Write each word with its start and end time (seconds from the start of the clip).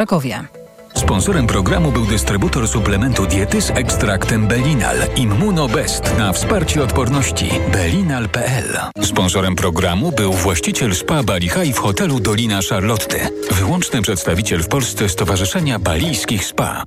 Krakowie. 0.00 0.44
Sponsorem 0.94 1.46
programu 1.46 1.92
był 1.92 2.06
dystrybutor 2.06 2.68
suplementu 2.68 3.26
diety 3.26 3.62
z 3.62 3.70
ekstraktem 3.70 4.46
Belinal 4.46 4.96
Immunobest 5.16 6.18
na 6.18 6.32
wsparcie 6.32 6.82
odporności 6.82 7.50
belinal.pl. 7.72 8.78
Sponsorem 9.02 9.56
programu 9.56 10.12
był 10.12 10.32
właściciel 10.32 10.94
spa 10.94 11.22
Bali 11.22 11.48
High 11.48 11.76
w 11.76 11.78
hotelu 11.78 12.20
Dolina 12.20 12.60
Charlotte. 12.70 13.28
Wyłączny 13.50 14.02
przedstawiciel 14.02 14.62
w 14.62 14.68
Polsce 14.68 15.08
Stowarzyszenia 15.08 15.78
Balijskich 15.78 16.44
Spa. 16.44 16.84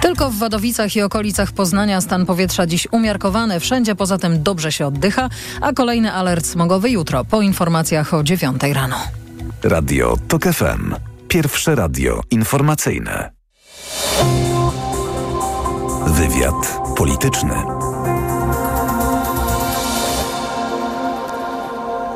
Tylko 0.00 0.30
w 0.30 0.38
Wadowicach 0.38 0.96
i 0.96 1.02
okolicach 1.02 1.52
Poznania 1.52 2.00
stan 2.00 2.26
powietrza 2.26 2.66
dziś 2.66 2.88
umiarkowany, 2.92 3.60
wszędzie 3.60 3.94
poza 3.94 4.18
tym 4.18 4.42
dobrze 4.42 4.72
się 4.72 4.86
oddycha, 4.86 5.28
a 5.60 5.72
kolejny 5.72 6.12
alert 6.12 6.46
smogowy 6.46 6.90
jutro 6.90 7.24
po 7.24 7.42
informacjach 7.42 8.14
o 8.14 8.22
9 8.22 8.62
rano. 8.72 8.98
Radio 9.62 10.16
TOK 10.28 10.42
FM. 10.42 10.94
Pierwsze 11.28 11.74
radio 11.74 12.20
informacyjne. 12.30 13.30
Wywiad 16.06 16.78
polityczny. 16.96 17.54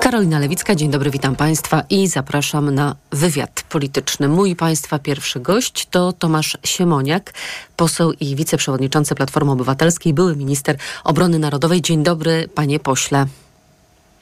Karolina 0.00 0.38
Lewicka, 0.38 0.74
dzień 0.74 0.90
dobry, 0.90 1.10
witam 1.10 1.36
Państwa 1.36 1.82
i 1.90 2.08
zapraszam 2.08 2.74
na 2.74 2.96
wywiad 3.12 3.64
polityczny. 3.68 4.28
Mój 4.28 4.56
Państwa 4.56 4.98
pierwszy 4.98 5.40
gość 5.40 5.88
to 5.90 6.12
Tomasz 6.12 6.58
Siemoniak, 6.64 7.34
poseł 7.76 8.12
i 8.12 8.36
wiceprzewodniczący 8.36 9.14
Platformy 9.14 9.52
Obywatelskiej, 9.52 10.14
były 10.14 10.36
minister 10.36 10.76
obrony 11.04 11.38
narodowej. 11.38 11.82
Dzień 11.82 12.02
dobry, 12.02 12.48
panie 12.54 12.80
pośle. 12.80 13.26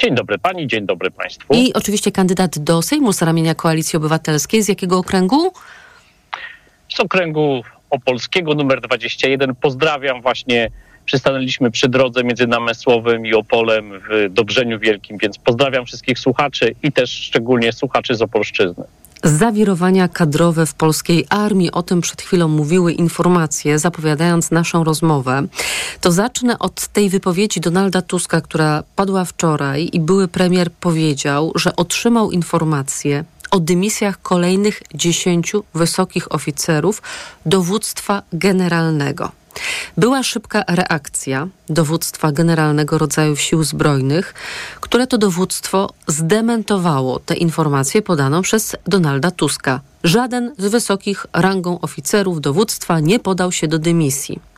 Dzień 0.01 0.15
dobry 0.15 0.39
pani, 0.39 0.67
dzień 0.67 0.87
dobry 0.87 1.11
państwu. 1.11 1.55
I 1.55 1.73
oczywiście 1.73 2.13
kandydat 2.13 2.59
do 2.59 2.83
Sejmu 2.83 3.13
z 3.13 3.23
ramienia 3.23 3.55
Koalicji 3.55 3.97
Obywatelskiej. 3.97 4.63
Z 4.63 4.69
jakiego 4.69 4.99
okręgu? 4.99 5.53
Z 6.89 7.01
okręgu 7.01 7.63
opolskiego 7.91 8.55
numer 8.55 8.80
21. 8.80 9.55
Pozdrawiam 9.55 10.23
właśnie. 10.23 10.71
Przystanęliśmy 11.05 11.71
przy 11.71 11.89
drodze 11.89 12.24
między 12.24 12.47
Namysłowym 12.47 13.27
i 13.27 13.35
Opolem 13.35 14.01
w 14.11 14.33
Dobrzeniu 14.33 14.79
Wielkim, 14.79 15.19
więc 15.19 15.39
pozdrawiam 15.39 15.87
wszystkich 15.87 16.19
słuchaczy 16.19 16.74
i 16.83 16.93
też 16.93 17.11
szczególnie 17.11 17.73
słuchaczy 17.73 18.15
z 18.15 18.23
Opolszczyzny. 18.23 18.85
Zawirowania 19.24 20.09
kadrowe 20.09 20.66
w 20.66 20.74
polskiej 20.74 21.26
armii, 21.29 21.73
o 21.73 21.82
tym 21.82 22.01
przed 22.01 22.23
chwilą 22.23 22.49
mówiły 22.49 22.93
informacje, 22.93 23.79
zapowiadając 23.79 24.51
naszą 24.51 24.85
rozmowę. 24.85 25.46
To 26.01 26.12
zacznę 26.12 26.59
od 26.59 26.88
tej 26.88 27.09
wypowiedzi 27.09 27.60
Donalda 27.60 28.02
Tuska, 28.02 28.40
która 28.40 28.82
padła 28.96 29.24
wczoraj 29.24 29.90
i 29.93 30.01
były 30.01 30.29
premier 30.29 30.73
powiedział, 30.73 31.52
że 31.54 31.77
otrzymał 31.77 32.30
informację 32.30 33.24
o 33.51 33.60
dymisjach 33.60 34.23
kolejnych 34.23 34.82
dziesięciu 34.95 35.65
wysokich 35.74 36.32
oficerów 36.34 37.02
dowództwa 37.46 38.23
generalnego. 38.32 39.40
Była 39.97 40.23
szybka 40.23 40.65
reakcja 40.69 41.49
dowództwa 41.69 42.33
generalnego 42.33 42.99
rodzajów 42.99 43.41
sił 43.41 43.65
zbrojnych, 43.65 44.35
które 44.80 45.07
to 45.07 45.19
dowództwo 45.19 45.91
zdementowało 46.07 47.19
tę 47.19 47.35
informację 47.35 48.02
podaną 48.02 48.43
przez 48.43 48.77
Donalda 48.87 49.30
Tuska. 49.30 49.80
Żaden 50.05 50.55
z 50.59 50.67
wysokich 50.67 51.27
rangą 51.33 51.80
oficerów 51.80 52.41
dowództwa 52.41 53.01
nie 53.01 53.19
podał 53.19 53.52
się 53.52 53.69
do 53.69 53.79
dymisji. 53.79 54.49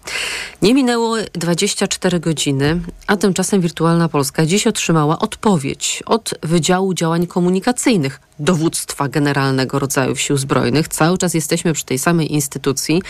Nie 0.63 0.75
minęło 0.75 1.17
24 1.33 2.21
godziny, 2.21 2.81
a 3.07 3.17
tymczasem 3.17 3.61
Wirtualna 3.61 4.09
Polska 4.09 4.47
dziś 4.47 4.67
otrzymała 4.67 5.19
odpowiedź 5.19 6.03
od 6.07 6.35
Wydziału 6.43 6.95
Działań 6.95 7.27
Komunikacyjnych 7.27 8.21
Dowództwa 8.39 9.09
Generalnego 9.09 9.79
Rodzajów 9.79 10.21
Sił 10.21 10.37
Zbrojnych. 10.37 10.89
Cały 10.89 11.19
czas 11.19 11.35
jesteśmy 11.35 11.73
przy 11.73 11.85
tej 11.85 11.99
samej 11.99 12.33
instytucji 12.33 13.03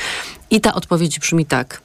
i 0.51 0.61
ta 0.61 0.75
odpowiedź 0.75 1.19
brzmi 1.19 1.47
tak. 1.47 1.83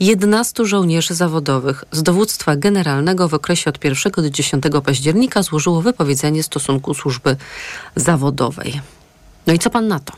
11 0.00 0.66
żołnierzy 0.66 1.14
zawodowych 1.14 1.84
z 1.92 2.02
dowództwa 2.02 2.56
generalnego 2.56 3.28
w 3.28 3.34
okresie 3.34 3.70
od 3.70 3.84
1 3.84 4.12
do 4.12 4.30
10 4.30 4.64
października 4.84 5.42
złożyło 5.42 5.82
wypowiedzenie 5.82 6.42
stosunku 6.42 6.94
służby 6.94 7.36
zawodowej. 7.96 8.80
No 9.46 9.52
i 9.52 9.58
co 9.58 9.70
pan 9.70 9.88
na 9.88 10.00
to? 10.00 10.12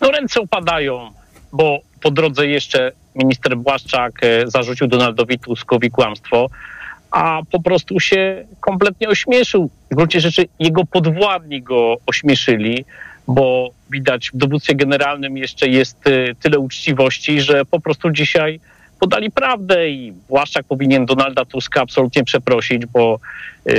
No 0.00 0.10
ręce 0.10 0.40
upadają, 0.40 1.12
bo 1.52 1.78
po 2.00 2.10
drodze 2.10 2.46
jeszcze 2.46 2.92
minister 3.14 3.56
Błaszczak 3.56 4.12
e, 4.22 4.50
zarzucił 4.50 4.86
Donaldowi 4.86 5.38
Tuskowi 5.38 5.90
kłamstwo, 5.90 6.46
a 7.10 7.40
po 7.50 7.62
prostu 7.62 8.00
się 8.00 8.44
kompletnie 8.60 9.08
ośmieszył. 9.08 9.70
W 9.90 9.94
gruncie 9.94 10.20
rzeczy 10.20 10.46
jego 10.58 10.84
podwładni 10.84 11.62
go 11.62 11.96
ośmieszyli, 12.06 12.84
bo 13.28 13.70
widać 13.90 14.30
w 14.34 14.36
dowództwie 14.36 14.74
generalnym 14.74 15.36
jeszcze 15.36 15.68
jest 15.68 16.06
e, 16.06 16.34
tyle 16.34 16.58
uczciwości, 16.58 17.40
że 17.40 17.64
po 17.64 17.80
prostu 17.80 18.10
dzisiaj 18.10 18.60
podali 19.00 19.30
prawdę 19.30 19.90
i 19.90 20.12
Błaszczak 20.28 20.66
powinien 20.66 21.06
Donalda 21.06 21.44
Tuska 21.44 21.80
absolutnie 21.80 22.24
przeprosić, 22.24 22.86
bo 22.86 23.20
e, 23.66 23.72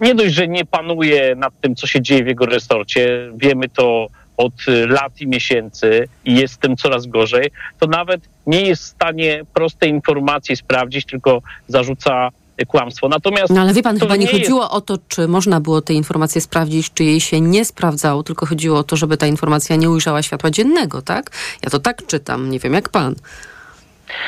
nie 0.00 0.14
dość, 0.14 0.34
że 0.34 0.48
nie 0.48 0.64
panuje 0.64 1.34
nad 1.34 1.60
tym, 1.60 1.76
co 1.76 1.86
się 1.86 2.02
dzieje 2.02 2.24
w 2.24 2.26
jego 2.26 2.46
resorcie, 2.46 3.30
wiemy 3.36 3.68
to 3.68 4.06
od 4.38 4.52
lat 4.88 5.20
i 5.20 5.26
miesięcy 5.26 6.08
i 6.24 6.34
jest 6.34 6.54
z 6.54 6.58
tym 6.58 6.76
coraz 6.76 7.06
gorzej, 7.06 7.50
to 7.78 7.86
nawet 7.86 8.20
nie 8.46 8.62
jest 8.62 8.82
w 8.82 8.86
stanie 8.86 9.44
prostej 9.54 9.90
informacji 9.90 10.56
sprawdzić, 10.56 11.06
tylko 11.06 11.42
zarzuca 11.68 12.30
kłamstwo. 12.66 13.08
Natomiast 13.08 13.52
no 13.52 13.60
ale 13.60 13.74
wie 13.74 13.82
pan, 13.82 13.98
chyba 13.98 14.16
nie, 14.16 14.26
nie 14.26 14.32
chodziło 14.32 14.62
jest... 14.62 14.74
o 14.74 14.80
to, 14.80 14.98
czy 15.08 15.28
można 15.28 15.60
było 15.60 15.82
te 15.82 15.94
informacje 15.94 16.40
sprawdzić, 16.40 16.90
czy 16.94 17.04
jej 17.04 17.20
się 17.20 17.40
nie 17.40 17.64
sprawdzało, 17.64 18.22
tylko 18.22 18.46
chodziło 18.46 18.78
o 18.78 18.84
to, 18.84 18.96
żeby 18.96 19.16
ta 19.16 19.26
informacja 19.26 19.76
nie 19.76 19.90
ujrzała 19.90 20.22
światła 20.22 20.50
dziennego, 20.50 21.02
tak? 21.02 21.30
Ja 21.64 21.70
to 21.70 21.78
tak 21.78 22.06
czytam, 22.06 22.50
nie 22.50 22.58
wiem 22.58 22.74
jak 22.74 22.88
pan. 22.88 23.14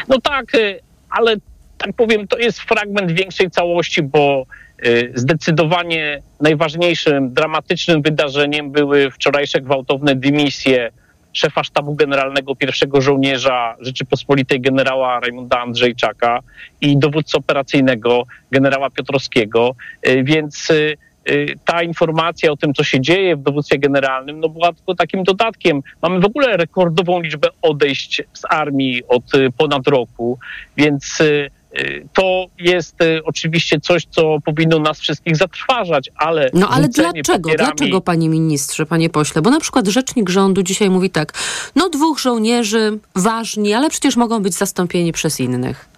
No 0.09 0.21
tak, 0.21 0.55
y, 0.55 0.81
ale 1.11 1.37
tak 1.79 1.93
powiem, 1.97 2.29
to 2.29 2.39
jest 2.39 2.61
fragment 2.61 3.13
większej 3.13 3.51
całości, 3.51 4.03
bo 4.03 4.43
y, 4.43 4.70
zdecydowanie 5.15 6.23
najważniejszym, 6.41 7.35
dramatycznym 7.35 8.03
wydarzeniem 8.03 8.71
były 8.71 9.11
wczorajsze 9.11 9.61
gwałtowne 9.61 10.15
dymisje 10.15 10.91
szefa 11.33 11.65
sztabu 11.65 11.95
generalnego 11.95 12.57
pierwszego 12.57 13.01
żołnierza 13.01 13.77
Rzeczypospolitej 13.81 14.61
generała 14.61 15.21
Rajmunda 15.21 15.61
Andrzejczaka 15.61 16.41
i 16.81 16.99
dowódcy 16.99 17.37
operacyjnego 17.37 18.23
generała 18.51 18.91
Piotrowskiego, 18.91 19.75
y, 20.09 20.25
więc 20.25 20.69
ta 21.65 21.83
informacja 21.83 22.53
o 22.53 22.57
tym, 22.57 22.75
co 22.75 22.85
się 22.85 23.01
dzieje 23.01 23.37
w 23.37 23.43
dowództwie 23.43 23.79
generalnym, 23.79 24.41
no 24.41 24.49
była 24.49 24.73
tylko 24.73 24.95
takim 24.95 25.25
dodatkiem. 25.25 25.81
Mamy 26.03 26.21
w 26.21 26.25
ogóle 26.25 26.57
rekordową 26.57 27.21
liczbę 27.21 27.49
odejść 27.63 28.23
z 28.33 28.43
armii 28.51 29.03
od 29.09 29.23
ponad 29.57 29.87
roku, 29.87 30.39
więc 30.77 31.21
Y, 31.21 31.51
to 32.13 32.47
jest 32.59 33.03
y, 33.03 33.25
oczywiście 33.25 33.81
coś, 33.81 34.07
co 34.11 34.39
powinno 34.45 34.79
nas 34.79 35.01
wszystkich 35.01 35.37
zatrważać, 35.37 36.11
ale. 36.17 36.51
No 36.55 36.69
ale 36.69 36.89
dlaczego? 36.89 37.49
Papierami... 37.49 37.73
Dlaczego, 37.77 38.01
panie 38.01 38.29
ministrze, 38.29 38.87
panie 38.87 39.11
pośle? 39.11 39.43
Bo 39.43 39.51
na 39.51 39.61
przykład 39.61 39.87
rzecznik 39.87 40.29
rządu 40.29 40.63
dzisiaj 40.63 40.91
mówi 40.91 41.11
tak: 41.11 41.33
no, 41.77 41.89
dwóch 41.89 42.19
żołnierzy 42.19 42.99
ważni, 43.17 43.75
ale 43.75 43.91
przecież 43.91 44.17
mogą 44.17 44.43
być 44.43 44.55
zastąpieni 44.55 45.13
przez 45.13 45.41
innych. 45.41 45.89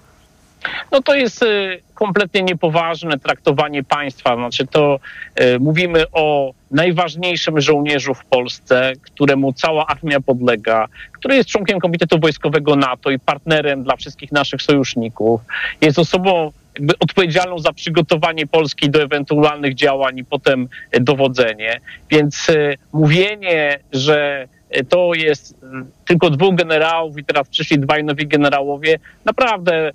No 0.92 1.02
to 1.02 1.14
jest 1.14 1.42
y, 1.42 1.80
kompletnie 1.94 2.42
niepoważne 2.42 3.18
traktowanie 3.18 3.84
państwa. 3.84 4.36
Znaczy 4.36 4.66
to 4.66 5.00
y, 5.40 5.58
mówimy 5.60 6.04
o 6.12 6.52
najważniejszym 6.70 7.60
żołnierzu 7.60 8.14
w 8.14 8.24
Polsce, 8.24 8.92
któremu 9.02 9.52
cała 9.52 9.86
armia 9.86 10.20
podlega, 10.20 10.86
który 11.12 11.36
jest 11.36 11.48
członkiem 11.48 11.80
Komitetu 11.80 12.18
Wojskowego 12.18 12.76
NATO 12.76 13.10
i 13.10 13.18
partnerem 13.18 13.82
dla 13.82 13.96
wszystkich 13.96 14.32
naszych 14.32 14.62
sojuszników. 14.62 15.40
Jest 15.80 15.98
osobą 15.98 16.52
jakby 16.78 16.94
odpowiedzialną 16.98 17.58
za 17.58 17.72
przygotowanie 17.72 18.46
Polski 18.46 18.90
do 18.90 19.02
ewentualnych 19.02 19.74
działań 19.74 20.18
i 20.18 20.24
potem 20.24 20.68
dowodzenie. 21.00 21.80
Więc 22.10 22.48
y, 22.48 22.76
mówienie, 22.92 23.78
że 23.92 24.48
to 24.88 25.14
jest 25.14 25.60
tylko 26.06 26.30
dwóch 26.30 26.54
generałów 26.54 27.18
i 27.18 27.24
teraz 27.24 27.48
przyszli 27.48 27.78
dwaj 27.78 28.04
nowi 28.04 28.26
generałowie, 28.26 28.98
naprawdę 29.24 29.90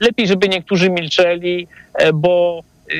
lepiej, 0.00 0.26
żeby 0.26 0.48
niektórzy 0.48 0.90
milczeli, 0.90 1.66
e, 1.94 2.12
bo 2.12 2.62
e, 2.90 2.94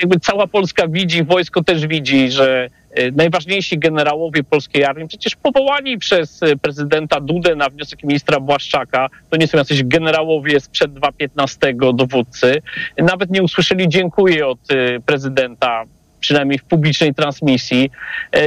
jakby 0.00 0.20
cała 0.20 0.46
Polska 0.46 0.88
widzi, 0.88 1.24
wojsko 1.24 1.64
też 1.64 1.86
widzi, 1.86 2.30
że 2.30 2.68
najważniejsi 3.12 3.78
generałowie 3.78 4.44
polskiej 4.44 4.84
armii, 4.84 5.08
przecież 5.08 5.36
powołani 5.36 5.98
przez 5.98 6.40
prezydenta 6.62 7.20
Dudę 7.20 7.54
na 7.54 7.68
wniosek 7.68 8.02
ministra 8.02 8.40
Błaszczaka, 8.40 9.08
to 9.30 9.36
nie 9.36 9.46
są 9.46 9.58
jacyś 9.58 9.84
generałowie 9.84 10.60
sprzed 10.60 10.92
2015 10.92 11.74
dowódcy, 11.94 12.62
nawet 12.98 13.30
nie 13.30 13.42
usłyszeli 13.42 13.88
dziękuję 13.88 14.46
od 14.46 14.58
prezydenta, 15.06 15.84
przynajmniej 16.20 16.58
w 16.58 16.64
publicznej 16.64 17.14
transmisji, 17.14 17.90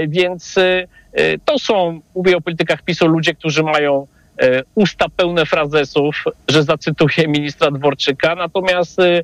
więc 0.08 0.56
to 1.46 1.60
są, 1.60 2.02
mówię 2.16 2.38
o 2.38 2.42
politykach 2.42 2.82
PiSu, 2.82 3.08
ludzie, 3.08 3.34
którzy 3.34 3.64
mają 3.64 4.04
e, 4.04 4.19
usta 4.76 5.06
pełne 5.16 5.46
frazesów, 5.46 6.24
że 6.48 6.64
zacytuję 6.64 7.28
ministra 7.28 7.72
Dworczyka, 7.72 8.36
natomiast 8.36 9.00
e, 9.00 9.24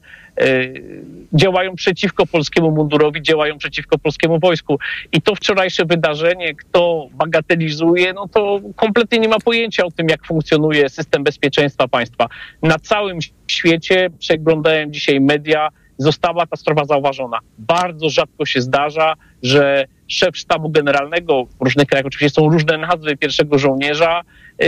działają 1.33 1.75
przeciwko 1.75 2.25
polskiemu 2.25 2.71
mundurowi, 2.71 3.21
działają 3.21 3.57
przeciwko 3.57 3.97
polskiemu 3.97 4.39
wojsku. 4.39 4.79
I 5.11 5.21
to 5.21 5.35
wczorajsze 5.35 5.85
wydarzenie, 5.85 6.55
kto 6.55 7.07
bagatelizuje, 7.13 8.13
no 8.13 8.27
to 8.27 8.59
kompletnie 8.75 9.19
nie 9.19 9.27
ma 9.27 9.39
pojęcia 9.39 9.85
o 9.85 9.91
tym, 9.91 10.07
jak 10.09 10.25
funkcjonuje 10.25 10.89
system 10.89 11.23
bezpieczeństwa 11.23 11.87
państwa. 11.87 12.27
Na 12.63 12.79
całym 12.79 13.19
świecie 13.47 14.09
przeglądałem 14.19 14.93
dzisiaj 14.93 15.21
media, 15.21 15.69
została 15.97 16.45
ta 16.45 16.55
sprawa 16.55 16.85
zauważona. 16.85 17.39
Bardzo 17.57 18.09
rzadko 18.09 18.45
się 18.45 18.61
zdarza, 18.61 19.13
że 19.43 19.85
szef 20.07 20.37
sztabu 20.37 20.69
generalnego, 20.69 21.45
w 21.45 21.63
różnych 21.63 21.87
krajach 21.87 22.05
oczywiście 22.05 22.41
są 22.41 22.49
różne 22.49 22.77
nazwy 22.77 23.17
pierwszego 23.17 23.59
żołnierza, 23.59 24.21
e, 24.21 24.23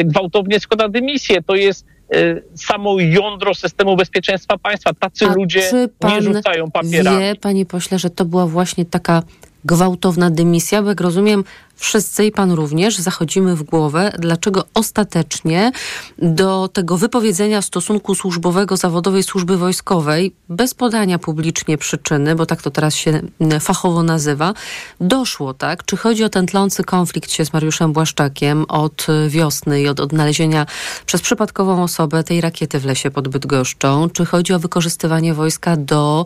gwałtownie 0.05 0.59
składa 0.59 0.89
dymisję. 0.89 1.43
To 1.43 1.55
jest 1.55 1.85
e, 2.13 2.41
samo 2.55 2.99
jądro 2.99 3.53
systemu 3.55 3.95
bezpieczeństwa 3.95 4.57
państwa. 4.57 4.93
Tacy 4.93 5.25
A 5.25 5.33
ludzie 5.33 5.71
nie 6.03 6.21
rzucają 6.21 6.71
papierami. 6.71 7.19
Wie, 7.19 7.35
panie 7.35 7.65
pośle, 7.65 7.99
że 7.99 8.09
to 8.09 8.25
była 8.25 8.47
właśnie 8.47 8.85
taka 8.85 9.23
gwałtowna 9.65 10.29
dymisja, 10.29 10.81
bo 10.81 10.89
jak 10.89 11.01
rozumiem, 11.01 11.43
wszyscy 11.77 12.25
i 12.25 12.31
pan 12.31 12.51
również 12.51 12.97
zachodzimy 12.97 13.55
w 13.55 13.63
głowę, 13.63 14.11
dlaczego 14.19 14.65
ostatecznie 14.73 15.71
do 16.17 16.69
tego 16.73 16.97
wypowiedzenia 16.97 17.61
stosunku 17.61 18.15
służbowego 18.15 18.77
zawodowej 18.77 19.23
służby 19.23 19.57
wojskowej, 19.57 20.33
bez 20.49 20.73
podania 20.73 21.19
publicznie 21.19 21.77
przyczyny, 21.77 22.35
bo 22.35 22.45
tak 22.45 22.61
to 22.61 22.71
teraz 22.71 22.95
się 22.95 23.21
fachowo 23.59 24.03
nazywa, 24.03 24.53
doszło, 25.01 25.53
tak? 25.53 25.85
Czy 25.85 25.97
chodzi 25.97 26.23
o 26.23 26.29
ten 26.29 26.45
tlący 26.45 26.83
konflikt 26.83 27.31
się 27.31 27.45
z 27.45 27.53
Mariuszem 27.53 27.93
Błaszczakiem 27.93 28.65
od 28.67 29.07
wiosny 29.27 29.81
i 29.81 29.87
od 29.87 29.99
odnalezienia 29.99 30.65
przez 31.05 31.21
przypadkową 31.21 31.83
osobę 31.83 32.23
tej 32.23 32.41
rakiety 32.41 32.79
w 32.79 32.85
lesie 32.85 33.11
pod 33.11 33.27
Bydgoszczą? 33.27 34.09
Czy 34.09 34.25
chodzi 34.25 34.53
o 34.53 34.59
wykorzystywanie 34.59 35.33
wojska 35.33 35.77
do 35.77 36.25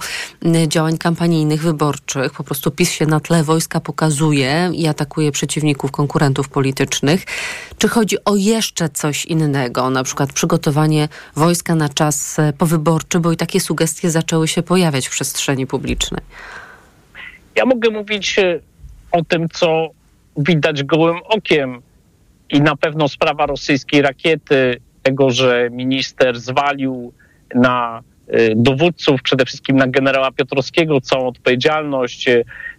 działań 0.67 0.97
kampanijnych, 0.97 1.61
wyborczych? 1.61 2.33
Po 2.33 2.43
prostu 2.43 2.71
PiS 2.71 2.91
się 2.91 3.05
na 3.05 3.19
tle 3.19 3.43
wojska 3.43 3.79
pokazuje 3.79 4.71
i 4.73 4.87
atakuje 4.87 5.31
przeciwników, 5.41 5.91
konkurentów 5.91 6.49
politycznych. 6.49 7.25
Czy 7.77 7.87
chodzi 7.87 8.15
o 8.25 8.35
jeszcze 8.35 8.89
coś 8.89 9.25
innego, 9.25 9.89
na 9.89 10.03
przykład 10.03 10.33
przygotowanie 10.33 11.07
wojska 11.35 11.75
na 11.75 11.89
czas 11.89 12.39
e, 12.39 12.53
powyborczy, 12.53 13.19
bo 13.19 13.31
i 13.31 13.37
takie 13.37 13.59
sugestie 13.59 14.09
zaczęły 14.09 14.47
się 14.47 14.63
pojawiać 14.63 15.07
w 15.07 15.11
przestrzeni 15.11 15.67
publicznej? 15.67 16.21
Ja 17.55 17.65
mogę 17.65 17.89
mówić 17.89 18.39
e, 18.39 18.59
o 19.11 19.23
tym, 19.23 19.49
co 19.49 19.89
widać 20.37 20.83
gołym 20.83 21.17
okiem. 21.25 21.81
I 22.49 22.61
na 22.61 22.75
pewno 22.75 23.07
sprawa 23.07 23.45
rosyjskiej 23.45 24.01
rakiety, 24.01 24.81
tego, 25.03 25.29
że 25.29 25.69
minister 25.71 26.39
zwalił 26.39 27.13
na 27.55 28.01
e, 28.27 28.55
dowódców, 28.55 29.21
przede 29.21 29.45
wszystkim 29.45 29.75
na 29.75 29.87
generała 29.87 30.31
Piotrowskiego, 30.31 31.01
całą 31.01 31.27
odpowiedzialność. 31.27 32.29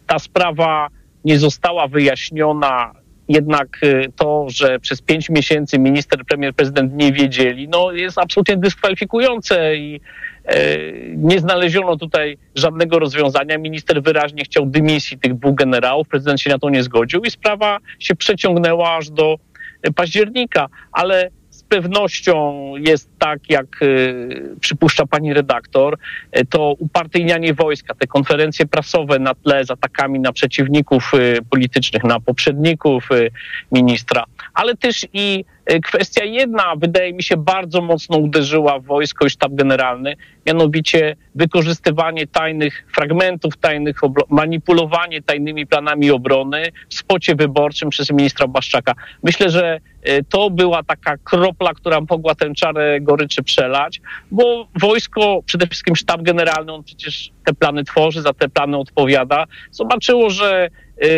Ta 0.06 0.19
sprawa 0.19 0.88
nie 1.24 1.38
została 1.38 1.88
wyjaśniona. 1.88 2.92
Jednak 3.28 3.78
y, 3.84 4.12
to, 4.16 4.46
że 4.48 4.78
przez 4.78 5.02
pięć 5.02 5.30
miesięcy 5.30 5.78
minister, 5.78 6.24
premier, 6.28 6.54
prezydent 6.54 6.92
nie 6.94 7.12
wiedzieli, 7.12 7.69
no 7.69 7.92
jest 7.92 8.19
absolutnie 8.19 8.56
dyskwalifikujące 8.56 9.76
i 9.76 10.00
e, 10.44 10.78
nie 11.16 11.40
znaleziono 11.40 11.96
tutaj 11.96 12.38
żadnego 12.54 12.98
rozwiązania. 12.98 13.58
Minister 13.58 14.02
wyraźnie 14.02 14.44
chciał 14.44 14.66
dymisji 14.66 15.19
tych 15.19 15.34
dwóch 15.34 15.54
generałów, 15.54 16.08
prezydent 16.08 16.40
się 16.40 16.50
na 16.50 16.58
to 16.58 16.70
nie 16.70 16.82
zgodził 16.82 17.20
i 17.20 17.30
sprawa 17.30 17.78
się 17.98 18.14
przeciągnęła 18.14 18.96
aż 18.96 19.10
do 19.10 19.36
października, 19.94 20.66
ale 20.92 21.30
pewnością 21.72 22.62
jest 22.76 23.12
tak, 23.22 23.40
jak 23.48 23.82
y, 23.82 24.56
przypuszcza 24.60 25.06
pani 25.06 25.34
redaktor, 25.34 25.98
y, 26.38 26.46
to 26.46 26.74
upartyjnianie 26.78 27.54
wojska, 27.54 27.94
te 27.94 28.06
konferencje 28.06 28.66
prasowe 28.66 29.19
na 29.19 29.34
tle 29.34 29.64
z 29.64 29.70
atakami 29.70 30.20
na 30.20 30.32
przeciwników 30.32 31.12
y, 31.14 31.38
politycznych, 31.50 32.04
na 32.04 32.20
poprzedników 32.20 33.08
ministra, 33.72 34.24
ale 34.54 34.76
też 34.76 35.06
i 35.12 35.44
kwestia 35.84 36.24
jedna, 36.24 36.76
wydaje 36.76 37.12
mi 37.12 37.22
się, 37.22 37.36
bardzo 37.36 37.80
mocno 37.80 38.16
uderzyła 38.16 38.78
w 38.78 38.84
wojsko 38.84 39.26
i 39.26 39.30
sztab 39.30 39.54
generalny, 39.54 40.16
mianowicie 40.46 41.16
wykorzystywanie 41.34 42.26
tajnych 42.26 42.86
fragmentów 42.94 43.56
tajnych, 43.56 43.96
manipulowanie 44.30 45.22
tajnymi 45.22 45.66
planami 45.66 46.10
obrony 46.10 46.62
w 46.88 46.94
spocie 46.94 47.34
wyborczym 47.34 47.90
przez 47.90 48.10
ministra 48.10 48.46
Błaszczaka. 48.46 48.94
Myślę, 49.22 49.50
że 49.50 49.80
to 50.28 50.50
była 50.50 50.82
taka 50.82 51.16
kropla, 51.16 51.75
która 51.75 51.98
mogła 52.10 52.34
tę 52.34 52.54
czarę 52.54 53.00
goryczy 53.12 53.43
przelać, 53.43 54.00
bo 54.31 54.69
wojsko, 54.81 55.43
przede 55.47 55.67
wszystkim 55.67 55.97
sztab 55.97 56.23
generalny, 56.23 56.73
on 56.73 56.85
przecież 56.85 57.31
te 57.44 57.55
plany 57.55 57.85
tworzy, 57.85 58.23
za 58.23 58.32
te 58.32 58.49
plany 58.49 58.76
odpowiada, 58.76 59.44
zobaczyło, 59.70 60.31
że 60.31 60.69
e, 61.03 61.09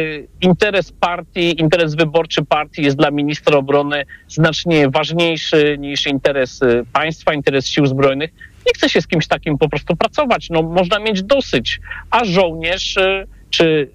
interes 0.40 0.92
partii, 0.92 1.60
interes 1.60 1.94
wyborczy 1.94 2.44
partii 2.44 2.82
jest 2.82 2.96
dla 2.96 3.10
ministra 3.10 3.56
obrony 3.56 4.04
znacznie 4.28 4.90
ważniejszy 4.90 5.76
niż 5.78 6.06
interes 6.06 6.62
e, 6.62 6.84
państwa, 6.92 7.34
interes 7.34 7.66
sił 7.66 7.86
zbrojnych. 7.86 8.30
Nie 8.66 8.72
chce 8.74 8.88
się 8.88 9.00
z 9.00 9.06
kimś 9.06 9.26
takim 9.26 9.58
po 9.58 9.68
prostu 9.68 9.96
pracować. 9.96 10.50
No, 10.50 10.62
można 10.62 10.98
mieć 10.98 11.22
dosyć, 11.22 11.80
a 12.10 12.24
żołnierz 12.24 12.96
y, 12.96 13.26
czy 13.50 13.90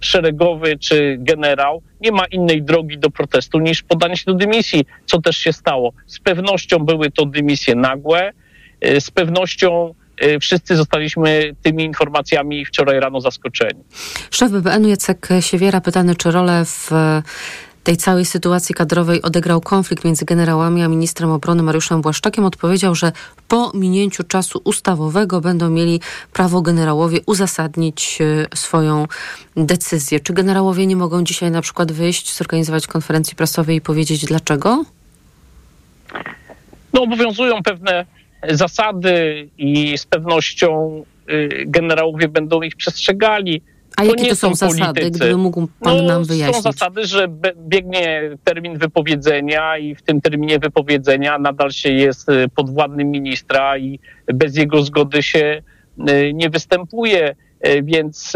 szeregowy 0.00 0.78
czy 0.78 1.16
generał 1.18 1.82
nie 2.00 2.12
ma 2.12 2.24
innej 2.24 2.62
drogi 2.62 2.98
do 2.98 3.10
protestu 3.10 3.58
niż 3.58 3.82
podanie 3.82 4.16
się 4.16 4.24
do 4.26 4.34
dymisji, 4.34 4.84
co 5.06 5.20
też 5.20 5.36
się 5.36 5.52
stało. 5.52 5.92
Z 6.06 6.18
pewnością 6.18 6.78
były 6.78 7.10
to 7.10 7.26
dymisje 7.26 7.74
nagłe, 7.74 8.32
y, 8.86 9.00
z 9.00 9.10
pewnością 9.10 9.94
y, 10.24 10.38
wszyscy 10.40 10.76
zostaliśmy 10.76 11.56
tymi 11.62 11.84
informacjami 11.84 12.64
wczoraj 12.64 13.00
rano 13.00 13.20
zaskoczeni. 13.20 13.84
Szef 14.30 14.50
BBN 14.52 14.88
Jacek 14.88 15.28
Siewiera 15.40 15.80
pytany, 15.80 16.16
czy 16.16 16.30
rolę 16.30 16.64
w 16.64 16.90
tej 17.86 17.96
całej 17.96 18.24
sytuacji 18.24 18.74
kadrowej 18.74 19.22
odegrał 19.22 19.60
konflikt 19.60 20.04
między 20.04 20.24
generałami 20.24 20.82
a 20.82 20.88
ministrem 20.88 21.30
obrony 21.30 21.62
Mariuszem 21.62 22.02
Błaszczakiem, 22.02 22.44
odpowiedział, 22.44 22.94
że 22.94 23.12
po 23.48 23.72
minięciu 23.74 24.24
czasu 24.24 24.60
ustawowego 24.64 25.40
będą 25.40 25.70
mieli 25.70 26.00
prawo 26.32 26.62
generałowie 26.62 27.18
uzasadnić 27.26 28.18
e, 28.20 28.56
swoją 28.56 29.06
decyzję. 29.56 30.20
Czy 30.20 30.32
generałowie 30.32 30.86
nie 30.86 30.96
mogą 30.96 31.24
dzisiaj 31.24 31.50
na 31.50 31.62
przykład 31.62 31.92
wyjść, 31.92 32.36
zorganizować 32.36 32.86
konferencji 32.86 33.36
prasowej 33.36 33.76
i 33.76 33.80
powiedzieć 33.80 34.24
dlaczego? 34.24 34.84
No, 36.92 37.02
obowiązują 37.02 37.62
pewne 37.62 38.06
zasady 38.48 39.48
i 39.58 39.98
z 39.98 40.06
pewnością 40.06 41.04
y, 41.30 41.64
generałowie 41.66 42.28
będą 42.28 42.62
ich 42.62 42.76
przestrzegali. 42.76 43.62
A 43.96 44.02
to 44.02 44.08
jakie 44.08 44.28
to 44.28 44.36
są, 44.36 44.56
są 44.56 44.70
zasady, 44.70 45.00
politycy. 45.00 45.18
gdyby 45.18 45.36
mógł 45.36 45.68
pan 45.80 45.96
no, 45.96 46.02
nam 46.02 46.24
wyjaśnić? 46.24 46.56
Są 46.56 46.62
zasady, 46.62 47.06
że 47.06 47.28
biegnie 47.68 48.22
termin 48.44 48.78
wypowiedzenia 48.78 49.78
i 49.78 49.94
w 49.94 50.02
tym 50.02 50.20
terminie 50.20 50.58
wypowiedzenia 50.58 51.38
nadal 51.38 51.70
się 51.70 51.92
jest 51.92 52.28
y, 52.28 52.48
podwładnym 52.54 53.10
ministra 53.10 53.78
i 53.78 53.98
bez 54.26 54.56
jego 54.56 54.82
zgody 54.82 55.22
się 55.22 55.62
y, 56.10 56.32
nie 56.34 56.50
występuje, 56.50 57.36
y, 57.66 57.82
więc 57.82 58.32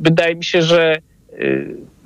wydaje 0.00 0.34
mi 0.36 0.44
się, 0.44 0.62
że 0.62 0.96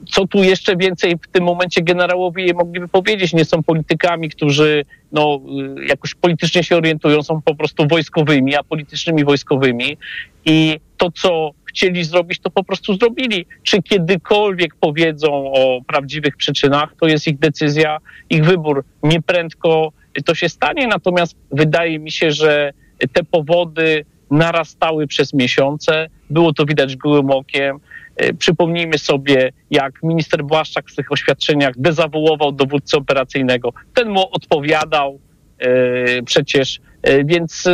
co 0.05 0.27
tu 0.27 0.43
jeszcze 0.43 0.77
więcej 0.77 1.17
w 1.23 1.29
tym 1.29 1.45
momencie 1.45 1.83
generałowie 1.83 2.55
mogliby 2.55 2.89
powiedzieć? 2.89 3.33
Nie 3.33 3.45
są 3.45 3.63
politykami, 3.63 4.31
którzy 4.31 4.85
no, 5.13 5.41
jakoś 5.89 6.15
politycznie 6.15 6.65
się 6.65 6.77
orientują, 6.77 7.23
są 7.23 7.43
po 7.43 7.55
prostu 7.55 7.87
wojskowymi, 7.89 8.57
a 8.57 8.63
politycznymi 8.63 9.25
wojskowymi. 9.25 9.97
I 10.45 10.81
to, 10.97 11.11
co 11.11 11.51
chcieli 11.69 12.05
zrobić, 12.05 12.39
to 12.39 12.51
po 12.51 12.65
prostu 12.65 12.95
zrobili. 12.95 13.47
Czy 13.63 13.83
kiedykolwiek 13.83 14.75
powiedzą 14.75 15.53
o 15.53 15.81
prawdziwych 15.87 16.37
przyczynach, 16.37 16.95
to 17.01 17.07
jest 17.07 17.29
ich 17.29 17.39
decyzja, 17.39 17.99
ich 18.31 18.45
wybór. 18.45 18.85
Nieprędko 19.03 19.93
to 20.25 20.35
się 20.35 20.49
stanie, 20.49 20.87
natomiast 20.87 21.37
wydaje 21.51 21.99
mi 21.99 22.11
się, 22.11 22.31
że 22.31 22.73
te 23.13 23.25
powody 23.25 24.05
narastały 24.31 25.07
przez 25.07 25.35
miesiące. 25.35 26.09
Było 26.31 26.53
to 26.53 26.65
widać 26.65 26.97
gołym 26.97 27.31
okiem. 27.31 27.81
E, 28.17 28.35
przypomnijmy 28.35 28.99
sobie, 28.99 29.53
jak 29.71 30.03
minister 30.03 30.45
Błaszczak 30.45 30.91
w 30.91 30.97
tych 30.97 31.13
oświadczeniach 31.13 31.73
dezawołował 31.77 32.53
dowódcę 32.53 32.97
operacyjnego. 32.97 33.73
Ten 33.95 34.09
mu 34.09 34.29
odpowiadał 34.33 35.19
e, 35.59 36.23
przecież 36.23 36.81
E, 37.05 37.25
więc 37.25 37.69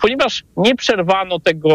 ponieważ 0.00 0.44
nie 0.56 0.74
przerwano 0.74 1.38
tego 1.38 1.74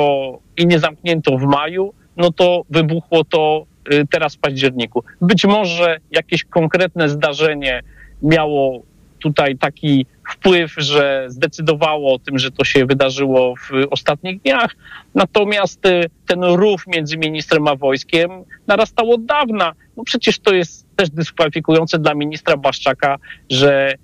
i 0.58 0.68
nie 0.68 0.80
zamknięto 0.80 1.38
w 1.38 1.42
maju, 1.42 1.94
no 2.18 2.32
to 2.32 2.64
wybuchło 2.70 3.24
to 3.24 3.66
teraz 4.12 4.36
w 4.36 4.40
październiku. 4.40 5.04
Być 5.22 5.46
może 5.46 5.98
jakieś 6.12 6.44
konkretne 6.44 7.10
zdarzenie 7.10 7.84
miało 8.22 8.84
tutaj 9.20 9.58
taki 9.58 10.06
wpływ, 10.30 10.74
że 10.78 11.26
zdecydowało 11.28 12.14
o 12.14 12.20
tym, 12.20 12.40
że 12.40 12.52
to 12.52 12.64
się 12.64 12.86
wydarzyło 12.86 13.54
w 13.56 13.72
ostatnich 13.92 14.42
dniach. 14.42 14.76
Natomiast 15.16 15.82
ten 16.28 16.44
rów 16.44 16.84
między 16.88 17.18
ministrem 17.18 17.68
a 17.68 17.76
wojskiem 17.76 18.32
narastał 18.68 19.12
od 19.12 19.26
dawna. 19.26 19.74
No 19.98 20.04
przecież 20.04 20.40
to 20.40 20.54
jest 20.54 20.86
też 20.96 21.10
dyskwalifikujące 21.10 22.00
dla 22.00 22.14
ministra 22.14 22.58
Błaszczaka, 22.58 23.18
że 23.50 23.94
y, 23.94 23.98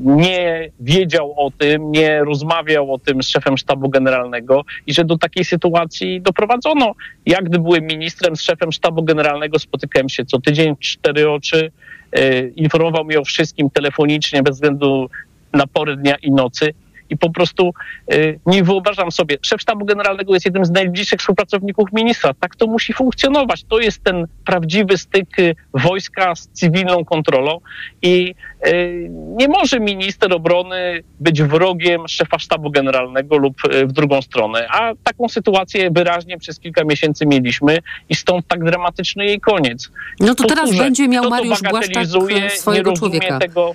nie 0.00 0.70
wiedział 0.80 1.34
o 1.36 1.50
tym, 1.50 1.92
nie 1.92 2.24
rozmawiał 2.24 2.94
o 2.94 2.98
tym 2.98 3.22
z 3.22 3.28
szefem 3.28 3.58
sztabu 3.58 3.88
generalnego 3.88 4.64
i 4.86 4.94
że 4.94 5.04
do 5.04 5.18
takiej 5.18 5.44
sytuacji 5.44 6.20
doprowadzono. 6.20 6.94
Ja, 7.26 7.42
gdy 7.42 7.58
byłem 7.58 7.86
ministrem 7.86 8.36
z 8.36 8.42
szefem 8.42 8.72
sztabu 8.72 9.02
generalnego, 9.02 9.58
spotykałem 9.58 10.08
się 10.08 10.24
co 10.24 10.40
tydzień, 10.40 10.76
cztery 10.80 11.30
oczy, 11.30 11.70
y, 12.18 12.52
informował 12.56 13.04
mnie 13.04 13.20
o 13.20 13.24
wszystkim 13.24 13.70
telefonicznie, 13.70 14.42
bez 14.42 14.54
względu 14.54 15.10
na 15.52 15.66
pory 15.66 15.96
dnia 15.96 16.16
i 16.16 16.30
nocy 16.30 16.74
i 17.12 17.16
po 17.16 17.30
prostu 17.30 17.74
y, 18.12 18.40
nie 18.46 18.64
wyobrażam 18.64 19.12
sobie. 19.12 19.36
Szef 19.42 19.60
sztabu 19.60 19.84
generalnego 19.84 20.34
jest 20.34 20.46
jednym 20.46 20.64
z 20.64 20.70
najbliższych 20.70 21.20
współpracowników 21.20 21.92
ministra. 21.92 22.34
Tak 22.40 22.56
to 22.56 22.66
musi 22.66 22.92
funkcjonować. 22.92 23.64
To 23.64 23.80
jest 23.80 24.04
ten 24.04 24.26
prawdziwy 24.44 24.98
styk 24.98 25.38
y, 25.38 25.54
wojska 25.74 26.34
z 26.34 26.48
cywilną 26.48 27.04
kontrolą 27.04 27.60
i 28.02 28.34
y, 28.66 29.08
nie 29.10 29.48
może 29.48 29.80
minister 29.80 30.32
obrony 30.32 31.02
być 31.20 31.42
wrogiem 31.42 32.08
szefa 32.08 32.38
sztabu 32.38 32.70
generalnego 32.70 33.36
lub 33.36 33.54
w 33.84 33.92
drugą 33.92 34.22
stronę. 34.22 34.66
A 34.70 34.92
taką 35.04 35.28
sytuację 35.28 35.90
wyraźnie 35.90 36.38
przez 36.38 36.58
kilka 36.58 36.84
miesięcy 36.84 37.26
mieliśmy 37.26 37.78
i 38.08 38.14
stąd 38.14 38.46
tak 38.46 38.64
dramatyczny 38.64 39.26
jej 39.26 39.40
koniec. 39.40 39.90
No 40.20 40.34
to 40.34 40.44
teraz 40.44 40.76
będzie 40.76 41.08
miał 41.08 41.30
Mariusz 41.30 41.62
Błaszczak 41.62 42.06
swojego 42.50 42.92
człowieka. 42.92 43.38
Tego, 43.38 43.74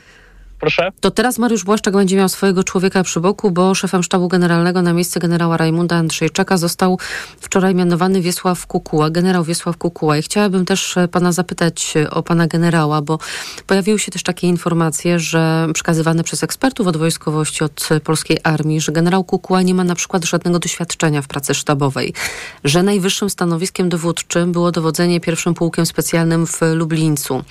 Proszę? 0.60 0.92
To 1.00 1.12
teraz 1.12 1.38
Mariusz 1.38 1.64
Błaszczak 1.64 1.94
będzie 1.94 2.18
miał 2.18 2.30
swojego 2.30 2.64
człowieka 2.64 3.04
przy 3.04 3.20
boku, 3.20 3.52
bo 3.52 3.76
szefem 3.76 4.04
sztabu 4.04 4.28
generalnego 4.28 4.82
na 4.82 4.94
miejsce 4.94 5.20
generała 5.20 5.58
Rajmunda 5.58 5.96
Andrzejczaka 5.96 6.58
został 6.58 7.00
wczoraj 7.42 7.76
mianowany 7.76 8.22
Wiesław 8.22 8.68
Kukuła, 8.68 9.10
generał 9.10 9.44
Wiesław 9.44 9.78
Kukuła. 9.78 10.18
I 10.18 10.22
chciałabym 10.22 10.66
też 10.66 10.98
e, 10.98 11.08
pana 11.08 11.32
zapytać 11.32 11.94
e, 11.98 12.10
o 12.10 12.24
pana 12.24 12.48
generała, 12.48 13.02
bo 13.02 13.20
pojawiły 13.68 14.00
się 14.00 14.12
też 14.12 14.24
takie 14.24 14.48
informacje, 14.48 15.20
że 15.20 15.68
przekazywane 15.74 16.24
przez 16.24 16.44
ekspertów 16.44 16.88
od 16.88 16.98
wojskowości, 16.98 17.64
od 17.64 17.90
polskiej 18.04 18.38
armii, 18.44 18.82
że 18.82 18.92
generał 18.92 19.24
Kukuła 19.24 19.62
nie 19.62 19.74
ma 19.74 19.84
na 19.84 19.96
przykład 19.96 20.26
żadnego 20.26 20.60
doświadczenia 20.60 21.22
w 21.22 21.28
pracy 21.28 21.54
sztabowej, 21.54 22.14
że 22.64 22.84
najwyższym 22.84 23.30
stanowiskiem 23.30 23.90
dowódczym 23.90 24.52
było 24.52 24.72
dowodzenie 24.72 25.20
pierwszym 25.20 25.54
pułkiem 25.54 25.86
specjalnym 25.86 26.48
w 26.48 26.60
Lublińcu, 26.74 27.44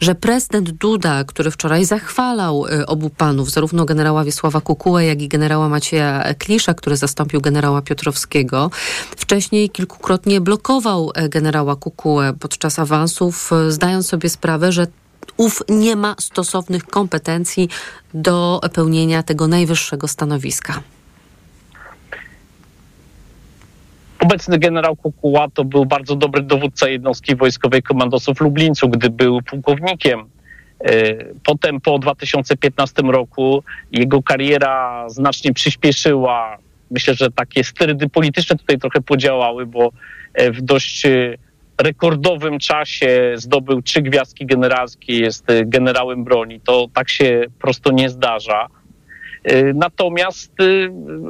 że 0.00 0.14
prezydent 0.14 0.70
Duda, 0.70 1.24
który 1.24 1.50
wczoraj 1.50 1.84
zachwalał 1.84 2.45
Y, 2.52 2.86
obu 2.86 3.10
panów, 3.10 3.50
zarówno 3.50 3.84
generała 3.84 4.24
Wiesława 4.24 4.60
Kukułę, 4.60 5.04
jak 5.04 5.22
i 5.22 5.28
generała 5.28 5.68
Macieja 5.68 6.34
Klisza, 6.38 6.74
który 6.74 6.96
zastąpił 6.96 7.40
generała 7.40 7.82
Piotrowskiego. 7.82 8.70
Wcześniej 9.16 9.70
kilkukrotnie 9.70 10.40
blokował 10.40 11.10
e, 11.14 11.28
generała 11.28 11.76
Kukułę 11.76 12.32
podczas 12.40 12.78
awansów, 12.78 13.50
e, 13.52 13.70
zdając 13.70 14.06
sobie 14.06 14.28
sprawę, 14.28 14.72
że 14.72 14.86
ów 15.36 15.62
nie 15.68 15.96
ma 15.96 16.14
stosownych 16.18 16.84
kompetencji 16.84 17.68
do 18.14 18.60
pełnienia 18.72 19.22
tego 19.22 19.48
najwyższego 19.48 20.08
stanowiska. 20.08 20.82
Obecny 24.20 24.58
generał 24.58 24.96
Kukuła 24.96 25.46
to 25.54 25.64
był 25.64 25.86
bardzo 25.86 26.16
dobry 26.16 26.42
dowódca 26.42 26.88
jednostki 26.88 27.36
wojskowej 27.36 27.82
komandosów 27.82 28.40
Lublińcu, 28.40 28.88
gdy 28.88 29.10
był 29.10 29.42
pułkownikiem. 29.42 30.35
E, 30.84 31.14
potem 31.44 31.80
po 31.80 31.98
2015 31.98 33.02
roku 33.02 33.62
jego 33.92 34.22
kariera 34.22 35.08
znacznie 35.08 35.52
przyspieszyła. 35.52 36.58
Myślę, 36.90 37.14
że 37.14 37.30
takie 37.30 37.64
sterydy 37.64 38.08
polityczne 38.08 38.56
tutaj 38.56 38.78
trochę 38.78 39.00
podziałały, 39.00 39.66
bo 39.66 39.92
e, 40.34 40.52
w 40.52 40.62
dość 40.62 41.06
e, 41.06 41.34
rekordowym 41.82 42.58
czasie 42.58 43.32
zdobył 43.34 43.82
trzy 43.82 44.02
gwiazdki 44.02 44.46
generalskie, 44.46 45.18
jest 45.18 45.46
generałem 45.64 46.24
broni. 46.24 46.60
To 46.60 46.88
tak 46.94 47.10
się 47.10 47.44
prosto 47.60 47.92
nie 47.92 48.10
zdarza. 48.10 48.66
Natomiast 49.74 50.52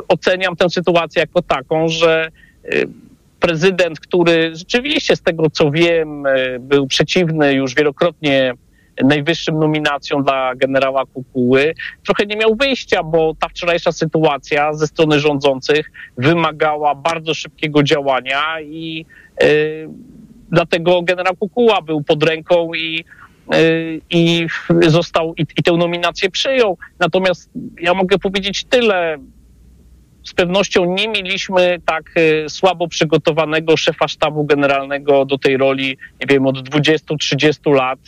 oceniam 0.08 0.56
tę 0.56 0.70
sytuację 0.70 1.20
jako 1.20 1.42
taką, 1.42 1.88
że 1.88 2.28
prezydent, 3.40 4.00
który 4.00 4.56
rzeczywiście 4.56 5.16
z 5.16 5.22
tego 5.22 5.50
co 5.50 5.70
wiem 5.70 6.24
był 6.60 6.86
przeciwny 6.86 7.54
już 7.54 7.74
wielokrotnie 7.74 8.54
najwyższym 9.04 9.58
nominacją 9.58 10.22
dla 10.22 10.54
generała 10.54 11.06
Kukuły, 11.06 11.74
trochę 12.04 12.26
nie 12.26 12.36
miał 12.36 12.56
wyjścia, 12.56 13.02
bo 13.02 13.34
ta 13.40 13.48
wczorajsza 13.48 13.92
sytuacja 13.92 14.72
ze 14.72 14.86
strony 14.86 15.20
rządzących 15.20 15.90
wymagała 16.16 16.94
bardzo 16.94 17.34
szybkiego 17.34 17.82
działania 17.82 18.60
i 18.60 19.04
y, 19.42 19.88
dlatego 20.52 21.02
generał 21.02 21.36
Kukuła 21.36 21.82
był 21.82 22.02
pod 22.02 22.22
ręką 22.22 22.74
i 22.74 23.04
y, 23.54 24.00
i 24.10 24.46
został 24.86 25.34
i, 25.34 25.42
i 25.42 25.62
tę 25.62 25.72
nominację 25.72 26.30
przyjął. 26.30 26.78
Natomiast 26.98 27.50
ja 27.80 27.94
mogę 27.94 28.18
powiedzieć 28.18 28.64
tyle. 28.64 29.18
Z 30.24 30.34
pewnością 30.34 30.94
nie 30.94 31.08
mieliśmy 31.08 31.78
tak 31.86 32.10
y, 32.18 32.44
słabo 32.48 32.88
przygotowanego 32.88 33.76
szefa 33.76 34.08
sztabu 34.08 34.44
generalnego 34.44 35.24
do 35.24 35.38
tej 35.38 35.56
roli, 35.56 35.98
nie 36.20 36.26
wiem, 36.30 36.46
od 36.46 36.68
20-30 36.68 37.74
lat. 37.74 37.98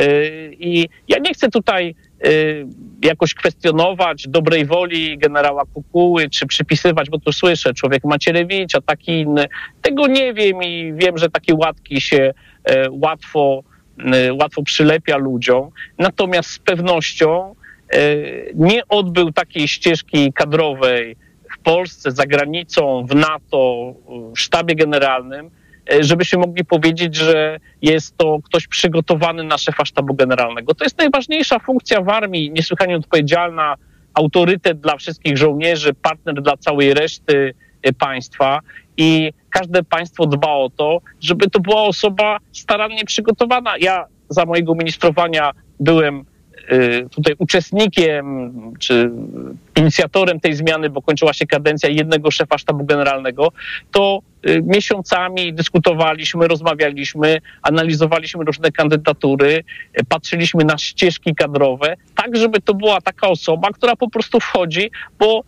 Y, 0.00 0.56
I 0.58 0.88
ja 1.08 1.18
nie 1.18 1.34
chcę 1.34 1.48
tutaj 1.48 1.94
y, 2.26 2.66
jakoś 3.02 3.34
kwestionować 3.34 4.24
dobrej 4.28 4.66
woli 4.66 5.18
generała 5.18 5.62
Kukuły, 5.74 6.30
czy 6.30 6.46
przypisywać, 6.46 7.10
bo 7.10 7.18
tu 7.18 7.32
słyszę, 7.32 7.74
człowiek 7.74 8.04
Macierewicza, 8.04 8.80
taki 8.80 9.20
inny. 9.20 9.46
Tego 9.82 10.06
nie 10.06 10.34
wiem 10.34 10.62
i 10.62 10.92
wiem, 10.96 11.18
że 11.18 11.30
takie 11.30 11.54
łatki 11.54 12.00
się 12.00 12.34
e, 12.64 12.90
łatwo, 12.90 13.62
e, 14.12 14.32
łatwo 14.34 14.62
przylepia 14.62 15.16
ludziom. 15.16 15.70
Natomiast 15.98 16.50
z 16.50 16.58
pewnością 16.58 17.54
e, 17.92 17.98
nie 18.54 18.88
odbył 18.88 19.32
takiej 19.32 19.68
ścieżki 19.68 20.32
kadrowej 20.32 21.16
w 21.54 21.58
Polsce, 21.58 22.10
za 22.10 22.26
granicą, 22.26 23.06
w 23.06 23.14
NATO, 23.14 23.94
w 24.34 24.38
sztabie 24.38 24.74
generalnym, 24.74 25.50
E, 25.50 25.65
żebyśmy 26.00 26.38
mogli 26.38 26.64
powiedzieć, 26.64 27.14
że 27.14 27.60
jest 27.82 28.16
to 28.16 28.38
ktoś 28.44 28.66
przygotowany 28.66 29.44
na 29.44 29.58
szefa 29.58 29.84
sztabu 29.84 30.14
generalnego. 30.14 30.74
To 30.74 30.84
jest 30.84 30.98
najważniejsza 30.98 31.58
funkcja 31.58 32.00
w 32.00 32.08
armii, 32.08 32.50
niesłychanie 32.50 32.96
odpowiedzialna, 32.96 33.74
autorytet 34.14 34.80
dla 34.80 34.96
wszystkich 34.96 35.38
żołnierzy, 35.38 35.94
partner 35.94 36.42
dla 36.42 36.56
całej 36.56 36.94
reszty 36.94 37.54
e, 37.82 37.92
państwa 37.92 38.60
i 38.96 39.32
każde 39.50 39.82
państwo 39.82 40.26
dba 40.26 40.50
o 40.50 40.70
to, 40.76 41.00
żeby 41.20 41.50
to 41.50 41.60
była 41.60 41.82
osoba 41.82 42.38
starannie 42.52 43.04
przygotowana. 43.04 43.74
Ja 43.80 44.06
za 44.28 44.44
mojego 44.44 44.74
ministrowania 44.74 45.50
byłem 45.80 46.24
tutaj 47.10 47.34
uczestnikiem 47.38 48.52
czy 48.78 49.10
inicjatorem 49.76 50.40
tej 50.40 50.54
zmiany, 50.54 50.90
bo 50.90 51.02
kończyła 51.02 51.32
się 51.32 51.46
kadencja 51.46 51.88
jednego 51.88 52.30
szefa 52.30 52.58
sztabu 52.58 52.84
generalnego, 52.84 53.52
to 53.92 54.20
y, 54.48 54.62
miesiącami 54.62 55.54
dyskutowaliśmy, 55.54 56.48
rozmawialiśmy, 56.48 57.40
analizowaliśmy 57.62 58.44
różne 58.44 58.72
kandydatury, 58.72 59.64
y, 60.00 60.04
patrzyliśmy 60.08 60.64
na 60.64 60.78
ścieżki 60.78 61.34
kadrowe, 61.34 61.96
tak 62.14 62.36
żeby 62.36 62.60
to 62.60 62.74
była 62.74 63.00
taka 63.00 63.28
osoba, 63.28 63.68
która 63.70 63.96
po 63.96 64.10
prostu 64.10 64.40
wchodzi, 64.40 64.90
bo 65.18 65.44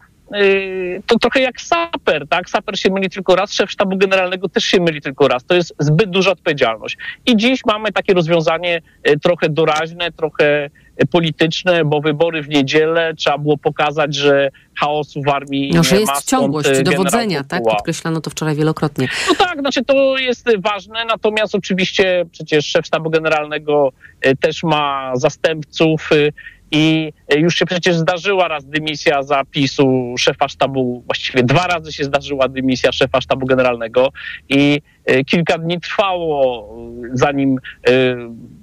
to 1.07 1.19
trochę 1.19 1.41
jak 1.41 1.61
saper, 1.61 2.29
tak? 2.29 2.51
Saper 2.51 2.79
się 2.79 2.91
myli 2.91 3.11
tylko 3.11 3.37
raz, 3.37 3.53
szef 3.53 3.71
sztabu 3.71 3.97
generalnego 3.97 4.49
też 4.49 4.65
się 4.65 4.81
myli 4.81 5.01
tylko 5.01 5.29
raz. 5.29 5.45
To 5.45 5.55
jest 5.55 5.75
zbyt 5.79 6.11
duża 6.11 6.31
odpowiedzialność. 6.31 6.97
I 7.27 7.37
dziś 7.37 7.61
mamy 7.67 7.93
takie 7.93 8.15
rozwiązanie 8.15 8.83
trochę 9.23 9.49
doraźne, 9.49 10.13
trochę 10.13 10.71
polityczne, 11.07 11.85
bo 11.85 12.01
wybory 12.01 12.43
w 12.43 12.49
niedzielę 12.49 13.15
trzeba 13.15 13.39
było 13.39 13.59
pokazać, 13.59 14.15
że 14.15 14.51
chaosu 14.77 15.23
w 15.23 15.29
armii 15.29 15.71
no, 15.75 15.85
że 15.85 15.97
jest 15.97 16.13
ma 16.13 16.21
ciągłość 16.27 16.83
dowodzenia, 16.83 17.45
tak? 17.45 17.63
Podkreślano 17.63 18.21
to 18.21 18.31
wczoraj 18.31 18.57
wielokrotnie. 18.57 19.09
No 19.29 19.35
tak, 19.35 19.61
znaczy 19.61 19.85
to 19.85 20.19
jest 20.19 20.49
ważne, 20.59 21.05
natomiast 21.05 21.55
oczywiście 21.55 22.27
przecież 22.33 22.67
szef 22.67 22.87
sztabu 22.87 23.11
generalnego 23.11 23.93
e, 24.21 24.37
też 24.37 24.63
ma 24.63 25.13
zastępców 25.15 26.11
e, 26.13 26.33
i 26.71 27.13
już 27.37 27.55
się 27.55 27.67
przecież 27.67 27.97
zdarzyła 27.97 28.49
raz 28.49 28.65
dymisja 28.65 29.23
zapisu 29.23 30.15
szefa 30.19 30.49
sztabu, 30.49 31.03
właściwie 31.07 31.43
dwa 31.43 31.67
razy 31.67 31.93
się 31.93 32.05
zdarzyła 32.05 32.49
dymisja 32.49 32.93
szefa 32.93 33.21
sztabu 33.21 33.47
generalnego 33.47 34.09
i 34.49 34.81
e, 35.05 35.25
kilka 35.25 35.59
dni 35.59 35.81
trwało, 35.81 36.69
zanim 37.13 37.57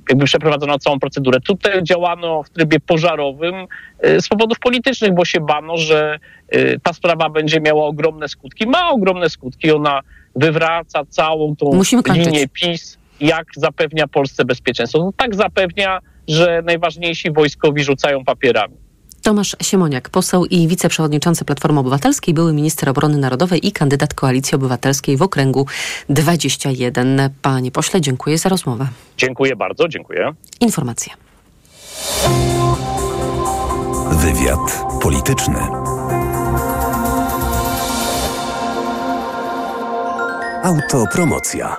jakby 0.10 0.26
przeprowadzono 0.26 0.80
całą 0.80 1.00
procedurę. 1.00 1.40
Tutaj 1.40 1.84
działano 1.84 2.44
w 2.44 2.50
trybie 2.50 2.80
pożarowym 2.80 3.56
z 4.20 4.28
powodów 4.28 4.60
politycznych, 4.60 5.14
bo 5.14 5.26
się 5.26 5.40
bano, 5.40 5.78
że 5.78 6.20
ta 6.84 6.94
sprawa 6.94 7.30
będzie 7.30 7.62
miała 7.62 7.86
ogromne 7.86 8.28
skutki. 8.28 8.68
Ma 8.68 8.90
ogromne 8.90 9.30
skutki. 9.30 9.72
Ona 9.72 10.02
wywraca 10.36 11.06
całą 11.10 11.56
tą 11.56 11.82
linię 12.14 12.48
PiS, 12.48 12.98
jak 13.20 13.46
zapewnia 13.56 14.08
Polsce 14.08 14.46
bezpieczeństwo. 14.46 15.00
No 15.00 15.14
tak 15.18 15.36
zapewnia, 15.36 16.00
że 16.28 16.62
najważniejsi 16.66 17.32
wojskowi 17.32 17.84
rzucają 17.84 18.24
papierami. 18.24 18.76
Tomasz 19.26 19.56
Siemoniak, 19.62 20.10
poseł 20.10 20.46
i 20.46 20.68
wiceprzewodniczący 20.68 21.46
Platformy 21.46 21.80
Obywatelskiej, 21.80 22.34
były 22.34 22.54
minister 22.54 22.90
obrony 22.90 23.18
narodowej 23.18 23.68
i 23.68 23.72
kandydat 23.72 24.14
Koalicji 24.14 24.56
Obywatelskiej 24.56 25.18
w 25.18 25.22
okręgu 25.22 25.68
21. 26.10 27.30
Panie 27.42 27.72
pośle, 27.72 28.02
dziękuję 28.02 28.38
za 28.38 28.50
rozmowę. 28.50 28.88
Dziękuję 29.18 29.56
bardzo, 29.56 29.88
dziękuję. 29.88 30.32
Informacje. 30.60 31.14
Wywiad 34.12 34.84
polityczny. 35.02 35.85
Autopromocja. 40.66 41.78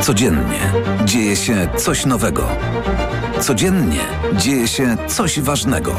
Codziennie 0.00 0.72
dzieje 1.04 1.36
się 1.36 1.68
coś 1.76 2.06
nowego. 2.06 2.48
Codziennie 3.40 4.00
dzieje 4.32 4.68
się 4.68 4.96
coś 5.08 5.40
ważnego. 5.40 5.96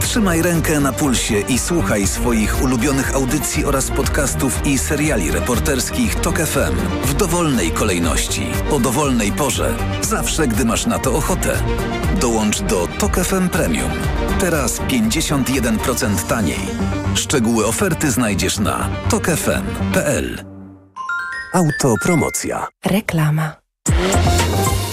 Trzymaj 0.00 0.42
rękę 0.42 0.80
na 0.80 0.92
pulsie 0.92 1.40
i 1.40 1.58
słuchaj 1.58 2.06
swoich 2.06 2.62
ulubionych 2.62 3.14
audycji 3.14 3.64
oraz 3.64 3.90
podcastów 3.90 4.66
i 4.66 4.78
seriali 4.78 5.30
reporterskich 5.30 6.14
TOK 6.14 6.38
FM 6.38 6.76
w 7.04 7.14
dowolnej 7.14 7.70
kolejności, 7.70 8.46
o 8.70 8.80
dowolnej 8.80 9.32
porze, 9.32 9.74
zawsze 10.02 10.48
gdy 10.48 10.64
masz 10.64 10.86
na 10.86 10.98
to 10.98 11.12
ochotę. 11.14 11.58
Dołącz 12.20 12.60
do 12.60 12.88
TOK 12.98 13.16
FM 13.16 13.48
Premium. 13.48 13.90
Teraz 14.40 14.80
51% 14.80 16.26
taniej. 16.28 16.60
Szczegóły 17.14 17.66
oferty 17.66 18.10
znajdziesz 18.10 18.58
na 18.58 18.88
tokefm.pl. 19.10 20.57
Autopromocja. 21.52 22.66
Reklama. 22.86 23.52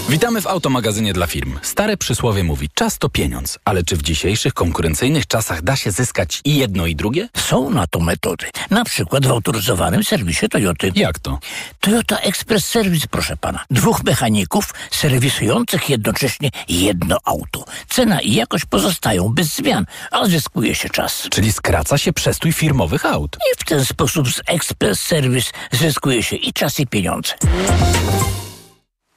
Witamy 0.08 0.40
w 0.40 0.46
automagazynie 0.46 1.12
dla 1.12 1.26
firm. 1.26 1.58
Stare 1.62 1.96
przysłowie 1.96 2.44
mówi, 2.44 2.68
czas 2.74 2.98
to 2.98 3.08
pieniądz, 3.08 3.58
ale 3.64 3.82
czy 3.82 3.96
w 3.96 4.02
dzisiejszych 4.02 4.54
konkurencyjnych 4.54 5.26
czasach 5.26 5.62
da 5.62 5.76
się 5.76 5.90
zyskać 5.90 6.40
i 6.44 6.56
jedno 6.56 6.86
i 6.86 6.96
drugie? 6.96 7.28
Są 7.36 7.70
na 7.70 7.86
to 7.86 8.00
metody. 8.00 8.46
Na 8.70 8.84
przykład 8.84 9.26
w 9.26 9.30
autoryzowanym 9.30 10.04
serwisie 10.04 10.48
Toyoty. 10.48 10.92
Jak 10.94 11.18
to? 11.18 11.38
Toyota 11.80 12.18
Express 12.18 12.66
Service, 12.66 13.06
proszę 13.10 13.36
pana. 13.36 13.64
Dwóch 13.70 14.04
mechaników 14.04 14.74
serwisujących 14.90 15.90
jednocześnie 15.90 16.50
jedno 16.68 17.16
auto. 17.24 17.64
Cena 17.88 18.20
i 18.20 18.34
jakość 18.34 18.64
pozostają 18.64 19.28
bez 19.28 19.54
zmian, 19.54 19.86
a 20.10 20.26
zyskuje 20.26 20.74
się 20.74 20.88
czas. 20.88 21.28
Czyli 21.30 21.52
skraca 21.52 21.98
się 21.98 22.12
przestój 22.12 22.52
firmowych 22.52 23.06
aut. 23.06 23.36
I 23.36 23.58
w 23.58 23.64
ten 23.64 23.84
sposób 23.84 24.28
z 24.28 24.40
Express 24.46 25.00
Service 25.00 25.50
zyskuje 25.72 26.22
się 26.22 26.36
i 26.36 26.52
czas 26.52 26.80
i 26.80 26.86
pieniądze. 26.86 27.34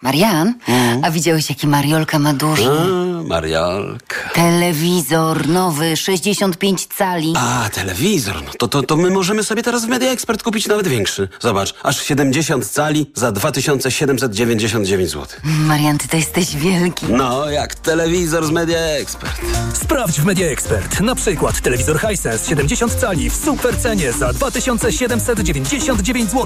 Marian, 0.01 0.53
Mm. 0.67 1.03
a 1.03 1.11
widziałeś 1.11 1.49
jaki 1.49 1.67
Mariolka 1.67 2.19
ma 2.19 2.33
duży? 2.33 2.69
A, 2.69 3.23
Mariolka. 3.27 4.15
Telewizor 4.33 5.47
nowy, 5.47 5.97
65 5.97 6.85
cali. 6.97 7.33
A, 7.37 7.69
telewizor. 7.73 8.35
No 8.45 8.51
to, 8.57 8.67
to, 8.67 8.83
to 8.83 8.97
my 8.97 9.09
możemy 9.09 9.43
sobie 9.43 9.63
teraz 9.63 9.85
w 9.85 9.87
Media 9.87 10.11
Expert 10.11 10.43
kupić 10.43 10.67
nawet 10.67 10.87
większy. 10.87 11.27
Zobacz, 11.39 11.73
aż 11.83 12.01
70 12.03 12.67
cali 12.67 13.11
za 13.15 13.31
2799 13.31 15.09
zł. 15.11 15.25
Marian, 15.43 15.97
ty 15.97 16.07
to 16.07 16.17
jesteś 16.17 16.55
wielki. 16.55 17.05
No, 17.09 17.49
jak 17.49 17.75
telewizor 17.75 18.45
z 18.47 18.49
Media 18.51 18.79
Expert. 18.79 19.41
Sprawdź 19.73 20.21
w 20.21 20.25
Media 20.25 20.47
Expert. 20.47 20.99
Na 21.01 21.15
przykład 21.15 21.61
telewizor 21.61 21.99
Hisense 22.09 22.49
70 22.49 22.93
cali 22.93 23.29
w 23.29 23.35
super 23.35 23.77
cenie 23.79 24.11
za 24.11 24.33
2799 24.33 26.29
zł. 26.31 26.45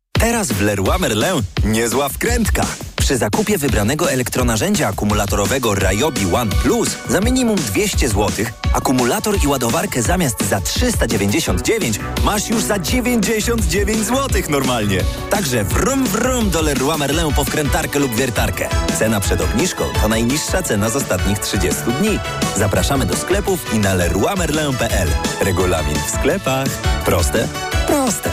Teraz 0.21 0.51
w 0.51 0.61
Leroy 0.61 0.99
Merlin 0.99 1.41
niezła 1.65 2.09
wkrętka. 2.09 2.65
Przy 2.95 3.17
zakupie 3.17 3.57
wybranego 3.57 4.11
elektronarzędzia 4.11 4.87
akumulatorowego 4.87 5.75
Ryobi 5.75 6.33
One 6.33 6.51
Plus 6.63 6.89
za 7.09 7.21
minimum 7.21 7.55
200 7.55 8.07
zł 8.09 8.45
akumulator 8.73 9.43
i 9.43 9.47
ładowarkę 9.47 10.01
zamiast 10.01 10.49
za 10.49 10.61
399 10.61 11.99
masz 12.23 12.49
już 12.49 12.63
za 12.63 12.79
99 12.79 14.05
zł 14.05 14.41
normalnie. 14.49 15.03
Także 15.29 15.63
wrum 15.63 16.05
wrum 16.05 16.49
do 16.49 16.61
Leroy 16.61 16.97
Merlin 16.97 17.33
po 17.35 17.43
wkrętarkę 17.43 17.99
lub 17.99 18.15
wiertarkę. 18.15 18.69
Cena 18.99 19.19
przed 19.19 19.41
obniżką 19.41 19.83
to 20.01 20.07
najniższa 20.07 20.63
cena 20.63 20.89
z 20.89 20.95
ostatnich 20.95 21.39
30 21.39 21.81
dni. 21.99 22.19
Zapraszamy 22.57 23.05
do 23.05 23.15
sklepów 23.15 23.73
i 23.73 23.79
na 23.79 23.93
leroymerlin.pl. 23.93 25.07
Regulamin 25.41 25.95
w 26.07 26.11
sklepach. 26.11 26.67
Proste? 27.05 27.47
Proste. 27.87 28.31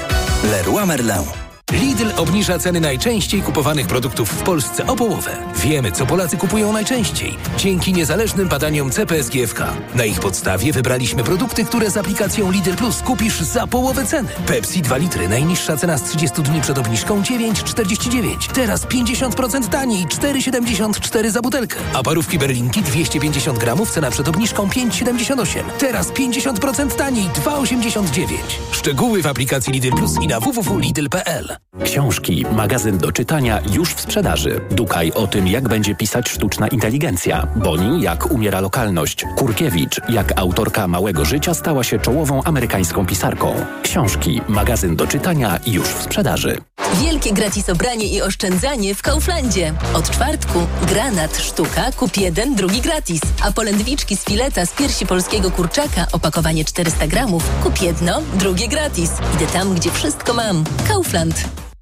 Leroy 0.51 0.87
Merlin. 0.87 1.48
Lidl 1.73 2.11
obniża 2.17 2.59
ceny 2.59 2.81
najczęściej 2.81 3.43
kupowanych 3.43 3.87
produktów 3.87 4.31
w 4.31 4.43
Polsce 4.43 4.87
o 4.87 4.97
połowę. 4.97 5.37
Wiemy, 5.57 5.93
co 5.93 6.07
Polacy 6.07 6.37
kupują 6.37 6.73
najczęściej. 6.73 7.37
Dzięki 7.57 7.93
niezależnym 7.93 8.49
badaniom 8.49 8.91
CPSGFK. 8.91 9.61
Na 9.95 10.05
ich 10.05 10.21
podstawie 10.21 10.73
wybraliśmy 10.73 11.25
produkty, 11.25 11.65
które 11.65 11.91
z 11.91 11.97
aplikacją 11.97 12.51
Lidl 12.51 12.75
Plus 12.75 13.03
kupisz 13.03 13.41
za 13.41 13.67
połowę 13.67 14.07
ceny. 14.07 14.29
Pepsi 14.47 14.83
2 14.83 14.97
litry, 14.97 15.29
najniższa 15.29 15.77
cena 15.77 15.99
z 15.99 16.03
30 16.03 16.43
dni 16.43 16.61
przed 16.61 16.79
obniżką 16.79 17.23
9,49. 17.23 18.53
Teraz 18.53 18.87
50% 18.87 19.69
taniej, 19.69 20.07
4,74 20.07 21.31
za 21.31 21.41
butelkę. 21.41 21.77
A 21.95 22.03
parówki 22.03 22.39
berlinki 22.39 22.83
250 22.83 23.59
gramów, 23.59 23.91
cena 23.91 24.11
przed 24.11 24.29
obniżką 24.29 24.69
5,78. 24.69 25.63
Teraz 25.79 26.13
50% 26.13 26.91
taniej, 26.95 27.25
2,89. 27.25 28.39
Szczegóły 28.73 29.23
w 29.23 29.27
aplikacji 29.27 29.73
Lidl 29.73 29.91
Plus 29.91 30.15
i 30.23 30.27
na 30.27 30.41
www.lidl.pl. 30.41 31.58
Książki, 31.85 32.45
magazyn 32.53 32.99
do 32.99 33.13
czytania 33.13 33.61
już 33.73 33.95
w 33.95 34.01
sprzedaży. 34.01 34.61
Dukaj 34.71 35.13
o 35.13 35.27
tym, 35.27 35.49
jak 35.49 35.69
będzie 35.69 35.95
pisać 35.95 36.29
sztuczna 36.29 36.69
inteligencja. 36.69 37.47
Boni, 37.57 38.03
jak 38.03 38.31
umiera 38.31 38.61
lokalność. 38.61 39.25
Kurkiewicz, 39.37 40.01
jak 40.09 40.39
autorka 40.39 40.89
Małego 40.89 41.25
Życia 41.25 41.55
stała 41.55 41.85
się 41.85 41.99
czołową 41.99 42.43
amerykańską 42.43 43.07
pisarką. 43.07 43.55
Książki, 43.83 44.41
magazyn 44.49 44.97
do 44.97 45.07
czytania 45.07 45.61
już 45.67 45.89
w 45.89 46.03
sprzedaży. 46.03 46.59
Wielkie 46.95 47.33
gratis 47.33 47.69
obranie 47.69 48.07
i 48.07 48.23
oszczędzanie 48.23 48.95
w 48.95 49.03
Kauflandzie. 49.03 49.73
Od 49.95 50.11
czwartku 50.11 50.59
granat 50.89 51.39
sztuka, 51.39 51.93
kup 51.93 52.17
jeden, 52.17 52.55
drugi 52.55 52.81
gratis. 52.81 53.21
A 53.43 53.53
polędwiczki 53.53 54.17
z 54.17 54.25
fileta 54.25 54.67
z 54.67 54.73
piersi 54.73 55.07
polskiego 55.07 55.51
kurczaka, 55.51 56.07
opakowanie 56.13 56.65
400 56.65 57.07
gramów, 57.07 57.51
kup 57.63 57.83
jedno, 57.83 58.23
drugie 58.35 58.69
gratis. 58.69 59.11
Idę 59.35 59.47
tam, 59.47 59.75
gdzie 59.75 59.91
wszystko 59.91 60.35
mam. 60.35 60.65
Kaufland. 60.89 61.48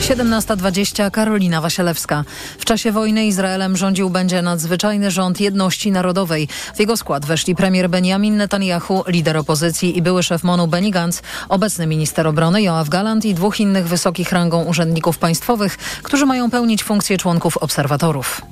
17.20 0.00 1.10
Karolina 1.10 1.60
Wasielewska. 1.60 2.24
W 2.58 2.64
czasie 2.64 2.92
wojny 2.92 3.26
Izraelem 3.26 3.76
rządził 3.76 4.10
będzie 4.10 4.42
nadzwyczajny 4.42 5.10
rząd 5.10 5.40
jedności 5.40 5.92
narodowej. 5.92 6.48
W 6.74 6.80
jego 6.80 6.96
skład 6.96 7.26
weszli 7.26 7.54
premier 7.54 7.90
Benjamin 7.90 8.36
Netanyahu, 8.36 9.04
lider 9.06 9.36
opozycji 9.36 9.98
i 9.98 10.02
były 10.02 10.22
szef 10.22 10.44
MONU 10.44 10.66
Benny 10.66 10.90
Gantz, 10.90 11.22
obecny 11.48 11.86
minister 11.86 12.26
obrony 12.26 12.62
Joachim 12.62 12.90
Gallant 12.90 13.24
i 13.24 13.34
dwóch 13.34 13.60
innych 13.60 13.88
wysokich 13.88 14.32
rangą 14.32 14.64
urzędników 14.64 15.18
państwowych, 15.18 15.76
którzy 16.02 16.26
mają 16.26 16.50
pełnić 16.50 16.84
funkcje 16.84 17.18
członków 17.18 17.56
obserwatorów. 17.56 18.42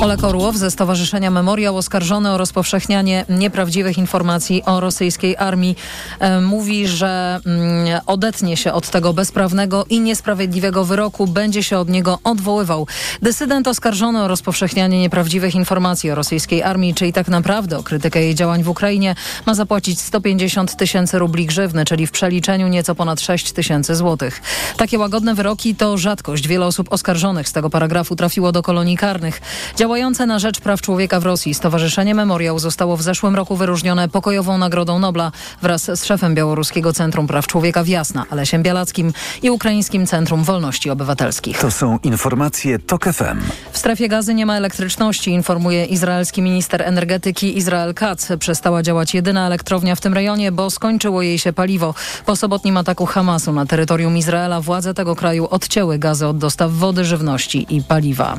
Olek 0.00 0.24
Orłow 0.24 0.56
ze 0.56 0.70
Stowarzyszenia 0.70 1.30
Memoriał 1.30 1.76
oskarżony 1.76 2.30
o 2.30 2.38
rozpowszechnianie 2.38 3.24
nieprawdziwych 3.28 3.98
informacji 3.98 4.62
o 4.64 4.80
rosyjskiej 4.80 5.36
armii 5.36 5.76
e, 6.18 6.40
mówi, 6.40 6.88
że 6.88 7.40
mm, 7.46 8.00
odetnie 8.06 8.56
się 8.56 8.72
od 8.72 8.90
tego 8.90 9.12
bezprawnego 9.12 9.84
i 9.90 10.00
niesprawiedliwego 10.00 10.84
wyroku, 10.90 11.26
będzie 11.26 11.62
się 11.62 11.78
od 11.78 11.88
niego 11.88 12.18
odwoływał. 12.24 12.86
Dysydent 13.22 13.68
oskarżony 13.68 14.22
o 14.22 14.28
rozpowszechnianie 14.28 15.00
nieprawdziwych 15.00 15.54
informacji 15.54 16.10
o 16.10 16.14
rosyjskiej 16.14 16.62
armii, 16.62 16.94
czyli 16.94 17.12
tak 17.12 17.28
naprawdę 17.28 17.78
o 17.78 17.82
krytykę 17.82 18.22
jej 18.22 18.34
działań 18.34 18.62
w 18.62 18.68
Ukrainie, 18.68 19.14
ma 19.46 19.54
zapłacić 19.54 20.00
150 20.00 20.76
tysięcy 20.76 21.18
rubli 21.18 21.46
grzywny, 21.46 21.84
czyli 21.84 22.06
w 22.06 22.10
przeliczeniu 22.10 22.68
nieco 22.68 22.94
ponad 22.94 23.20
6 23.20 23.52
tysięcy 23.52 23.94
złotych. 23.94 24.42
Takie 24.76 24.98
łagodne 24.98 25.34
wyroki 25.34 25.74
to 25.74 25.98
rzadkość. 25.98 26.48
Wiele 26.48 26.66
osób 26.66 26.92
oskarżonych 26.92 27.48
z 27.48 27.52
tego 27.52 27.70
paragrafu 27.70 28.16
trafiło 28.16 28.52
do 28.52 28.62
kolonii 28.62 28.96
karnych. 28.96 29.40
Działające 29.76 30.26
na 30.26 30.38
rzecz 30.38 30.60
praw 30.60 30.80
człowieka 30.80 31.20
w 31.20 31.24
Rosji 31.24 31.54
Stowarzyszenie 31.54 32.14
Memoriał 32.14 32.58
zostało 32.58 32.96
w 32.96 33.02
zeszłym 33.02 33.36
roku 33.36 33.56
wyróżnione 33.56 34.08
pokojową 34.08 34.58
Nagrodą 34.58 34.98
Nobla 34.98 35.32
wraz 35.62 35.84
z 35.84 36.04
szefem 36.04 36.34
Białoruskiego 36.34 36.92
Centrum 36.92 37.26
Praw 37.26 37.46
Człowieka 37.46 37.84
w 37.84 37.88
Jasna, 37.88 38.26
Alesiem 38.30 38.62
Bialackim 38.62 39.12
i 39.42 39.50
Ukraińskim 39.50 40.06
Centrum 40.06 40.44
Wolności 40.44 40.79
Obywatelskich. 40.88 41.58
To 41.58 41.70
są 41.70 41.98
informacje 42.02 42.78
TOK 42.78 43.04
FM. 43.04 43.40
W 43.72 43.78
strefie 43.78 44.08
gazy 44.08 44.34
nie 44.34 44.46
ma 44.46 44.56
elektryczności, 44.56 45.30
informuje 45.30 45.84
izraelski 45.84 46.42
minister 46.42 46.82
energetyki 46.82 47.58
Izrael 47.58 47.94
Katz. 47.94 48.28
Przestała 48.38 48.82
działać 48.82 49.14
jedyna 49.14 49.46
elektrownia 49.46 49.94
w 49.94 50.00
tym 50.00 50.14
rejonie, 50.14 50.52
bo 50.52 50.70
skończyło 50.70 51.22
jej 51.22 51.38
się 51.38 51.52
paliwo. 51.52 51.94
Po 52.26 52.36
sobotnim 52.36 52.76
ataku 52.76 53.06
Hamasu 53.06 53.52
na 53.52 53.66
terytorium 53.66 54.16
Izraela 54.16 54.60
władze 54.60 54.94
tego 54.94 55.16
kraju 55.16 55.48
odcięły 55.50 55.98
gazy 55.98 56.26
od 56.26 56.38
dostaw 56.38 56.72
wody, 56.72 57.04
żywności 57.04 57.66
i 57.70 57.82
paliwa. 57.82 58.36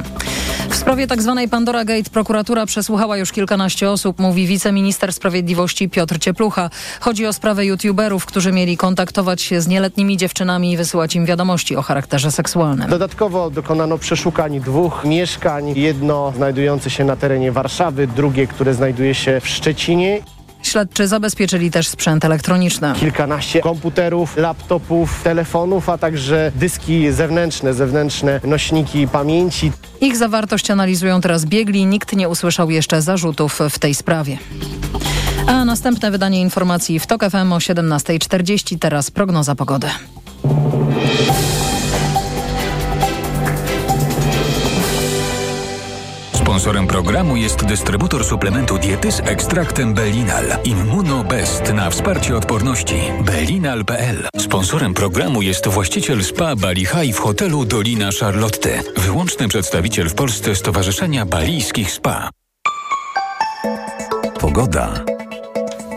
W 0.69 0.75
sprawie 0.75 1.07
tzw. 1.07 1.37
Tak 1.41 1.49
Pandora 1.49 1.85
Gate 1.85 2.09
prokuratura 2.09 2.65
przesłuchała 2.65 3.17
już 3.17 3.31
kilkanaście 3.31 3.89
osób, 3.89 4.19
mówi 4.19 4.47
wiceminister 4.47 5.13
sprawiedliwości 5.13 5.89
Piotr 5.89 6.19
Cieplucha. 6.19 6.69
Chodzi 6.99 7.25
o 7.25 7.33
sprawę 7.33 7.65
youtuberów, 7.65 8.25
którzy 8.25 8.51
mieli 8.51 8.77
kontaktować 8.77 9.41
się 9.41 9.61
z 9.61 9.67
nieletnimi 9.67 10.17
dziewczynami 10.17 10.71
i 10.71 10.77
wysyłać 10.77 11.15
im 11.15 11.25
wiadomości 11.25 11.75
o 11.75 11.81
charakterze 11.81 12.30
Dodatkowo 12.87 13.49
dokonano 13.49 13.97
przeszukań 13.97 14.59
dwóch 14.59 15.05
mieszkań. 15.05 15.73
Jedno 15.75 16.33
znajdujące 16.35 16.89
się 16.89 17.03
na 17.03 17.15
terenie 17.15 17.51
Warszawy, 17.51 18.07
drugie, 18.07 18.47
które 18.47 18.73
znajduje 18.73 19.15
się 19.15 19.39
w 19.39 19.47
Szczecinie. 19.47 20.21
Śledczy 20.63 21.07
zabezpieczyli 21.07 21.71
też 21.71 21.87
sprzęt 21.87 22.25
elektroniczny. 22.25 22.93
Kilkanaście 22.99 23.61
komputerów, 23.61 24.37
laptopów, 24.37 25.23
telefonów, 25.23 25.89
a 25.89 25.97
także 25.97 26.51
dyski 26.55 27.11
zewnętrzne, 27.11 27.73
zewnętrzne 27.73 28.39
nośniki 28.43 29.07
pamięci. 29.07 29.71
Ich 30.01 30.17
zawartość 30.17 30.71
analizują 30.71 31.21
teraz 31.21 31.45
biegli. 31.45 31.85
Nikt 31.85 32.15
nie 32.15 32.29
usłyszał 32.29 32.69
jeszcze 32.69 33.01
zarzutów 33.01 33.59
w 33.69 33.79
tej 33.79 33.95
sprawie. 33.95 34.37
A 35.47 35.65
następne 35.65 36.11
wydanie 36.11 36.41
informacji 36.41 36.99
w 36.99 37.07
TOK 37.07 37.23
FM 37.29 37.53
o 37.53 37.57
17.40. 37.57 38.79
Teraz 38.79 39.11
prognoza 39.11 39.55
pogody. 39.55 39.87
Sponsorem 46.51 46.87
programu 46.87 47.35
jest 47.35 47.65
dystrybutor 47.65 48.25
suplementu 48.25 48.77
diety 48.77 49.11
z 49.11 49.19
ekstraktem 49.19 49.93
Belinal 49.93 50.45
Immunobest 50.63 51.73
na 51.73 51.89
wsparcie 51.89 52.37
odporności 52.37 52.95
belinal.pl. 53.25 54.27
Sponsorem 54.37 54.93
programu 54.93 55.41
jest 55.41 55.67
właściciel 55.67 56.23
spa 56.23 56.55
Bali 56.55 56.85
High 56.85 57.15
w 57.15 57.19
hotelu 57.19 57.65
Dolina 57.65 58.09
Charlotte, 58.19 58.83
wyłączny 58.97 59.47
przedstawiciel 59.47 60.09
w 60.09 60.13
Polsce 60.13 60.55
Stowarzyszenia 60.55 61.25
Balijskich 61.25 61.91
Spa. 61.91 62.29
Pogoda. 64.39 65.10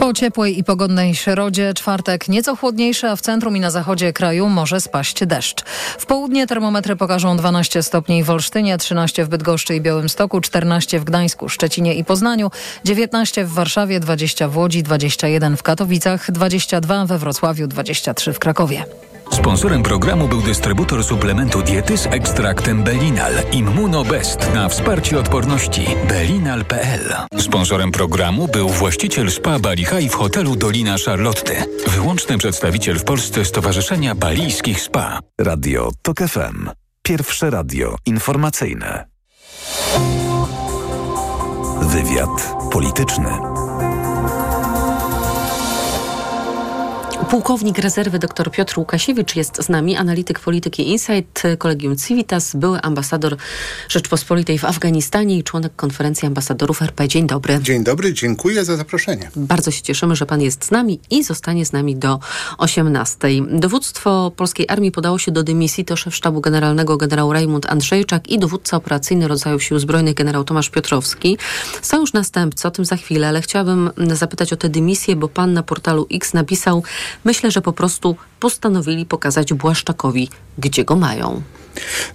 Po 0.04 0.12
ciepłej 0.12 0.58
i 0.58 0.64
pogodnej 0.64 1.14
środzie 1.14 1.74
czwartek 1.74 2.28
nieco 2.28 2.56
chłodniejszy, 2.56 3.08
a 3.08 3.16
w 3.16 3.20
centrum 3.20 3.56
i 3.56 3.60
na 3.60 3.70
zachodzie 3.70 4.12
kraju 4.12 4.48
może 4.48 4.80
spaść 4.80 5.26
deszcz. 5.26 5.64
W 5.98 6.06
południe 6.06 6.46
termometry 6.46 6.96
pokażą 6.96 7.36
12 7.36 7.82
stopni 7.82 8.24
w 8.24 8.30
Olsztynie, 8.30 8.78
13 8.78 9.24
w 9.24 9.28
Bydgoszczy 9.28 9.76
i 9.76 9.80
Białymstoku, 9.80 10.40
14 10.40 11.00
w 11.00 11.04
Gdańsku, 11.04 11.48
Szczecinie 11.48 11.94
i 11.94 12.04
Poznaniu, 12.04 12.50
19 12.84 13.44
w 13.44 13.52
Warszawie, 13.52 14.00
20 14.00 14.48
w 14.48 14.56
Łodzi, 14.56 14.82
21 14.82 15.56
w 15.56 15.62
Katowicach, 15.62 16.30
22 16.30 17.06
we 17.06 17.18
Wrocławiu, 17.18 17.66
23 17.66 18.32
w 18.32 18.38
Krakowie. 18.38 18.84
Sponsorem 19.32 19.82
programu 19.82 20.28
był 20.28 20.42
dystrybutor 20.42 21.04
suplementu 21.04 21.62
diety 21.62 21.98
z 21.98 22.06
ekstraktem 22.06 22.82
Belinal 22.82 23.32
Immunobest 23.52 24.54
na 24.54 24.68
wsparcie 24.68 25.18
odporności 25.18 25.86
belinal.pl. 26.08 27.14
Sponsorem 27.38 27.92
programu 27.92 28.48
był 28.48 28.68
właściciel 28.68 29.30
spa 29.30 29.58
Bali 29.58 29.84
High 29.84 30.12
w 30.12 30.14
hotelu 30.14 30.56
Dolina 30.56 30.96
Charlotte, 31.06 31.64
wyłączny 31.86 32.38
przedstawiciel 32.38 32.98
w 32.98 33.04
Polsce 33.04 33.44
Stowarzyszenia 33.44 34.14
Balijskich 34.14 34.80
Spa. 34.80 35.20
Radio 35.40 35.90
TOK 36.02 36.18
FM. 36.18 36.70
Pierwsze 37.02 37.50
radio 37.50 37.96
informacyjne. 38.06 39.04
Wywiad 41.82 42.54
polityczny. 42.72 43.53
Pułkownik 47.34 47.78
rezerwy 47.78 48.18
dr 48.18 48.50
Piotr 48.50 48.78
Łukasiewicz 48.78 49.36
jest 49.36 49.62
z 49.62 49.68
nami, 49.68 49.96
analityk 49.96 50.40
polityki 50.40 50.88
Insight, 50.88 51.42
Kolegium 51.58 51.96
Civitas, 51.96 52.56
były 52.56 52.80
ambasador 52.80 53.36
Rzeczpospolitej 53.88 54.58
w 54.58 54.64
Afganistanie 54.64 55.38
i 55.38 55.42
członek 55.42 55.72
konferencji 55.76 56.26
ambasadorów 56.26 56.82
RP. 56.82 57.08
Dzień 57.08 57.26
dobry. 57.26 57.58
Dzień 57.62 57.84
dobry, 57.84 58.12
dziękuję 58.12 58.64
za 58.64 58.76
zaproszenie. 58.76 59.30
Bardzo 59.36 59.70
się 59.70 59.82
cieszymy, 59.82 60.16
że 60.16 60.26
pan 60.26 60.40
jest 60.40 60.64
z 60.64 60.70
nami 60.70 61.00
i 61.10 61.24
zostanie 61.24 61.66
z 61.66 61.72
nami 61.72 61.96
do 61.96 62.18
18. 62.58 63.28
Dowództwo 63.50 64.32
polskiej 64.36 64.66
armii 64.68 64.92
podało 64.92 65.18
się 65.18 65.32
do 65.32 65.42
dymisji. 65.42 65.84
To 65.84 65.96
szef 65.96 66.14
sztabu 66.14 66.40
generalnego 66.40 66.96
generał 66.96 67.32
Rajmund 67.32 67.66
Andrzejczak 67.66 68.28
i 68.28 68.38
dowódca 68.38 68.76
operacyjny 68.76 69.28
rodzajów 69.28 69.62
sił 69.62 69.78
zbrojnych 69.78 70.14
generał 70.14 70.44
Tomasz 70.44 70.70
Piotrowski. 70.70 71.38
Są 71.82 72.00
już 72.00 72.12
następcy, 72.12 72.68
o 72.68 72.70
tym 72.70 72.84
za 72.84 72.96
chwilę, 72.96 73.28
ale 73.28 73.42
chciałabym 73.42 73.90
zapytać 74.12 74.52
o 74.52 74.56
tę 74.56 74.68
dymisję, 74.68 75.16
bo 75.16 75.28
pan 75.28 75.52
na 75.52 75.62
portalu 75.62 76.06
X 76.10 76.34
napisał 76.34 76.82
Myślę, 77.24 77.50
że 77.50 77.62
po 77.62 77.72
prostu 77.72 78.16
postanowili 78.40 79.06
pokazać 79.06 79.54
Błaszczakowi, 79.54 80.28
gdzie 80.58 80.84
go 80.84 80.96
mają. 80.96 81.42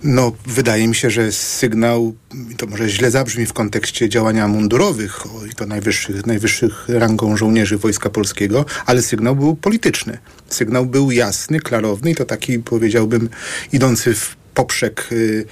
No, 0.04 0.32
wydaje 0.46 0.88
mi 0.88 0.96
się, 0.96 1.10
że 1.10 1.32
sygnał, 1.32 2.14
to 2.58 2.68
może 2.68 2.90
źle 2.90 3.12
zabrzmi 3.12 3.46
w 3.46 3.54
kontekście 3.54 4.10
działania 4.10 4.48
mundurowych, 4.48 5.24
i 5.52 5.56
to 5.56 5.66
najwyższych, 5.66 6.26
najwyższych 6.26 6.86
rangą 6.90 7.38
żołnierzy 7.38 7.78
Wojska 7.78 8.10
Polskiego, 8.10 8.66
ale 8.86 9.02
sygnał 9.02 9.36
był 9.36 9.56
polityczny. 9.56 10.18
Sygnał 10.48 10.86
był 10.86 11.12
jasny, 11.12 11.60
klarowny 11.60 12.12
i 12.12 12.16
to 12.16 12.26
taki, 12.26 12.60
powiedziałbym, 12.60 13.30
idący 13.72 14.16
w 14.16 14.36
poprzek 14.54 15.08
y, 15.12 15.46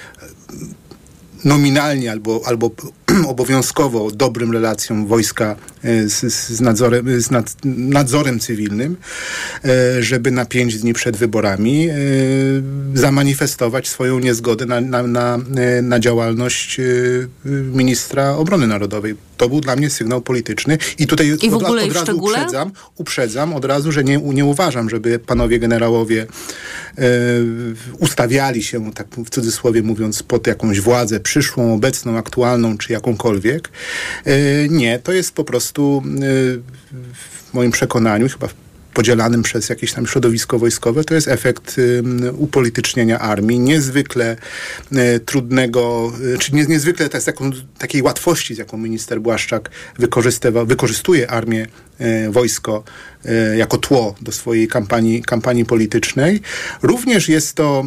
nominalnie 1.45 2.11
albo, 2.11 2.41
albo 2.45 2.71
obowiązkowo 3.27 4.11
dobrym 4.11 4.51
relacjom 4.51 5.07
wojska 5.07 5.55
z, 5.83 6.33
z, 6.33 6.61
nadzorem, 6.61 7.21
z 7.21 7.31
nad, 7.31 7.55
nadzorem 7.65 8.39
cywilnym, 8.39 8.97
e, 9.65 10.03
żeby 10.03 10.31
na 10.31 10.45
pięć 10.45 10.79
dni 10.79 10.93
przed 10.93 11.17
wyborami 11.17 11.89
e, 11.89 11.93
zamanifestować 12.93 13.87
swoją 13.87 14.19
niezgodę 14.19 14.65
na, 14.65 14.81
na, 14.81 15.07
na, 15.07 15.39
na 15.81 15.99
działalność 15.99 16.81
ministra 17.73 18.31
obrony 18.31 18.67
narodowej. 18.67 19.15
To 19.37 19.49
był 19.49 19.61
dla 19.61 19.75
mnie 19.75 19.89
sygnał 19.89 20.21
polityczny 20.21 20.77
i 20.99 21.07
tutaj 21.07 21.37
I 21.41 21.49
w 21.49 21.53
od, 21.53 21.63
ogóle 21.63 21.83
od 21.83 21.93
razu 21.93 22.17
uprzedzam, 22.17 22.71
uprzedzam 22.95 23.53
od 23.53 23.65
razu, 23.65 23.91
że 23.91 24.03
nie, 24.03 24.17
nie 24.17 24.45
uważam, 24.45 24.89
żeby 24.89 25.19
panowie 25.19 25.59
generałowie 25.59 26.27
ustawiali 27.99 28.63
się, 28.63 28.91
tak 28.93 29.07
w 29.25 29.29
cudzysłowie 29.29 29.83
mówiąc, 29.83 30.23
pod 30.23 30.47
jakąś 30.47 30.81
władzę 30.81 31.19
przyszłą, 31.19 31.73
obecną, 31.73 32.17
aktualną, 32.17 32.77
czy 32.77 32.93
jakąkolwiek. 32.93 33.69
Nie, 34.69 34.99
to 34.99 35.11
jest 35.11 35.31
po 35.31 35.43
prostu 35.43 35.66
w 37.49 37.53
moim 37.53 37.71
przekonaniu, 37.71 38.29
chyba 38.29 38.47
podzielanym 38.97 39.43
przez 39.43 39.69
jakieś 39.69 39.93
tam 39.93 40.07
środowisko 40.07 40.59
wojskowe, 40.59 41.03
to 41.03 41.13
jest 41.13 41.27
efekt 41.27 41.77
y, 41.77 42.03
upolitycznienia 42.37 43.19
armii, 43.19 43.59
niezwykle 43.59 44.35
y, 44.91 45.19
trudnego, 45.19 46.11
y, 46.35 46.37
czy 46.37 46.55
nie, 46.55 46.65
niezwykle 46.65 47.09
tak, 47.09 47.23
taką, 47.23 47.51
takiej 47.77 48.01
łatwości, 48.01 48.55
z 48.55 48.57
jaką 48.57 48.77
minister 48.77 49.21
Błaszczak 49.21 49.69
wykorzystuje 50.65 51.31
armię, 51.31 51.67
wojsko 52.29 52.83
jako 53.57 53.77
tło 53.77 54.15
do 54.21 54.31
swojej 54.31 54.67
kampanii, 54.67 55.23
kampanii 55.23 55.65
politycznej. 55.65 56.41
Również 56.81 57.29
jest 57.29 57.53
to, 57.53 57.83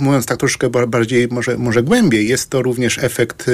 mówiąc 0.00 0.26
tak 0.26 0.38
troszkę 0.38 0.70
bardziej, 0.86 1.28
może, 1.28 1.58
może 1.58 1.82
głębiej, 1.82 2.28
jest 2.28 2.50
to 2.50 2.62
również 2.62 2.98
efekt 2.98 3.50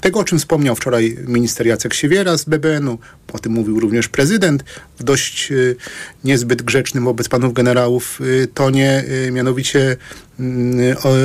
tego, 0.00 0.20
o 0.20 0.24
czym 0.24 0.38
wspomniał 0.38 0.76
wczoraj 0.76 1.16
minister 1.26 1.66
Jacek 1.66 1.94
Siewiera 1.94 2.38
z 2.38 2.44
BBN-u, 2.44 2.98
o 3.32 3.38
tym 3.38 3.52
mówił 3.52 3.80
również 3.80 4.08
prezydent 4.08 4.64
w 4.98 5.02
dość 5.02 5.52
y, 5.52 5.76
niezbyt 6.24 6.62
grzecznym 6.62 7.04
wobec 7.04 7.28
panów 7.28 7.52
generałów 7.52 8.20
y, 8.20 8.48
tonie, 8.54 9.04
y, 9.26 9.30
mianowicie 9.30 9.96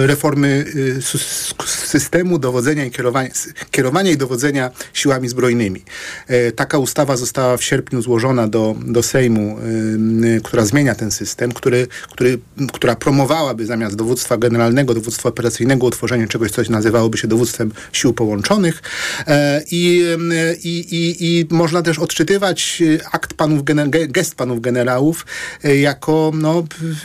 reformy 0.06 0.66
systemu 1.66 2.40
dowodzenia 2.40 2.86
i 2.86 2.92
kierowania, 2.92 3.30
kierowania 3.72 4.12
i 4.12 4.18
dowodzenia 4.18 4.72
siłami 4.94 5.30
zbrojnymi. 5.30 5.84
E, 6.28 6.52
taka 6.52 6.78
ustawa 6.78 7.18
została 7.18 7.58
w 7.58 7.64
sierpniu 7.64 8.02
złożona 8.02 8.48
do, 8.48 8.76
do 8.86 9.04
Sejmu, 9.04 9.58
która 10.44 10.66
zmienia 10.66 10.96
ten 10.96 11.12
system, 11.12 11.52
który, 11.52 11.88
który, 12.12 12.40
która 12.74 12.96
promowałaby 12.96 13.66
zamiast 13.66 13.96
dowództwa 13.96 14.38
generalnego, 14.38 14.94
dowództwa 14.94 15.30
operacyjnego 15.30 15.86
utworzenie 15.86 16.28
czegoś, 16.28 16.52
co 16.52 16.62
nazywałoby 16.70 17.18
się 17.18 17.28
dowództwem 17.28 17.72
sił 17.92 18.14
połączonych. 18.14 18.82
E, 19.28 19.64
I, 19.72 20.02
i, 20.64 20.70
i, 20.70 21.26
i 21.40 21.48
można 21.50 21.82
też 21.82 22.00
odczytywać 22.00 22.84
akt 23.12 23.34
panów, 23.34 23.62
gest 24.08 24.36
panów 24.36 24.62
generałów 24.62 25.26
jako 25.64 26.32
no, 26.34 26.64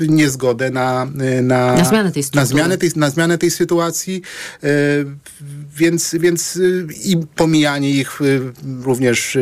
niezgodę 0.09 0.71
na, 0.71 1.07
na, 1.43 1.75
na 1.75 2.00
zmianę 2.01 2.13
tej 2.13 2.25
na 2.35 2.47
zmianę 2.47 2.79
tej, 2.79 2.91
na 2.97 3.11
zmianę 3.11 3.39
tej 3.39 3.51
sytuacji, 3.51 4.23
e, 4.63 4.69
więc, 5.77 6.15
więc 6.21 6.57
e, 6.57 6.61
i 7.05 7.17
pomijanie 7.37 7.91
ich 7.91 8.21
e, 8.23 8.25
również, 8.85 9.39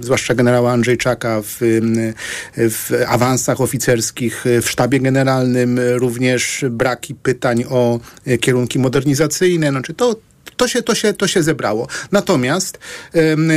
zwłaszcza 0.00 0.34
generała 0.34 0.72
Andrzejczaka 0.72 1.42
w, 1.42 1.58
w 2.56 2.90
awansach 3.08 3.60
oficerskich 3.60 4.44
w 4.62 4.70
sztabie 4.70 5.00
generalnym, 5.00 5.80
również 5.94 6.64
braki 6.70 7.14
pytań 7.14 7.64
o 7.68 8.00
kierunki 8.40 8.78
modernizacyjne, 8.78 9.70
znaczy 9.70 9.94
to, 9.94 10.16
to 10.56 10.68
się, 10.68 10.82
to, 10.82 10.94
się, 10.94 11.12
to 11.12 11.28
się 11.28 11.42
zebrało. 11.42 11.88
Natomiast 12.12 12.78
em, 13.12 13.50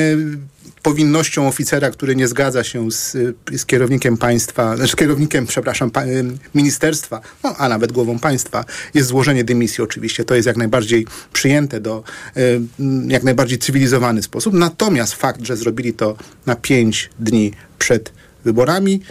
powinnością 0.83 1.47
oficera, 1.47 1.91
który 1.91 2.15
nie 2.15 2.27
zgadza 2.27 2.63
się 2.63 2.91
z, 2.91 3.17
z 3.57 3.65
kierownikiem 3.65 4.17
państwa, 4.17 4.77
z 4.77 4.95
kierownikiem, 4.95 5.45
przepraszam, 5.45 5.91
pa, 5.91 6.03
em, 6.03 6.37
ministerstwa, 6.55 7.21
no, 7.43 7.55
a 7.57 7.69
nawet 7.69 7.91
głową 7.91 8.19
państwa, 8.19 8.65
jest 8.93 9.07
złożenie 9.07 9.43
dymisji 9.43 9.83
oczywiście. 9.83 10.25
To 10.25 10.35
jest 10.35 10.47
jak 10.47 10.57
najbardziej 10.57 11.07
przyjęte 11.33 11.79
do, 11.79 12.03
em, 12.35 12.69
jak 13.11 13.23
najbardziej 13.23 13.57
cywilizowany 13.57 14.23
sposób. 14.23 14.53
Natomiast 14.53 15.13
fakt, 15.13 15.45
że 15.45 15.57
zrobili 15.57 15.93
to 15.93 16.15
na 16.45 16.55
pięć 16.55 17.09
dni 17.19 17.53
przed 17.79 18.11
wyborami, 18.45 19.01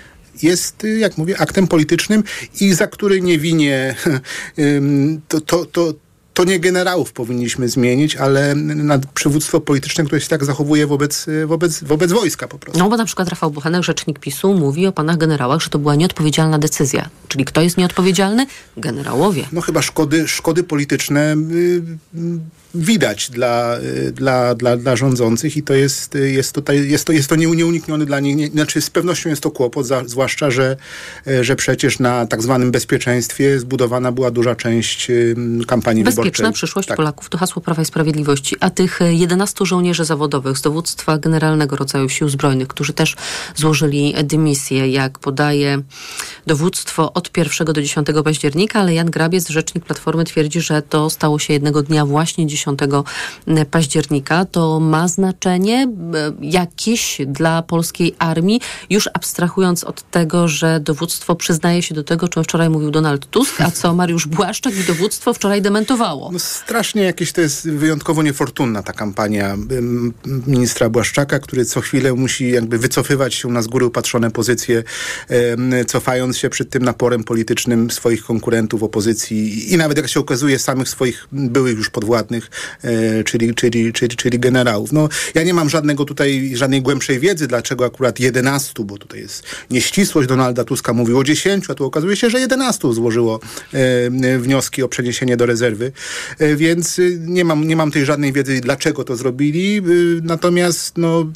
jest, 0.43 0.85
y, 0.85 0.99
jak 0.99 1.19
mówię, 1.19 1.41
aktem 1.41 1.69
politycznym 1.69 2.25
i 2.61 2.75
za 2.75 2.87
który 2.87 3.21
nie 3.21 3.39
winię 3.39 3.95
ym, 4.59 5.21
to, 5.29 5.41
to, 5.41 5.65
to, 5.65 5.95
to 6.39 6.45
nie 6.45 6.61
generałów 6.61 7.13
powinniśmy 7.13 7.69
zmienić, 7.69 8.17
ale 8.17 8.55
na 8.55 8.99
przywództwo 9.15 9.61
polityczne, 9.61 10.05
które 10.05 10.21
się 10.21 10.29
tak 10.29 10.45
zachowuje 10.45 10.87
wobec, 10.87 11.27
wobec, 11.47 11.85
wobec 11.85 12.13
wojska 12.13 12.49
po 12.49 12.59
prostu. 12.59 12.79
No 12.79 12.89
bo 12.89 12.97
na 12.97 13.05
przykład 13.05 13.29
Rafał 13.29 13.51
Bochenek, 13.51 13.83
rzecznik 13.83 14.19
PiSu, 14.19 14.55
mówi 14.55 14.87
o 14.87 14.93
panach 14.93 15.17
generałach, 15.17 15.61
że 15.61 15.71
to 15.71 15.79
była 15.79 15.95
nieodpowiedzialna 15.95 16.59
decyzja. 16.59 17.09
Czyli 17.29 17.45
kto 17.45 17.61
jest 17.61 17.77
nieodpowiedzialny? 17.77 18.47
Generałowie. 18.77 19.45
No 19.53 19.61
chyba 19.61 19.83
szkody, 19.83 20.29
szkody 20.29 20.65
polityczne 20.65 21.35
y, 21.35 21.83
y, 22.15 22.39
widać 22.75 23.31
dla, 23.31 23.79
y, 23.79 24.13
dla, 24.13 24.55
dla, 24.55 24.77
dla 24.77 24.97
rządzących 24.97 25.57
i 25.57 25.63
to 25.63 25.75
jest, 25.75 26.15
y, 26.15 26.31
jest, 26.31 26.55
tutaj, 26.55 26.89
jest 26.91 27.05
to, 27.05 27.13
jest 27.13 27.29
to 27.29 27.37
nie- 27.37 27.47
nieunikniony 27.47 28.07
dla 28.07 28.21
nich, 28.21 28.37
nie, 28.37 28.49
znaczy 28.49 28.81
z 28.81 28.91
pewnością 28.91 29.31
jest 29.31 29.43
to 29.43 29.51
kłopot, 29.51 29.87
za, 29.87 30.03
zwłaszcza, 30.07 30.51
że, 30.51 30.77
y, 31.29 31.45
że 31.45 31.57
przecież 31.57 31.99
na 31.99 32.27
tak 32.27 32.43
zwanym 32.43 32.71
bezpieczeństwie 32.71 33.59
zbudowana 33.61 34.13
była 34.13 34.31
duża 34.31 34.55
część 34.55 35.11
kampanii 35.67 36.05
Bezpieczna 36.05 36.25
wyborczej. 36.33 36.53
przyszłość 36.53 36.89
Tak. 36.89 36.97
Polaków 36.97 37.29
to 37.29 37.39
hasło 37.39 37.63
Prawa 37.63 37.83
i 37.83 37.85
Sprawiedliwości. 37.85 38.57
A 38.61 38.71
tych 38.71 39.03
e, 39.03 39.15
11 39.15 39.67
żołnierzy 39.67 40.05
zawodowych 40.05 40.59
z 40.59 40.63
dowództwa 40.63 41.19
Generalnego 41.19 41.77
Rodzaju 41.77 42.09
Sił 42.09 42.29
Zbrojnych, 42.29 42.69
którzy 42.69 42.93
też 42.93 43.17
złożyli 43.57 44.15
dymisję, 44.25 44.89
jak 44.89 45.19
podaje 45.19 45.83
dowództwo 46.47 47.13
od 47.13 47.37
1 47.37 47.67
do 47.67 47.83
10 47.83 48.07
października, 48.25 48.81
ale 48.81 48.95
Jan 48.95 49.11
Grabiec, 49.11 49.49
rzecznik 49.49 49.85
Platformy, 49.85 50.25
twierdzi, 50.25 50.61
że 50.61 50.83
to 50.83 51.11
stało 51.11 51.39
się 51.39 51.53
jednego 51.53 51.83
dnia 51.83 52.07
właśnie 52.07 52.47
10 52.59 52.81
października. 53.71 54.45
To 54.45 54.81
ma 54.81 55.09
znaczenie 55.09 55.83
e, 55.83 56.33
jakieś 56.41 57.21
dla 57.27 57.63
polskiej 57.63 58.15
armii, 58.19 58.61
już 58.91 59.09
abstrahując 59.15 59.85
od 59.85 60.11
tego, 60.11 60.49
że 60.49 60.81
dowództwo 60.81 61.35
przyznaje 61.35 61.83
się 61.83 61.95
do 61.95 62.05
tego, 62.05 62.29
czym 62.29 62.45
wczoraj 62.45 62.71
mówił 62.71 62.91
Donald 62.91 63.31
Tusk, 63.31 63.61
a 63.61 63.71
co 63.71 63.95
Mariusz 63.95 64.27
Błaszczak 64.27 64.77
i 64.77 64.85
dowództwo 64.85 65.35
wczoraj 65.35 65.63
dementowało. 65.63 66.31
No 66.33 66.39
strasznie 66.39 67.03
jakieś 67.03 67.33
to 67.33 67.41
jest 67.41 67.71
wyjątkowo 67.71 68.23
niefortunna 68.23 68.83
ta 68.83 68.93
kampania 68.93 69.57
ministra 70.47 70.89
Błaszczaka, 70.89 71.39
który 71.39 71.65
co 71.65 71.81
chwilę 71.81 72.13
musi 72.13 72.51
jakby 72.51 72.79
wycofywać 72.79 73.35
się 73.35 73.49
na 73.49 73.63
z 73.63 73.67
góry 73.67 73.87
upatrzone 73.87 74.31
pozycje, 74.31 74.85
cofając 75.87 76.39
się 76.39 76.51
przed 76.51 76.71
tym 76.71 76.83
naporem 76.83 77.25
politycznym 77.25 77.91
swoich 77.91 78.25
konkurentów 78.25 78.83
opozycji 78.83 79.73
i 79.73 79.77
nawet 79.77 79.97
jak 79.97 80.09
się 80.09 80.21
okazuje 80.21 80.59
samych 80.59 80.89
swoich 80.89 81.29
byłych 81.33 81.77
już 81.77 81.91
podwładnych, 81.91 82.48
e, 82.83 83.25
czyli, 83.25 83.55
czyli, 83.55 83.93
czyli, 83.93 84.17
czyli 84.17 84.39
generałów. 84.39 84.93
No, 84.93 85.09
ja 85.35 85.43
nie 85.43 85.55
mam 85.55 85.69
żadnego 85.69 86.05
tutaj, 86.05 86.53
żadnej 86.55 86.83
głębszej 86.83 87.19
wiedzy, 87.19 87.47
dlaczego 87.47 87.85
akurat 87.85 88.21
11, 88.21 88.73
bo 88.85 88.99
tutaj 88.99 89.21
jest 89.21 89.43
nieścisłość 89.71 90.29
Donalda 90.29 90.65
Tuska, 90.65 90.93
mówił 90.93 91.19
o 91.19 91.25
10, 91.25 91.71
a 91.71 91.75
tu 91.75 91.85
okazuje 91.85 92.17
się, 92.17 92.31
że 92.31 92.41
11 92.41 92.93
złożyło 92.93 93.41
e, 93.73 94.39
wnioski 94.39 94.83
o 94.83 94.89
przeniesienie 94.89 95.37
do 95.37 95.47
rezerwy, 95.47 95.93
e, 96.39 96.57
więc 96.57 96.99
y, 96.99 97.19
nie 97.21 97.45
mam, 97.45 97.69
nie 97.69 97.77
mam 97.77 97.91
tej 97.91 98.05
żadnej 98.05 98.33
wiedzy, 98.33 98.61
dlaczego 98.61 99.05
to 99.05 99.17
zrobili, 99.17 99.83
y, 99.89 100.21
natomiast 100.23 100.99
no, 100.99 101.33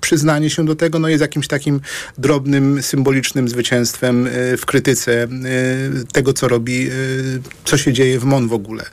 przyznanie 0.00 0.50
się 0.50 0.64
do 0.64 0.74
tego 0.74 0.98
no, 0.98 1.08
jest 1.08 1.20
jakimś 1.20 1.48
takim 1.48 1.80
drobnym, 2.18 2.82
symbolicznym 2.82 3.48
zwycięstwem 3.48 4.28
w 4.58 4.66
krytyce 4.66 5.28
tego, 6.12 6.32
co 6.32 6.48
robi, 6.48 6.88
co 7.64 7.76
się 7.76 7.92
dzieje 7.92 8.18
w 8.18 8.24
MON 8.24 8.48
w 8.48 8.52
ogóle. 8.52 8.84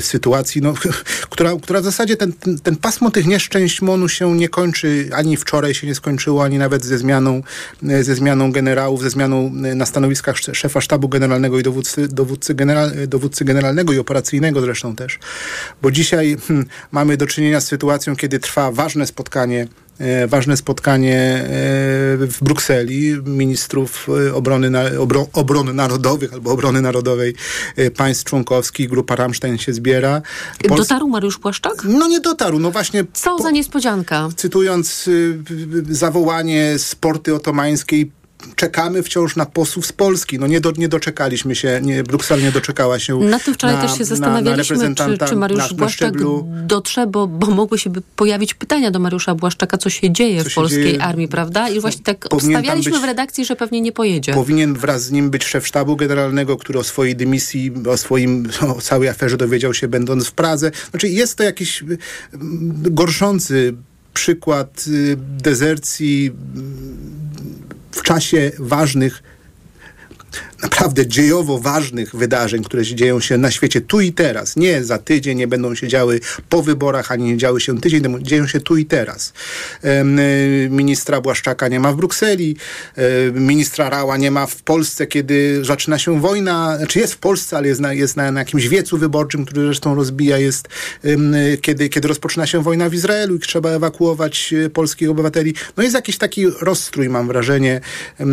Sytuacji, 0.00 0.62
no, 0.62 0.73
która, 1.30 1.52
która 1.62 1.80
w 1.80 1.84
zasadzie 1.84 2.16
ten, 2.16 2.32
ten, 2.32 2.58
ten 2.58 2.76
pasmo 2.76 3.10
tych 3.10 3.26
nieszczęść 3.26 3.82
MONu 3.82 4.08
się 4.08 4.36
nie 4.36 4.48
kończy, 4.48 5.08
ani 5.12 5.36
wczoraj 5.36 5.74
się 5.74 5.86
nie 5.86 5.94
skończyło, 5.94 6.44
ani 6.44 6.58
nawet 6.58 6.84
ze 6.84 6.98
zmianą, 6.98 7.42
ze 7.82 8.14
zmianą 8.14 8.52
generałów, 8.52 9.02
ze 9.02 9.10
zmianą 9.10 9.46
e, 9.46 9.74
na 9.74 9.86
stanowiskach 9.86 10.36
sz- 10.36 10.56
szefa 10.56 10.80
sztabu 10.80 11.08
generalnego 11.08 11.58
i 11.58 11.62
dowódcy, 11.62 12.08
dowódcy, 12.08 12.54
general, 12.54 12.92
e, 12.98 13.06
dowódcy 13.06 13.44
generalnego 13.44 13.92
i 13.92 13.98
operacyjnego 13.98 14.60
zresztą 14.60 14.96
też. 14.96 15.18
Bo 15.82 15.90
dzisiaj 15.90 16.36
hmm, 16.48 16.66
mamy 16.92 17.16
do 17.16 17.26
czynienia 17.26 17.60
z 17.60 17.66
sytuacją, 17.66 18.16
kiedy 18.16 18.38
trwa 18.38 18.72
ważne 18.72 19.06
spotkanie 19.06 19.68
ważne 20.28 20.56
spotkanie 20.56 21.16
e, 21.20 21.46
w 22.26 22.38
Brukseli 22.42 23.16
ministrów 23.26 24.06
e, 24.28 24.34
obrony, 24.34 24.98
obro, 24.98 25.26
obrony 25.32 25.72
narodowych 25.74 26.32
albo 26.32 26.50
obrony 26.50 26.80
narodowej 26.82 27.34
e, 27.76 27.90
państw 27.90 28.24
członkowskich. 28.24 28.88
Grupa 28.88 29.16
Rammstein 29.16 29.58
się 29.58 29.72
zbiera. 29.72 30.22
Pols- 30.64 30.76
Dotarł 30.76 31.08
Mariusz 31.08 31.38
Błaszczak? 31.38 31.74
No 31.84 32.06
nie 32.08 32.20
dotarł. 32.20 32.58
No 32.58 32.70
właśnie 32.70 33.04
Co 33.12 33.38
za 33.38 33.50
niespodzianka. 33.50 34.28
cytując 34.36 35.08
y, 35.08 35.10
y, 35.10 35.90
y, 35.90 35.94
zawołanie 35.94 36.78
z 36.78 36.94
porty 36.94 37.34
otomańskiej, 37.34 38.12
czekamy 38.56 39.02
wciąż 39.02 39.36
na 39.36 39.46
posłów 39.46 39.86
z 39.86 39.92
Polski. 39.92 40.38
No 40.38 40.46
nie, 40.46 40.60
do, 40.60 40.72
nie 40.76 40.88
doczekaliśmy 40.88 41.54
się, 41.54 41.80
nie, 41.82 42.02
Bruksel 42.02 42.42
nie 42.42 42.52
doczekała 42.52 42.98
się 42.98 43.18
Na 43.18 43.38
tym 43.38 43.54
wczoraj 43.54 43.76
na, 43.76 43.82
też 43.82 43.90
się 43.90 43.96
na- 43.96 44.00
na 44.00 44.04
zastanawialiśmy, 44.06 44.94
czy, 44.94 45.18
czy 45.28 45.36
Mariusz 45.36 45.58
na, 45.58 45.68
na 45.68 45.74
Błaszczak 45.74 46.08
szczeblu 46.14 46.48
dotrze, 46.66 47.06
bo, 47.06 47.26
bo 47.26 47.46
mogły 47.46 47.78
się 47.78 47.90
pojawić 48.16 48.54
pytania 48.54 48.90
do 48.90 48.98
Mariusza 48.98 49.34
Błaszczaka, 49.34 49.78
co 49.78 49.90
się 49.90 50.10
dzieje 50.12 50.42
Co 50.42 50.48
w 50.48 50.52
się 50.52 50.54
polskiej 50.54 50.84
dzieje? 50.84 51.02
armii, 51.02 51.28
prawda? 51.28 51.68
I 51.68 51.80
właśnie 51.80 52.02
tak 52.04 52.28
powinien 52.28 52.56
obstawialiśmy 52.56 52.92
być- 52.92 53.00
w 53.00 53.04
redakcji, 53.04 53.44
że 53.44 53.56
pewnie 53.56 53.80
nie 53.80 53.92
pojedzie. 53.92 54.34
Powinien 54.34 54.74
wraz 54.74 55.02
z 55.04 55.10
nim 55.10 55.30
być 55.30 55.44
szef 55.44 55.66
sztabu 55.66 55.96
generalnego, 55.96 56.56
który 56.56 56.78
o 56.78 56.84
swojej 56.84 57.16
dymisji, 57.16 57.72
o 57.88 57.96
swoim, 57.96 58.48
o 58.76 58.80
całej 58.80 59.08
aferze 59.08 59.36
dowiedział 59.36 59.74
się 59.74 59.88
będąc 59.88 60.26
w 60.26 60.32
Pradze. 60.32 60.70
Znaczy 60.90 61.08
jest 61.08 61.36
to 61.38 61.42
jakiś 61.42 61.82
mm, 61.82 62.02
gorszący 62.82 63.74
przykład 64.14 64.84
y, 64.88 65.16
dezercji 65.42 66.32
w 67.94 68.02
czasie 68.02 68.52
ważnych 68.58 69.22
naprawdę 70.64 71.06
dziejowo 71.06 71.58
ważnych 71.58 72.14
wydarzeń, 72.14 72.64
które 72.64 72.84
się 72.84 72.94
dzieją 72.94 73.20
się 73.20 73.38
na 73.38 73.50
świecie 73.50 73.80
tu 73.80 74.00
i 74.00 74.12
teraz. 74.12 74.56
Nie 74.56 74.84
za 74.84 74.98
tydzień, 74.98 75.38
nie 75.38 75.48
będą 75.48 75.74
się 75.74 75.88
działy 75.88 76.20
po 76.48 76.62
wyborach, 76.62 77.12
ani 77.12 77.24
nie 77.24 77.36
działy 77.36 77.60
się 77.60 77.80
tydzień 77.80 78.02
temu. 78.02 78.18
Dzieją 78.18 78.46
się 78.46 78.60
tu 78.60 78.76
i 78.76 78.84
teraz. 78.84 79.32
Y, 79.84 80.68
Ministra 80.70 81.20
Błaszczaka 81.20 81.68
nie 81.68 81.80
ma 81.80 81.92
w 81.92 81.96
Brukseli, 81.96 82.56
ministra 83.34 83.90
Rała 83.90 84.16
nie 84.16 84.30
ma 84.30 84.46
w 84.46 84.62
Polsce, 84.62 85.06
kiedy 85.06 85.64
zaczyna 85.64 85.98
się 85.98 86.20
wojna, 86.20 86.76
znaczy 86.78 86.98
jest 86.98 87.14
w 87.14 87.18
Polsce, 87.18 87.56
ale 87.56 87.68
jest 87.68 87.80
na, 87.80 87.92
jest 87.92 88.16
na, 88.16 88.24
jakimś 88.38 88.68
wiecu 88.68 88.98
wyborczym, 88.98 89.44
który 89.44 89.66
zresztą 89.66 89.94
rozbija, 89.94 90.38
jest 90.38 90.68
y, 91.04 91.58
kiedy, 91.60 91.88
kiedy 91.88 92.08
rozpoczyna 92.08 92.46
się 92.46 92.62
wojna 92.62 92.88
w 92.88 92.94
Izraelu 92.94 93.36
i 93.36 93.38
trzeba 93.38 93.70
ewakuować 93.70 94.52
e, 94.52 94.70
polskich 94.70 95.10
obywateli. 95.10 95.54
No 95.76 95.82
jest 95.82 95.94
jakiś 95.94 96.18
taki 96.18 96.46
rozstrój, 96.60 97.08
mam 97.08 97.26
wrażenie, 97.26 97.80
y, 98.20 98.24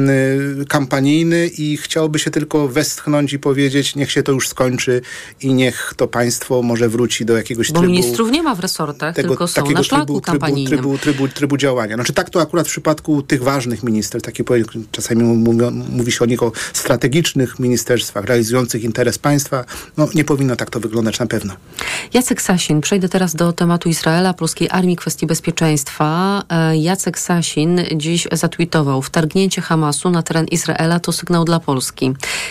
kampanijny 0.65 1.47
i 1.47 1.77
chciałoby 1.77 2.20
się 2.21 2.31
tylko 2.31 2.67
westchnąć 2.67 3.34
i 3.34 3.39
powiedzieć, 3.39 3.95
niech 3.95 4.12
się 4.12 4.23
to 4.23 4.31
już 4.31 4.47
skończy 4.49 5.01
i 5.41 5.53
niech 5.53 5.93
to 5.97 6.07
państwo 6.07 6.62
może 6.62 6.89
wróci 6.89 7.25
do 7.25 7.38
jakiegoś 7.38 7.71
Bo 7.71 7.79
trybu 7.79 7.91
ministrów 7.91 8.31
nie 8.31 8.43
ma 8.43 8.55
w 8.55 8.60
resortach, 8.60 9.15
tylko 9.15 9.47
są 9.47 9.71
na 9.71 9.84
szlaku 9.84 10.05
trybu, 10.05 10.21
kampanijnym. 10.21 10.79
trybu, 10.79 10.97
trybu, 10.97 11.27
trybu 11.27 11.57
działania. 11.57 11.95
Znaczy 11.95 12.13
tak 12.13 12.29
to 12.29 12.41
akurat 12.41 12.67
w 12.67 12.71
przypadku 12.71 13.21
tych 13.21 13.43
ważnych 13.43 13.84
ministerstw, 13.84 14.25
takie 14.25 14.43
czasami 14.91 15.23
mówią, 15.23 15.71
mówi 15.71 16.12
się 16.12 16.23
o 16.23 16.25
nich 16.25 16.43
o 16.43 16.51
strategicznych 16.73 17.60
ministerstwach 17.60 18.25
realizujących 18.25 18.84
interes 18.84 19.17
państwa. 19.17 19.65
No 19.97 20.07
nie 20.15 20.23
powinno 20.23 20.55
tak 20.55 20.69
to 20.69 20.79
wyglądać 20.79 21.19
na 21.19 21.25
pewno. 21.25 21.53
Jacek 22.13 22.41
Sasin, 22.41 22.81
przejdę 22.81 23.10
teraz 23.10 23.36
do 23.36 23.53
tematu 23.53 23.89
Izraela, 23.89 24.34
polskiej 24.34 24.67
armii, 24.71 24.95
kwestii 24.95 25.25
bezpieczeństwa. 25.25 26.41
E, 26.49 26.77
Jacek 26.77 27.19
Sasin 27.19 27.81
dziś 27.95 28.27
zatweetował, 28.31 29.01
wtargnięcie 29.01 29.62
Hamasu 29.62 30.10
na 30.10 30.23
teren 30.23 30.45
Izraela 30.45 30.99
to 30.99 31.12
sygnał 31.12 31.45
dla 31.45 31.60
Polski. 31.60 32.00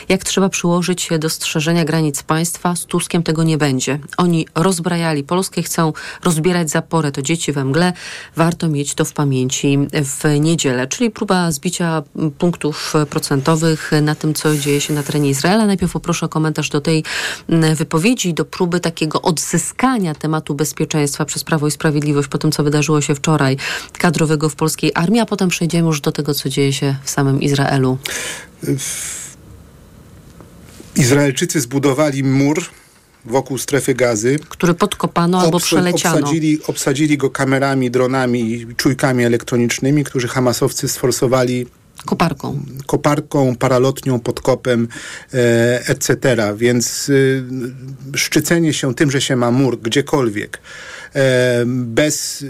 Jak 0.09 0.25
trzeba 0.25 0.49
przyłożyć 0.49 1.03
się 1.03 1.19
do 1.19 1.31
strzeżenia 1.31 1.85
granic 1.85 2.23
państwa, 2.23 2.77
z 2.77 2.85
Tuskiem 2.85 3.23
tego 3.23 3.43
nie 3.43 3.59
będzie. 3.59 3.99
Oni 4.17 4.47
rozbrajali 4.55 5.25
Polskę, 5.25 5.63
chcą 5.63 5.93
rozbierać 6.25 6.71
zaporę, 6.71 7.13
to 7.13 7.23
dzieci 7.23 7.53
we 7.53 7.65
mgle. 7.65 7.93
Warto 8.37 8.69
mieć 8.69 8.95
to 8.95 9.05
w 9.05 9.13
pamięci 9.13 9.79
w 9.93 10.41
niedzielę, 10.41 10.87
czyli 10.87 11.11
próba 11.11 11.53
zbicia 11.53 12.03
punktów 12.39 12.95
procentowych 13.11 13.91
na 14.03 14.15
tym, 14.15 14.35
co 14.35 14.57
dzieje 14.57 14.81
się 14.81 14.95
na 14.95 15.03
terenie 15.03 15.31
Izraela. 15.31 15.67
Najpierw 15.67 15.93
poproszę 15.93 16.27
o 16.27 16.29
komentarz 16.29 16.69
do 16.69 16.81
tej 16.81 17.05
wypowiedzi, 17.75 18.35
do 18.35 18.45
próby 18.45 18.81
takiego 18.81 19.23
odzyskania 19.23 20.15
tematu 20.15 20.55
bezpieczeństwa 20.55 21.25
przez 21.25 21.45
Prawo 21.45 21.67
i 21.67 21.71
Sprawiedliwość 21.71 22.29
po 22.29 22.39
tym, 22.39 22.53
co 22.53 22.63
wydarzyło 22.65 23.01
się 23.01 23.15
wczoraj, 23.15 23.57
kadrowego 23.99 24.49
w 24.49 24.57
polskiej 24.57 24.93
armii, 24.95 25.21
a 25.21 25.27
potem 25.27 25.49
przejdziemy 25.49 25.89
już 25.89 26.01
do 26.01 26.13
tego, 26.13 26.35
co 26.35 26.49
dzieje 26.49 26.73
się 26.73 26.97
w 27.05 27.11
samym 27.11 27.41
Izraelu. 27.41 27.99
Izraelczycy 30.97 31.61
zbudowali 31.61 32.25
mur 32.25 32.65
wokół 33.25 33.59
strefy 33.59 33.95
gazy. 33.95 34.39
Który 34.49 34.75
podkopano 34.75 35.41
albo 35.41 35.61
przeleciano. 35.61 36.19
Obsadzili, 36.19 36.59
obsadzili 36.67 37.19
go 37.19 37.31
kamerami, 37.31 37.91
dronami 37.91 38.53
i 38.53 38.77
czujkami 38.77 39.25
elektronicznymi, 39.25 40.05
którzy 40.05 40.29
hamasowcy 40.29 40.89
sforsowali 40.89 41.67
Koparką. 42.05 42.61
Koparką, 42.87 43.57
paralotnią, 43.57 44.21
podkopem, 44.21 44.89
e, 45.35 45.89
etc. 45.89 46.17
Więc 46.57 47.09
y, 47.09 47.45
szczycenie 48.15 48.73
się 48.73 48.95
tym, 48.95 49.11
że 49.11 49.21
się 49.21 49.37
ma 49.37 49.51
mur 49.51 49.81
gdziekolwiek, 49.81 50.57
e, 50.57 50.61
bez 51.67 52.45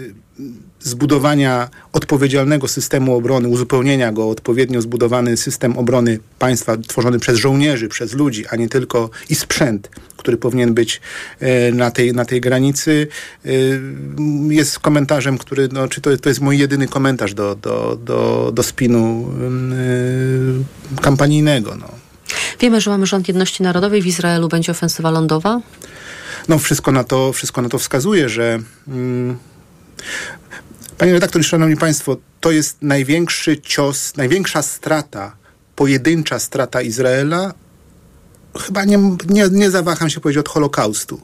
zbudowania 0.79 1.69
odpowiedzialnego 1.93 2.67
systemu 2.67 3.15
obrony, 3.15 3.47
uzupełnienia 3.47 4.11
go 4.11 4.29
odpowiednio 4.29 4.81
zbudowany 4.81 5.37
system 5.37 5.77
obrony 5.77 6.19
państwa 6.39 6.77
tworzony 6.77 7.19
przez 7.19 7.37
żołnierzy, 7.37 7.89
przez 7.89 8.13
ludzi, 8.13 8.45
a 8.47 8.55
nie 8.55 8.69
tylko 8.69 9.09
i 9.29 9.35
sprzęt, 9.35 9.89
który 10.17 10.37
powinien 10.37 10.73
być 10.73 11.01
e, 11.39 11.71
na 11.71 11.91
tej, 11.91 12.13
na 12.13 12.25
tej 12.25 12.41
granicy, 12.41 13.07
e, 13.45 13.49
jest 14.49 14.79
komentarzem, 14.79 15.37
który, 15.37 15.69
no, 15.71 15.87
czy 15.87 16.01
to, 16.01 16.17
to 16.17 16.29
jest 16.29 16.41
mój 16.41 16.59
jedyny 16.59 16.87
komentarz 16.87 17.33
do, 17.33 17.55
do, 17.55 17.99
do, 18.05 18.51
do 18.53 18.63
spinu 18.63 19.31
e, 20.97 21.01
kampanijnego. 21.01 21.75
No. 21.75 21.87
Wiemy, 22.59 22.81
że 22.81 22.91
mamy 22.91 23.05
rząd 23.05 23.27
jedności 23.27 23.63
narodowej. 23.63 24.01
W 24.01 24.07
Izraelu 24.07 24.47
będzie 24.47 24.71
ofensywa 24.71 25.11
lądowa? 25.11 25.61
No 26.47 26.59
wszystko 26.59 26.91
na 26.91 27.03
to, 27.03 27.33
wszystko 27.33 27.61
na 27.61 27.69
to 27.69 27.79
wskazuje, 27.79 28.29
że... 28.29 28.59
Mm, 28.87 29.37
Panie 30.97 31.13
redaktor, 31.13 31.43
szanowni 31.43 31.77
państwo, 31.77 32.17
to 32.39 32.51
jest 32.51 32.77
największy 32.81 33.61
cios, 33.61 34.17
największa 34.17 34.61
strata, 34.61 35.35
pojedyncza 35.75 36.39
strata 36.39 36.81
Izraela, 36.81 37.53
chyba 38.59 38.85
nie, 38.85 38.97
nie, 39.29 39.49
nie 39.51 39.71
zawaham 39.71 40.09
się 40.09 40.19
powiedzieć 40.19 40.39
od 40.39 40.49
Holokaustu. 40.49 41.21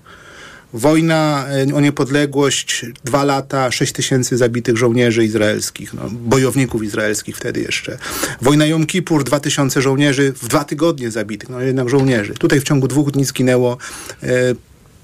Wojna 0.73 1.45
e, 1.69 1.75
o 1.75 1.81
niepodległość, 1.81 2.85
dwa 3.03 3.23
lata, 3.23 3.71
sześć 3.71 3.93
tysięcy 3.93 4.37
zabitych 4.37 4.77
żołnierzy 4.77 5.25
izraelskich, 5.25 5.93
no, 5.93 6.01
bojowników 6.11 6.83
izraelskich 6.83 7.37
wtedy 7.37 7.61
jeszcze. 7.61 7.97
Wojna 8.41 8.65
Jom 8.65 8.85
Kippur, 8.85 9.23
dwa 9.23 9.39
tysiące 9.39 9.81
żołnierzy 9.81 10.33
w 10.33 10.47
dwa 10.47 10.63
tygodnie 10.63 11.11
zabitych, 11.11 11.49
no 11.49 11.61
jednak 11.61 11.89
żołnierzy. 11.89 12.33
Tutaj 12.33 12.59
w 12.59 12.63
ciągu 12.63 12.87
dwóch 12.87 13.11
dni 13.11 13.25
zginęło 13.25 13.77
e, 14.23 14.27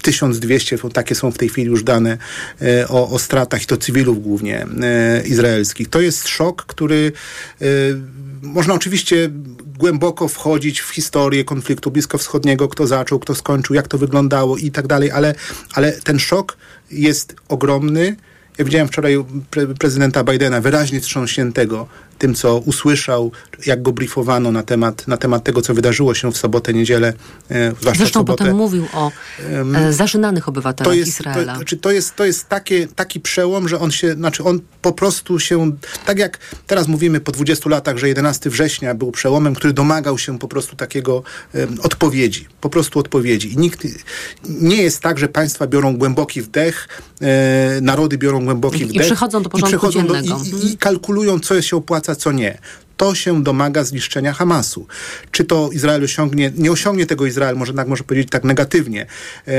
1200, 0.04 0.78
takie 0.92 1.14
są 1.14 1.30
w 1.30 1.38
tej 1.38 1.48
chwili 1.48 1.70
już 1.70 1.82
dane 1.82 2.18
e, 2.62 2.88
o, 2.88 3.10
o 3.10 3.18
stratach 3.18 3.62
i 3.62 3.66
to 3.66 3.76
cywilów 3.76 4.22
głównie 4.22 4.66
e, 4.82 5.22
izraelskich. 5.26 5.88
To 5.88 6.00
jest 6.00 6.28
szok, 6.28 6.64
który 6.66 7.12
e, 7.60 7.66
można 8.42 8.74
oczywiście 8.74 9.30
głęboko 9.78 10.28
wchodzić 10.28 10.80
w 10.80 10.90
historię 10.90 11.44
konfliktu 11.44 11.90
bliskowschodniego, 11.90 12.68
kto 12.68 12.86
zaczął, 12.86 13.18
kto 13.18 13.34
skończył, 13.34 13.76
jak 13.76 13.88
to 13.88 13.98
wyglądało 13.98 14.56
i 14.56 14.70
tak 14.70 14.86
dalej, 14.86 15.10
ale, 15.10 15.34
ale 15.74 15.92
ten 15.92 16.18
szok 16.18 16.56
jest 16.90 17.36
ogromny. 17.48 18.16
Ja 18.58 18.64
widziałem 18.64 18.88
wczoraj 18.88 19.24
pre 19.50 19.66
prezydenta 19.66 20.24
Bidena 20.24 20.60
wyraźnie 20.60 21.00
wstrząśniętego 21.00 21.88
tym, 22.18 22.34
co 22.34 22.58
usłyszał, 22.58 23.32
jak 23.66 23.82
go 23.82 23.92
briefowano 23.92 24.52
na 24.52 24.62
temat, 24.62 25.08
na 25.08 25.16
temat 25.16 25.44
tego, 25.44 25.62
co 25.62 25.74
wydarzyło 25.74 26.14
się 26.14 26.32
w 26.32 26.36
sobotę, 26.36 26.74
niedzielę, 26.74 27.12
e, 27.50 27.72
Zresztą 27.80 28.20
sobotę. 28.20 28.38
potem 28.38 28.56
mówił 28.56 28.86
o 28.92 29.10
e, 29.76 29.92
zażynanych 29.92 30.48
obywatelach 30.48 30.92
to 30.92 30.98
jest, 30.98 31.08
Izraela. 31.08 31.52
To, 31.52 31.58
znaczy 31.58 31.76
to 31.76 31.90
jest, 31.90 32.16
to 32.16 32.24
jest 32.24 32.48
takie, 32.48 32.86
taki 32.86 33.20
przełom, 33.20 33.68
że 33.68 33.80
on 33.80 33.90
się, 33.90 34.14
znaczy 34.14 34.44
on 34.44 34.60
po 34.82 34.92
prostu 34.92 35.38
się, 35.38 35.72
tak 36.06 36.18
jak 36.18 36.38
teraz 36.66 36.88
mówimy 36.88 37.20
po 37.20 37.32
20 37.32 37.70
latach, 37.70 37.98
że 37.98 38.08
11 38.08 38.50
września 38.50 38.94
był 38.94 39.12
przełomem, 39.12 39.54
który 39.54 39.72
domagał 39.72 40.18
się 40.18 40.38
po 40.38 40.48
prostu 40.48 40.76
takiego 40.76 41.22
e, 41.54 41.66
odpowiedzi, 41.82 42.46
po 42.60 42.70
prostu 42.70 42.98
odpowiedzi. 42.98 43.52
I 43.52 43.56
nikt, 43.56 43.86
nie 44.48 44.82
jest 44.82 45.00
tak, 45.00 45.18
że 45.18 45.28
państwa 45.28 45.66
biorą 45.66 45.96
głęboki 45.96 46.42
wdech, 46.42 46.88
e, 47.20 47.80
narody 47.80 48.18
biorą 48.18 48.44
głęboki 48.44 48.84
wdech. 48.84 48.96
I 48.96 49.00
przechodzą 49.00 49.42
do 49.42 49.50
porządku 49.50 49.90
i, 49.90 50.02
do, 50.02 50.20
i, 50.20 50.66
i, 50.66 50.72
i 50.72 50.78
kalkulują, 50.78 51.40
co 51.40 51.62
się 51.62 51.76
opłaca, 51.76 52.03
co 52.16 52.32
nie 52.32 52.58
to 52.96 53.14
się 53.14 53.42
domaga 53.42 53.84
zniszczenia 53.84 54.32
Hamasu. 54.32 54.86
Czy 55.30 55.44
to 55.44 55.70
Izrael 55.72 56.04
osiągnie, 56.04 56.52
nie 56.56 56.72
osiągnie 56.72 57.06
tego 57.06 57.26
Izrael, 57.26 57.56
może 57.56 57.74
tak 57.74 57.88
może 57.88 58.04
powiedzieć 58.04 58.30
tak 58.30 58.44
negatywnie, 58.44 59.06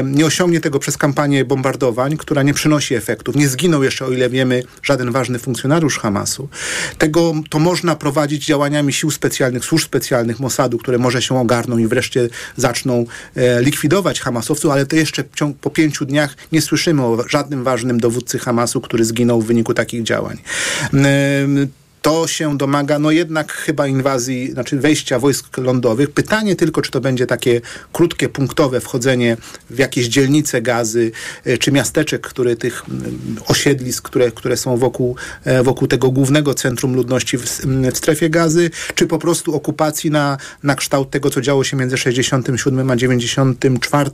nie 0.03 0.25
osiągnie 0.25 0.61
tego 0.61 0.79
przez 0.79 0.97
kampanię 0.97 1.45
bombardowań, 1.45 2.17
która 2.17 2.43
nie 2.43 2.53
przynosi 2.53 2.95
efektów. 2.95 3.35
Nie 3.35 3.49
zginął 3.49 3.83
jeszcze, 3.83 4.05
o 4.05 4.11
ile 4.11 4.29
wiemy, 4.29 4.63
żaden 4.83 5.11
ważny 5.11 5.39
funkcjonariusz 5.39 5.99
Hamasu. 5.99 6.49
Tego 6.97 7.33
to 7.49 7.59
można 7.59 7.95
prowadzić 7.95 8.45
działaniami 8.45 8.93
sił 8.93 9.11
specjalnych, 9.11 9.65
służb 9.65 9.85
specjalnych, 9.85 10.39
Mossadu, 10.39 10.77
które 10.77 10.97
może 10.97 11.21
się 11.21 11.39
ogarną 11.39 11.77
i 11.77 11.87
wreszcie 11.87 12.29
zaczną 12.57 13.05
e, 13.35 13.61
likwidować 13.61 14.21
Hamasowców, 14.21 14.71
ale 14.71 14.85
to 14.85 14.95
jeszcze 14.95 15.23
po 15.61 15.69
pięciu 15.69 16.05
dniach 16.05 16.35
nie 16.51 16.61
słyszymy 16.61 17.03
o 17.03 17.29
żadnym 17.29 17.63
ważnym 17.63 17.99
dowódcy 17.99 18.39
Hamasu, 18.39 18.81
który 18.81 19.05
zginął 19.05 19.41
w 19.41 19.45
wyniku 19.45 19.73
takich 19.73 20.03
działań. 20.03 20.37
To 22.05 22.27
się 22.27 22.57
domaga, 22.57 22.99
no 22.99 23.11
jednak 23.11 23.53
chyba 23.53 23.87
inwazji, 23.87 24.51
znaczy 24.51 24.79
wejścia 24.79 25.19
wojsk 25.19 25.57
lądowych. 25.57 26.11
Pytanie 26.11 26.55
tylko, 26.55 26.81
czy 26.81 26.91
to 26.91 27.01
będzie 27.01 27.27
takie 27.27 27.61
krótkie, 27.93 28.29
punktowe 28.29 28.81
wchodzenie 28.81 29.37
w 29.69 29.79
jakieś 29.79 30.07
dzielnice 30.07 30.61
gazy, 30.61 31.11
e, 31.45 31.57
czy 31.57 31.71
miasteczek, 31.71 32.27
które 32.27 32.55
tych 32.55 32.83
osiedlisk, 33.47 34.09
które, 34.09 34.31
które 34.31 34.57
są 34.57 34.77
wokół, 34.77 35.15
e, 35.43 35.63
wokół 35.63 35.87
tego 35.87 36.11
głównego 36.11 36.53
centrum 36.53 36.95
ludności 36.95 37.37
w, 37.37 37.43
w 37.93 37.97
strefie 37.97 38.29
gazy, 38.29 38.69
czy 38.95 39.07
po 39.07 39.19
prostu 39.19 39.55
okupacji 39.55 40.11
na, 40.11 40.37
na 40.63 40.75
kształt 40.75 41.09
tego, 41.09 41.29
co 41.29 41.41
działo 41.41 41.63
się 41.63 41.77
między 41.77 41.97
67 41.97 42.91
a 42.91 42.95
94 42.95 44.11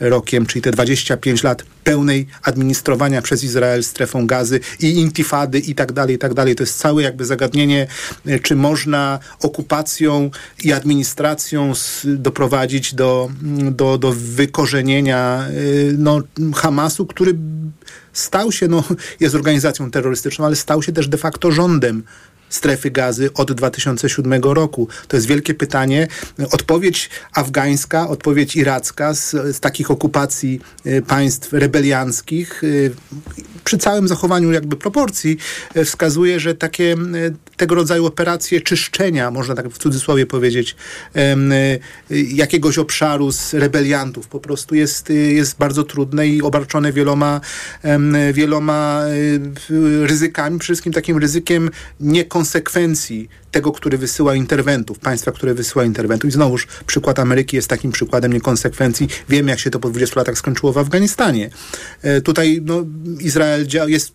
rokiem, 0.00 0.46
czyli 0.46 0.62
te 0.62 0.70
25 0.70 1.42
lat 1.42 1.64
pełnej 1.84 2.26
administrowania 2.42 3.22
przez 3.22 3.44
Izrael 3.44 3.84
strefą 3.84 4.26
gazy 4.26 4.60
i 4.80 4.86
intifady 4.86 5.58
i 5.58 5.74
tak 5.74 5.92
dalej, 5.92 6.16
i 6.16 6.18
tak 6.18 6.34
dalej. 6.34 6.56
To 6.56 6.62
jest 6.62 6.78
cały 6.78 7.02
jakby 7.02 7.24
zagadnienie, 7.24 7.86
e, 8.26 8.38
czy 8.38 8.56
można 8.56 9.18
okupacją 9.40 10.30
i 10.64 10.72
administracją 10.72 11.72
doprowadzić 12.04 12.94
do, 12.94 13.30
mm, 13.42 13.74
do, 13.74 13.98
do 13.98 14.12
wykorzenienia 14.12 15.44
e, 15.48 15.52
no, 15.98 16.20
Hamasu, 16.54 17.06
który 17.06 17.34
stał 18.12 18.52
się, 18.52 18.68
no, 18.68 18.84
jest 19.20 19.34
organizacją 19.34 19.90
terrorystyczną, 19.90 20.46
ale 20.46 20.56
stał 20.56 20.82
się 20.82 20.92
też 20.92 21.08
de 21.08 21.18
facto 21.18 21.50
rządem 21.50 22.02
strefy 22.52 22.90
gazy 22.90 23.32
od 23.34 23.52
2007 23.52 24.42
roku? 24.42 24.88
To 25.08 25.16
jest 25.16 25.26
wielkie 25.26 25.54
pytanie. 25.54 26.08
Odpowiedź 26.50 27.10
afgańska, 27.32 28.08
odpowiedź 28.08 28.56
iracka 28.56 29.14
z, 29.14 29.30
z 29.30 29.60
takich 29.60 29.90
okupacji 29.90 30.60
y, 30.86 31.02
państw 31.02 31.52
rebelianckich 31.52 32.64
y, 32.64 32.94
przy 33.64 33.78
całym 33.78 34.08
zachowaniu 34.08 34.52
jakby 34.52 34.76
proporcji 34.76 35.36
y, 35.76 35.84
wskazuje, 35.84 36.40
że 36.40 36.54
takie 36.54 36.96
tego 37.56 37.74
rodzaju 37.74 38.06
operacje 38.06 38.60
czyszczenia, 38.60 39.30
można 39.30 39.54
tak 39.54 39.68
w 39.68 39.78
cudzysłowie 39.78 40.26
powiedzieć, 40.26 40.76
jakiegoś 42.10 42.78
obszaru 42.78 43.32
z 43.32 43.54
rebeliantów 43.54 44.28
po 44.28 44.40
prostu 44.40 44.74
jest, 44.74 45.10
jest 45.10 45.58
bardzo 45.58 45.84
trudne 45.84 46.28
i 46.28 46.42
obarczone 46.42 46.92
wieloma, 46.92 47.40
wieloma 48.32 49.02
ryzykami, 50.02 50.58
przede 50.58 50.64
wszystkim 50.64 50.92
takim 50.92 51.18
ryzykiem 51.18 51.70
niekonsekwencji 52.00 52.41
konsekwencji 52.42 53.28
tego, 53.50 53.72
który 53.72 53.98
wysyła 53.98 54.34
interwentów, 54.34 54.98
państwa, 54.98 55.32
które 55.32 55.54
wysyła 55.54 55.84
interwentów. 55.84 56.30
I 56.30 56.32
znowuż 56.32 56.66
przykład 56.86 57.18
Ameryki 57.18 57.56
jest 57.56 57.68
takim 57.68 57.92
przykładem 57.92 58.32
niekonsekwencji. 58.32 59.08
Wiemy, 59.28 59.50
jak 59.50 59.60
się 59.60 59.70
to 59.70 59.78
po 59.78 59.90
20 59.90 60.20
latach 60.20 60.38
skończyło 60.38 60.72
w 60.72 60.78
Afganistanie. 60.78 61.50
E, 62.02 62.20
tutaj 62.20 62.60
no, 62.64 62.84
Izrael 63.20 63.66
jest 63.86 64.12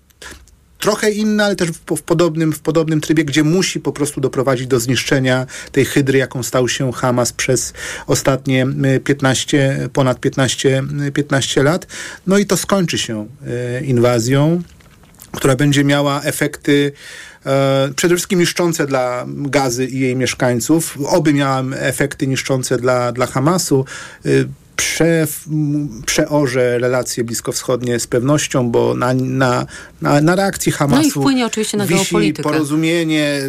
trochę 0.80 1.12
inny, 1.12 1.44
ale 1.44 1.56
też 1.56 1.70
w, 1.70 2.02
podobnym, 2.02 2.54
w 2.54 2.60
podobnym 2.60 3.02
trybie, 3.02 3.26
gdzie 3.26 3.44
musi 3.44 3.80
po 3.80 3.92
prostu 3.92 4.22
doprowadzić 4.22 4.68
do 4.68 4.80
zniszczenia 4.80 5.46
tej 5.72 5.86
hydry, 5.86 6.18
jaką 6.18 6.44
stał 6.44 6.68
się 6.68 6.92
Hamas 6.92 7.34
przez 7.34 7.74
ostatnie 8.08 8.68
15, 9.04 9.90
ponad 9.94 10.20
15, 10.20 10.84
15 11.14 11.64
lat. 11.64 11.88
No 12.28 12.38
i 12.38 12.46
to 12.46 12.58
skończy 12.58 12.98
się 12.98 13.28
e, 13.48 13.86
inwazją 13.86 14.62
która 15.38 15.56
będzie 15.56 15.84
miała 15.84 16.22
efekty 16.22 16.92
przede 17.96 18.16
wszystkim 18.16 18.40
niszczące 18.40 18.88
dla 18.88 19.26
Gazy 19.28 19.86
i 19.86 20.00
jej 20.00 20.16
mieszkańców. 20.16 20.98
Oby 21.06 21.34
miała 21.34 21.64
efekty 21.76 22.28
niszczące 22.28 22.78
dla, 22.78 23.12
dla 23.12 23.26
Hamasu. 23.26 23.86
Prze, 24.78 25.28
przeorze 26.06 26.80
relacje 26.80 27.24
bliskowschodnie 27.24 28.00
z 28.00 28.08
pewnością, 28.08 28.72
bo 28.72 28.94
na, 28.94 29.14
na, 29.14 29.66
na, 30.02 30.22
na 30.22 30.36
reakcji 30.36 30.72
Hamasu 30.72 31.02
no 31.02 31.08
i 31.08 31.12
wpłynie 31.12 31.46
oczywiście 31.46 31.78
na 31.78 31.86
wisi 31.86 32.04
geopolitykę. 32.04 32.50
porozumienie, 32.50 33.42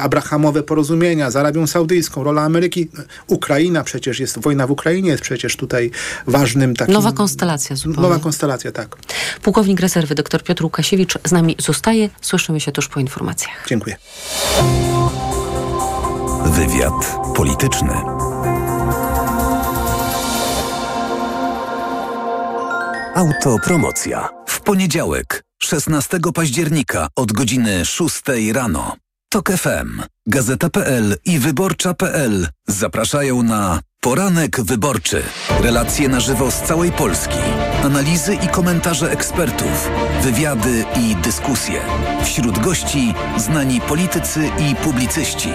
abrahamowe 0.00 0.62
porozumienia 0.62 1.30
z 1.30 1.36
Arabią 1.36 1.66
Saudyjską, 1.66 2.24
rola 2.24 2.42
Ameryki. 2.42 2.88
Ukraina 3.26 3.84
przecież 3.84 4.20
jest, 4.20 4.38
wojna 4.38 4.66
w 4.66 4.70
Ukrainie 4.70 5.10
jest 5.10 5.22
przecież 5.22 5.56
tutaj 5.56 5.90
ważnym 6.26 6.76
takim... 6.76 6.94
Nowa 6.94 7.12
konstelacja 7.12 7.76
zupełnie. 7.76 8.02
Nowa 8.08 8.18
konstelacja, 8.18 8.72
tak. 8.72 8.96
Pułkownik 9.42 9.80
rezerwy 9.80 10.14
dr 10.14 10.42
Piotr 10.42 10.64
Łukasiewicz 10.64 11.18
z 11.24 11.32
nami 11.32 11.56
zostaje. 11.58 12.10
Słyszymy 12.20 12.60
się 12.60 12.72
tuż 12.72 12.88
po 12.88 13.00
informacjach. 13.00 13.64
Dziękuję. 13.68 13.96
Wywiad 16.44 17.16
polityczny. 17.36 18.15
Autopromocja. 23.16 24.28
W 24.46 24.60
poniedziałek, 24.60 25.42
16 25.62 26.18
października 26.34 27.08
od 27.16 27.32
godziny 27.32 27.84
6 27.84 28.22
rano. 28.52 28.96
TOK 29.28 29.50
FM, 29.50 30.02
Gazeta.pl 30.26 31.16
i 31.24 31.38
Wyborcza.pl 31.38 32.48
zapraszają 32.68 33.42
na 33.42 33.80
Poranek 34.00 34.60
Wyborczy. 34.60 35.22
Relacje 35.60 36.08
na 36.08 36.20
żywo 36.20 36.50
z 36.50 36.62
całej 36.62 36.92
Polski. 36.92 37.38
Analizy 37.84 38.34
i 38.34 38.48
komentarze 38.48 39.10
ekspertów. 39.10 39.90
Wywiady 40.22 40.84
i 41.00 41.16
dyskusje. 41.16 41.80
Wśród 42.24 42.58
gości 42.58 43.14
znani 43.36 43.80
politycy 43.80 44.50
i 44.70 44.74
publicyści. 44.74 45.50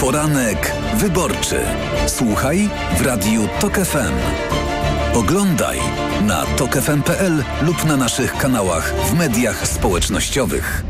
Poranek 0.00 0.72
Wyborczy. 0.94 1.60
Słuchaj 2.06 2.68
w 2.98 3.00
Radiu 3.00 3.48
TOK 3.60 3.74
FM. 3.74 4.14
Oglądaj 5.14 5.78
na 6.24 6.44
tokefm.pl 6.46 7.44
lub 7.62 7.84
na 7.84 7.96
naszych 7.96 8.36
kanałach 8.36 8.94
w 8.94 9.14
mediach 9.14 9.68
społecznościowych. 9.68 10.84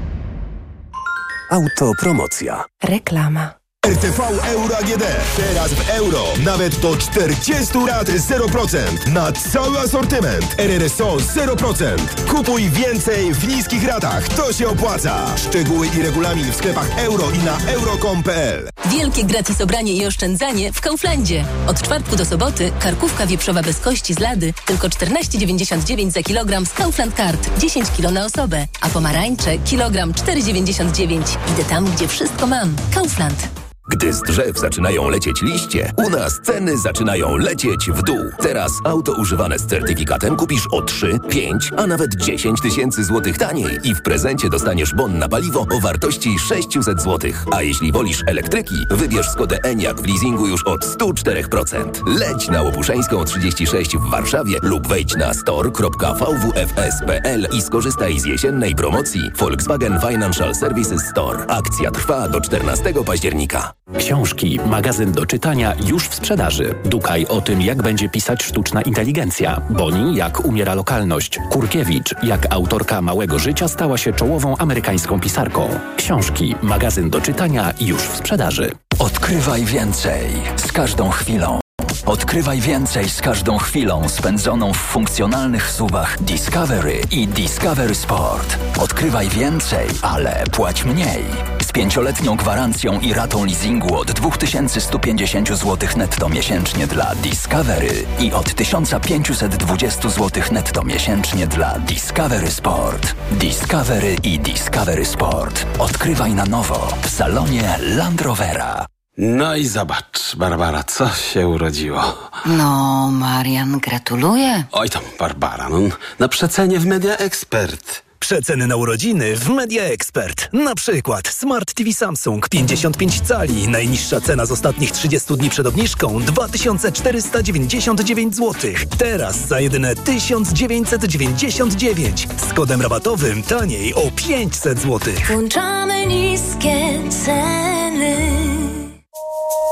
Autopromocja. 1.51 2.64
Reklama. 2.85 3.64
RTV 3.85 4.20
Euro 4.47 4.76
AGD. 4.76 5.05
Teraz 5.37 5.72
w 5.72 5.91
euro. 5.91 6.24
Nawet 6.45 6.76
do 6.80 6.97
40 6.97 7.78
lat 7.87 8.09
0%. 8.09 8.78
Na 9.12 9.32
cały 9.32 9.78
asortyment. 9.78 10.55
RRSO 10.59 11.16
0%. 11.16 11.97
Kupuj 12.28 12.70
więcej 12.70 13.35
w 13.35 13.49
niskich 13.49 13.85
ratach. 13.87 14.28
To 14.28 14.53
się 14.53 14.68
opłaca. 14.68 15.37
Szczegóły 15.37 15.87
i 15.87 16.03
regulamin 16.03 16.53
w 16.53 16.57
sklepach 16.57 16.99
euro 16.99 17.30
i 17.30 17.39
na 17.39 17.59
euro.com.pl 17.72 18.68
Wielkie 18.91 19.24
gratis 19.24 19.61
obranie 19.61 19.93
i 19.93 20.07
oszczędzanie 20.07 20.72
w 20.72 20.80
Kauflandzie. 20.80 21.45
Od 21.66 21.82
czwartku 21.82 22.16
do 22.16 22.24
soboty 22.24 22.72
karkówka 22.80 23.26
wieprzowa 23.26 23.62
bez 23.62 23.80
kości 23.80 24.14
z 24.14 24.18
lady 24.18 24.55
tylko 24.66 24.89
14,99 24.89 26.11
za 26.11 26.22
kilogram 26.22 26.66
z 26.66 26.72
Kaufland 26.72 27.16
Card. 27.16 27.59
10 27.59 27.91
kg 27.91 28.12
na 28.12 28.24
osobę. 28.24 28.66
A 28.80 28.89
pomarańcze 28.89 29.59
kilogram 29.59 30.12
4,99. 30.12 31.22
Idę 31.53 31.64
tam, 31.68 31.85
gdzie 31.85 32.09
wszystko 32.09 32.47
mam. 32.47 32.76
Kaufland. 32.95 33.64
Gdy 33.89 34.12
z 34.12 34.22
drzew 34.22 34.59
zaczynają 34.59 35.09
lecieć 35.09 35.43
liście, 35.43 35.93
u 35.97 36.11
nas 36.11 36.41
ceny 36.43 36.78
zaczynają 36.78 37.37
lecieć 37.37 37.91
w 37.91 38.03
dół. 38.03 38.30
Teraz 38.41 38.72
auto 38.85 39.12
używane 39.12 39.59
z 39.59 39.66
certyfikatem 39.66 40.37
kupisz 40.37 40.66
o 40.72 40.82
3, 40.82 41.18
5, 41.30 41.70
a 41.76 41.87
nawet 41.87 42.14
10 42.14 42.61
tysięcy 42.61 43.05
złotych 43.05 43.39
taniej 43.39 43.78
i 43.85 43.95
w 43.95 44.03
prezencie 44.03 44.49
dostaniesz 44.49 44.95
bon 44.95 45.18
na 45.18 45.28
paliwo 45.28 45.66
o 45.70 45.80
wartości 45.80 46.39
600 46.39 47.03
złotych. 47.03 47.45
A 47.53 47.62
jeśli 47.62 47.93
wolisz 47.93 48.22
elektryki, 48.26 48.74
wybierz 48.91 49.30
Skodę 49.30 49.59
Enyaq 49.62 50.01
w 50.01 50.07
leasingu 50.07 50.47
już 50.47 50.66
od 50.66 50.85
104%. 50.85 52.18
Leć 52.18 52.49
na 52.49 52.62
Łopuszeńską 52.62 53.24
36 53.24 53.97
w 53.97 54.11
Warszawie 54.11 54.59
lub 54.62 54.89
wejdź 54.89 55.16
na 55.16 55.35
store.vwfs.pl 55.35 57.49
i 57.53 57.62
skorzystaj 57.62 58.20
z 58.20 58.24
jesiennej 58.24 58.74
promocji 58.74 59.30
Volkswagen 59.39 60.01
Financial 60.01 60.55
Services 60.55 61.03
Store. 61.03 61.47
Akcja 61.47 61.91
trwa 61.91 62.28
do 62.28 62.41
14 62.41 62.95
października. 63.07 63.74
Książki, 63.99 64.61
magazyn 64.66 65.12
do 65.12 65.26
czytania 65.26 65.74
już 65.87 66.09
w 66.09 66.14
sprzedaży. 66.14 66.74
Dukaj 66.85 67.26
o 67.26 67.41
tym, 67.41 67.62
jak 67.62 67.82
będzie 67.82 68.09
pisać 68.09 68.43
sztuczna 68.43 68.82
inteligencja. 68.82 69.61
Boni, 69.70 70.16
jak 70.16 70.45
umiera 70.45 70.74
lokalność. 70.74 71.39
Kurkiewicz, 71.51 72.14
jak 72.22 72.53
autorka 72.53 73.03
Małego 73.03 73.39
Życia 73.39 73.68
stała 73.68 73.99
się 73.99 74.12
czołową 74.12 74.57
amerykańską 74.57 75.20
pisarką. 75.20 75.68
Książki, 75.97 76.55
magazyn 76.62 77.11
do 77.11 77.20
czytania 77.20 77.72
już 77.80 78.03
w 78.03 78.16
sprzedaży. 78.16 78.70
Odkrywaj 78.99 79.64
więcej 79.64 80.30
z 80.57 80.72
każdą 80.72 81.11
chwilą. 81.11 81.64
Odkrywaj 82.07 82.61
więcej 82.61 83.09
z 83.09 83.20
każdą 83.20 83.59
chwilą 83.59 84.09
spędzoną 84.09 84.72
w 84.72 84.76
funkcjonalnych 84.76 85.70
suwach 85.70 86.22
Discovery 86.22 87.00
i 87.11 87.28
Discovery 87.28 87.94
Sport. 87.94 88.59
Odkrywaj 88.80 89.28
więcej, 89.28 89.88
ale 90.02 90.44
płać 90.52 90.84
mniej. 90.84 91.24
Z 91.62 91.72
pięcioletnią 91.72 92.36
gwarancją 92.36 93.00
i 93.00 93.14
ratą 93.14 93.44
leasingu 93.44 93.96
od 93.96 94.12
2150 94.12 95.48
zł 95.48 95.88
netto 95.96 96.28
miesięcznie 96.28 96.86
dla 96.86 97.14
Discovery 97.14 98.07
i 98.20 98.32
od 98.32 98.55
1520 98.55 100.09
zł 100.09 100.42
netto 100.52 100.84
miesięcznie 100.84 101.46
dla 101.46 101.78
Discovery 101.78 102.50
Sport. 102.50 103.14
Discovery 103.30 104.16
i 104.22 104.38
Discovery 104.38 105.05
Sport. 105.05 105.66
Odkrywaj 105.78 106.34
na 106.34 106.46
nowo 106.46 106.88
w 107.02 107.09
salonie 107.09 107.78
Land 107.80 108.20
Rovera. 108.20 108.93
No 109.19 109.57
i 109.57 109.67
zobacz, 109.67 110.37
Barbara, 110.37 110.83
co 110.85 111.09
się 111.09 111.49
urodziło. 111.49 112.31
No, 112.47 113.09
Marian, 113.12 113.79
gratuluję. 113.79 114.65
Oj 114.73 114.91
tam, 114.91 115.03
Barbara, 115.19 115.69
no, 115.69 115.79
na 116.19 116.29
przecenie 116.29 116.79
w 116.79 116.87
Media 116.87 117.17
Expert. 117.17 118.03
Przeceny 118.19 118.67
na 118.67 118.77
urodziny 118.77 119.37
w 119.37 119.49
Media 119.49 119.83
Expert. 119.83 120.49
Na 120.53 120.75
przykład 120.75 121.29
Smart 121.29 121.75
TV 121.75 121.93
Samsung 121.93 122.49
55 122.49 123.21
cali. 123.21 123.69
Najniższa 123.69 124.21
cena 124.21 124.47
z 124.47 124.53
ostatnich 124.53 124.93
30 124.93 125.37
dni 125.37 125.51
przed 125.51 125.67
obniżką 125.67 126.23
2499 126.23 128.35
zł. 128.37 128.71
Teraz 128.99 129.37
za 129.49 129.61
jedyne 129.61 129.95
1999. 129.97 132.29
Z 132.51 132.53
kodem 132.53 132.83
rabatowym 132.83 133.43
taniej 133.43 133.95
o 133.95 134.11
500 134.17 134.79
zł. 134.79 135.01
Włączamy 135.29 136.07
niskie 136.07 137.01
ceny. 137.25 138.17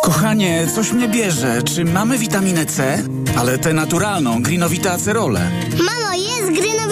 Kochanie, 0.02 0.66
coś 0.74 0.92
mnie 0.92 1.08
bierze. 1.08 1.62
Czy 1.62 1.84
mamy 1.84 2.18
witaminę 2.18 2.66
C? 2.66 3.02
Ale 3.36 3.58
tę 3.58 3.72
naturalną, 3.72 4.42
Greenowita 4.42 4.92
Acerole. 4.92 5.50
Mamo, 5.78 6.14
jest 6.14 6.52
Acerola? 6.52 6.91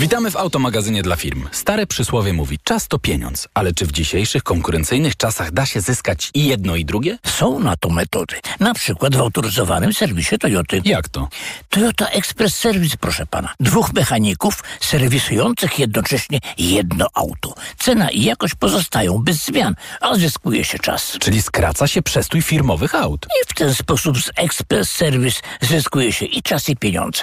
Witamy 0.00 0.30
w 0.30 0.36
automagazynie 0.36 1.02
dla 1.02 1.16
firm. 1.16 1.48
Stare 1.52 1.86
przysłowie 1.86 2.32
mówi, 2.32 2.58
czas 2.64 2.88
to 2.88 2.98
pieniądz, 2.98 3.48
ale 3.54 3.74
czy 3.74 3.86
w 3.86 3.92
dzisiejszych 3.92 4.42
konkurencyjnych 4.42 5.16
czasach 5.16 5.52
da 5.52 5.66
się 5.66 5.80
zyskać 5.80 6.30
i 6.34 6.46
jedno 6.46 6.76
i 6.76 6.84
drugie? 6.84 7.18
Są 7.26 7.58
na 7.58 7.76
to 7.76 7.90
metody. 7.90 8.36
Na 8.60 8.74
przykład 8.74 9.16
w 9.16 9.20
autoryzowanym 9.20 9.94
serwisie 9.94 10.38
Toyoty. 10.38 10.82
Jak 10.84 11.08
to? 11.08 11.28
Toyota 11.68 12.08
Express 12.08 12.54
Service, 12.54 12.96
proszę 13.00 13.26
pana. 13.26 13.54
Dwóch 13.60 13.92
mechaników 13.92 14.62
serwisujących 14.80 15.78
jednocześnie 15.78 16.38
jedno 16.58 17.06
auto. 17.14 17.54
Cena 17.78 18.10
i 18.10 18.22
jakość 18.22 18.54
pozostają 18.54 19.18
bez 19.18 19.44
zmian, 19.44 19.74
a 20.00 20.14
zyskuje 20.14 20.64
się 20.64 20.78
czas. 20.78 21.16
Czyli 21.20 21.42
skraca 21.42 21.86
się 21.86 22.02
przestój 22.02 22.42
firmowych 22.42 22.94
aut. 22.94 23.26
I 23.42 23.48
w 23.48 23.54
ten 23.54 23.74
sposób 23.74 24.18
z 24.18 24.30
Express 24.36 24.90
Service 24.90 25.40
zyskuje 25.60 26.12
się 26.12 26.26
i 26.26 26.42
czas 26.42 26.68
i 26.68 26.76
pieniądze. 26.76 27.22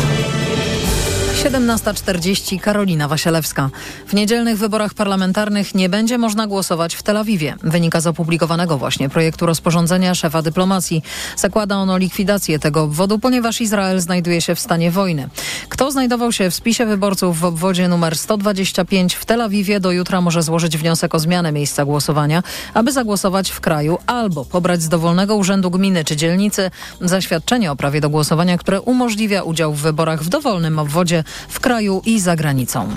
17.40 1.41 2.59
Karolina 2.59 3.07
Wasielewska. 3.07 3.69
W 4.07 4.13
niedzielnych 4.13 4.57
wyborach 4.57 4.93
parlamentarnych 4.93 5.75
nie 5.75 5.89
będzie 5.89 6.17
można 6.17 6.47
głosować 6.47 6.95
w 6.95 7.03
Tel 7.03 7.17
Awiwie. 7.17 7.55
Wynika 7.63 8.01
z 8.01 8.07
opublikowanego 8.07 8.77
właśnie 8.77 9.09
projektu 9.09 9.45
rozporządzenia 9.45 10.15
szefa 10.15 10.41
dyplomacji. 10.41 11.03
Zakłada 11.35 11.75
ono 11.75 11.97
likwidację 11.97 12.59
tego 12.59 12.83
obwodu, 12.83 13.19
ponieważ 13.19 13.61
Izrael 13.61 13.99
znajduje 13.99 14.41
się 14.41 14.55
w 14.55 14.59
stanie 14.59 14.91
wojny. 14.91 15.29
Kto 15.69 15.91
znajdował 15.91 16.31
się 16.31 16.49
w 16.49 16.55
spisie 16.55 16.85
wyborców 16.85 17.39
w 17.39 17.45
obwodzie 17.45 17.87
numer 17.87 18.17
125 18.17 19.15
w 19.15 19.25
Tel 19.25 19.41
Awiwie 19.41 19.79
do 19.79 19.91
jutra 19.91 20.21
może 20.21 20.43
złożyć 20.43 20.77
wniosek 20.77 21.15
o 21.15 21.19
zmianę 21.19 21.51
miejsca 21.51 21.85
głosowania, 21.85 22.43
aby 22.73 22.91
zagłosować 22.91 23.51
w 23.51 23.59
kraju 23.59 23.97
albo 24.05 24.45
pobrać 24.45 24.81
z 24.81 24.89
dowolnego 24.89 25.35
urzędu 25.35 25.71
gminy 25.71 26.05
czy 26.05 26.15
dzielnicy 26.15 26.71
zaświadczenie 27.01 27.71
o 27.71 27.75
prawie 27.75 28.01
do 28.01 28.09
głosowania, 28.09 28.57
które 28.57 28.81
umożliwia 28.81 29.43
udział 29.43 29.73
w 29.73 29.81
wyborach 29.81 30.23
w 30.23 30.29
dowolnym 30.29 30.79
obwodzie 30.79 31.23
w 31.49 31.59
kraju 31.59 32.01
i 32.05 32.19
za 32.19 32.35
granicą. 32.35 32.89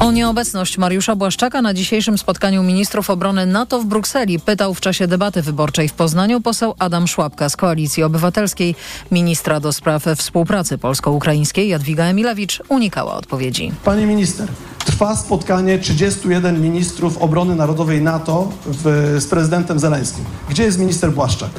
O 0.00 0.12
nieobecność 0.12 0.78
Mariusza 0.78 1.16
Błaszczaka 1.16 1.62
na 1.62 1.74
dzisiejszym 1.74 2.18
spotkaniu 2.18 2.62
ministrów 2.62 3.10
obrony 3.10 3.46
NATO 3.46 3.80
w 3.80 3.84
Brukseli 3.84 4.40
pytał 4.40 4.74
w 4.74 4.80
czasie 4.80 5.06
debaty 5.06 5.42
wyborczej 5.42 5.88
w 5.88 5.92
Poznaniu 5.92 6.40
poseł 6.40 6.74
Adam 6.78 7.06
Szłapka 7.06 7.48
z 7.48 7.56
Koalicji 7.56 8.02
Obywatelskiej. 8.02 8.74
Ministra 9.10 9.60
do 9.60 9.72
spraw 9.72 10.04
współpracy 10.16 10.78
polsko-ukraińskiej 10.78 11.68
Jadwiga 11.68 12.04
Emilewicz 12.04 12.62
unikała 12.68 13.14
odpowiedzi. 13.14 13.72
Pani 13.84 14.06
minister, 14.06 14.48
trwa 14.84 15.16
spotkanie 15.16 15.78
31 15.78 16.62
ministrów 16.62 17.18
obrony 17.18 17.54
narodowej 17.54 18.00
NATO 18.00 18.52
w, 18.66 19.16
z 19.18 19.26
prezydentem 19.26 19.78
Zeleńskim. 19.78 20.24
Gdzie 20.50 20.62
jest 20.62 20.78
minister 20.78 21.12
Błaszczak? 21.12 21.50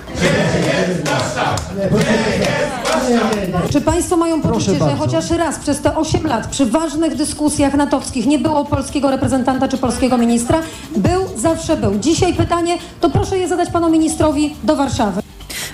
Czy 3.70 3.82
Państwo 3.82 4.18
mają 4.18 4.42
poczucie, 4.42 4.80
że 4.80 4.96
chociaż 5.00 5.30
raz 5.32 5.60
przez 5.60 5.82
te 5.82 5.96
8 5.96 6.28
lat 6.28 6.48
przy 6.48 6.66
ważnych 6.66 7.16
dyskusjach 7.16 7.74
natowskich 7.74 8.26
nie 8.26 8.40
było 8.40 8.66
polskiego 8.66 9.12
reprezentanta 9.12 9.68
czy 9.68 9.78
polskiego 9.78 10.18
ministra? 10.18 10.62
Był, 10.96 11.22
zawsze 11.36 11.78
był. 11.78 12.00
Dzisiaj 12.00 12.34
pytanie, 12.34 12.78
to 13.02 13.10
proszę 13.10 13.38
je 13.38 13.48
zadać 13.48 13.70
Panu 13.70 13.90
ministrowi 13.90 14.56
do 14.64 14.76
Warszawy. 14.76 15.22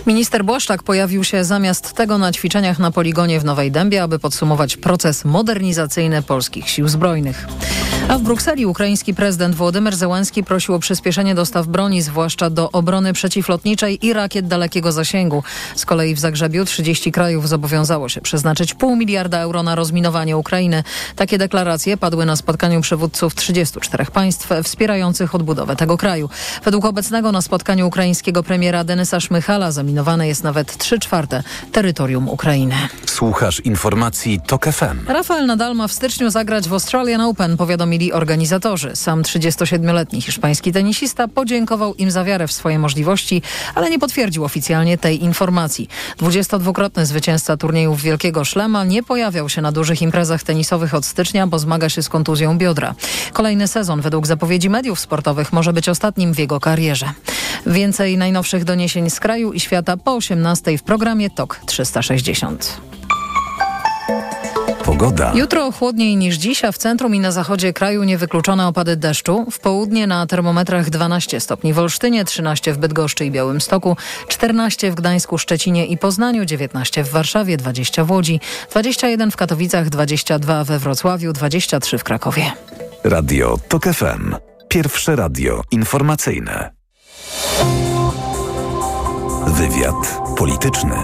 Minister 0.05 0.45
Błaszczak 0.45 0.83
pojawił 0.83 1.23
się 1.23 1.43
zamiast 1.43 1.93
tego 1.93 2.17
na 2.17 2.31
ćwiczeniach 2.31 2.79
na 2.79 2.91
poligonie 2.91 3.39
w 3.39 3.45
Nowej 3.45 3.71
Dębie, 3.71 4.03
aby 4.03 4.19
podsumować 4.19 4.77
proces 4.77 5.25
modernizacyjny 5.25 6.21
polskich 6.21 6.69
sił 6.69 6.87
zbrojnych. 6.87 7.47
A 8.07 8.17
w 8.17 8.21
Brukseli 8.21 8.65
ukraiński 8.65 9.13
prezydent 9.13 9.55
Włodymyr 9.55 9.95
Zełenski 9.95 10.43
prosił 10.43 10.75
o 10.75 10.79
przyspieszenie 10.79 11.35
dostaw 11.35 11.67
broni, 11.67 12.01
zwłaszcza 12.01 12.49
do 12.49 12.71
obrony 12.71 13.13
przeciwlotniczej 13.13 14.05
i 14.05 14.13
rakiet 14.13 14.47
dalekiego 14.47 14.91
zasięgu. 14.91 15.43
Z 15.75 15.85
kolei 15.85 16.15
w 16.15 16.19
Zagrzebiu 16.19 16.65
30 16.65 17.11
krajów 17.11 17.49
zobowiązało 17.49 18.09
się 18.09 18.21
przeznaczyć 18.21 18.73
pół 18.73 18.95
miliarda 18.95 19.39
euro 19.39 19.63
na 19.63 19.75
rozminowanie 19.75 20.37
Ukrainy. 20.37 20.83
Takie 21.15 21.37
deklaracje 21.37 21.97
padły 21.97 22.25
na 22.25 22.35
spotkaniu 22.35 22.81
przywódców 22.81 23.35
34 23.35 24.05
państw 24.05 24.49
wspierających 24.63 25.35
odbudowę 25.35 25.75
tego 25.75 25.97
kraju. 25.97 26.29
Według 26.65 26.85
obecnego 26.85 27.31
na 27.31 27.41
spotkaniu 27.41 27.87
ukraińskiego 27.87 28.43
premiera 28.43 28.83
Denysa 28.83 29.19
Szmychala 29.19 29.71
zaminowane 29.83 30.27
jest 30.27 30.43
nawet 30.43 30.77
3 30.77 30.99
czwarte 30.99 31.43
terytorium 31.71 32.29
Ukrainy. 32.29 32.75
Słuchasz 33.05 33.59
informacji 33.59 34.39
TOK 34.47 34.65
FM. 34.65 35.07
Rafael 35.07 35.45
Nadal 35.45 35.75
ma 35.75 35.87
w 35.87 35.91
styczniu 35.91 36.29
zagrać 36.29 36.69
w 36.69 36.73
Australian 36.73 37.21
Open, 37.21 37.57
powiadomili 37.57 38.13
organizatorzy. 38.13 38.95
Sam 38.95 39.21
37-letni 39.21 40.21
hiszpański 40.21 40.71
tenisista 40.71 41.27
podziękował 41.27 41.95
im 41.95 42.11
za 42.11 42.23
wiarę 42.23 42.47
w 42.47 42.51
swoje 42.51 42.79
możliwości, 42.79 43.41
ale 43.75 43.89
nie 43.89 43.99
potwierdził 43.99 44.43
oficjalnie 44.45 44.97
tej 44.97 45.23
informacji. 45.23 45.89
22-krotny 46.19 47.05
zwycięzca 47.05 47.57
turniejów 47.57 48.01
Wielkiego 48.01 48.45
Szlema 48.45 48.83
nie 48.83 49.03
pojawiał 49.03 49.49
się 49.49 49.61
na 49.61 49.71
dużych 49.71 50.01
imprezach 50.01 50.43
tenisowych 50.43 50.93
od 50.93 51.05
stycznia, 51.05 51.47
bo 51.47 51.59
zmaga 51.59 51.89
się 51.89 52.03
z 52.03 52.09
kontuzją 52.09 52.57
biodra. 52.57 52.95
Kolejny 53.33 53.67
sezon 53.67 54.01
według 54.01 54.27
zapowiedzi 54.27 54.69
mediów 54.69 54.99
sportowych 54.99 55.53
może 55.53 55.73
być 55.73 55.89
ostatnim 55.89 56.33
w 56.33 56.39
jego 56.39 56.59
karierze. 56.59 57.13
Więcej 57.65 58.17
najnowszych 58.17 58.63
doniesień 58.63 59.09
z 59.09 59.19
kraju 59.19 59.53
i 59.53 59.59
świata 59.59 59.72
po 60.03 60.15
18 60.15 60.77
w 60.77 60.83
programie 60.83 61.29
TOK 61.29 61.59
360. 61.65 62.81
Pogoda. 64.85 65.31
Jutro 65.35 65.71
chłodniej 65.71 66.15
niż 66.15 66.35
dziś, 66.35 66.65
a 66.65 66.71
w 66.71 66.77
centrum 66.77 67.15
i 67.15 67.19
na 67.19 67.31
zachodzie 67.31 67.73
kraju 67.73 68.03
niewykluczone 68.03 68.67
opady 68.67 68.95
deszczu. 68.95 69.45
W 69.51 69.59
południe 69.59 70.07
na 70.07 70.27
termometrach 70.27 70.89
12 70.89 71.39
stopni 71.39 71.73
w 71.73 71.79
Olsztynie, 71.79 72.25
13 72.25 72.73
w 72.73 72.77
Bydgoszczy 72.77 73.25
i 73.25 73.31
Białymstoku, 73.31 73.97
14 74.27 74.91
w 74.91 74.95
Gdańsku, 74.95 75.37
Szczecinie 75.37 75.85
i 75.85 75.97
Poznaniu, 75.97 76.45
19 76.45 77.03
w 77.03 77.09
Warszawie, 77.09 77.57
20 77.57 78.05
w 78.05 78.11
Łodzi, 78.11 78.39
21 78.71 79.31
w 79.31 79.35
Katowicach, 79.35 79.89
22 79.89 80.63
we 80.63 80.79
Wrocławiu, 80.79 81.33
23 81.33 81.97
w 81.97 82.03
Krakowie. 82.03 82.51
Radio 83.03 83.57
TOK 83.67 83.83
FM. 83.83 84.35
Pierwsze 84.67 85.15
radio 85.15 85.61
informacyjne. 85.71 86.71
Wywiad 89.47 90.21
polityczny. 90.37 90.95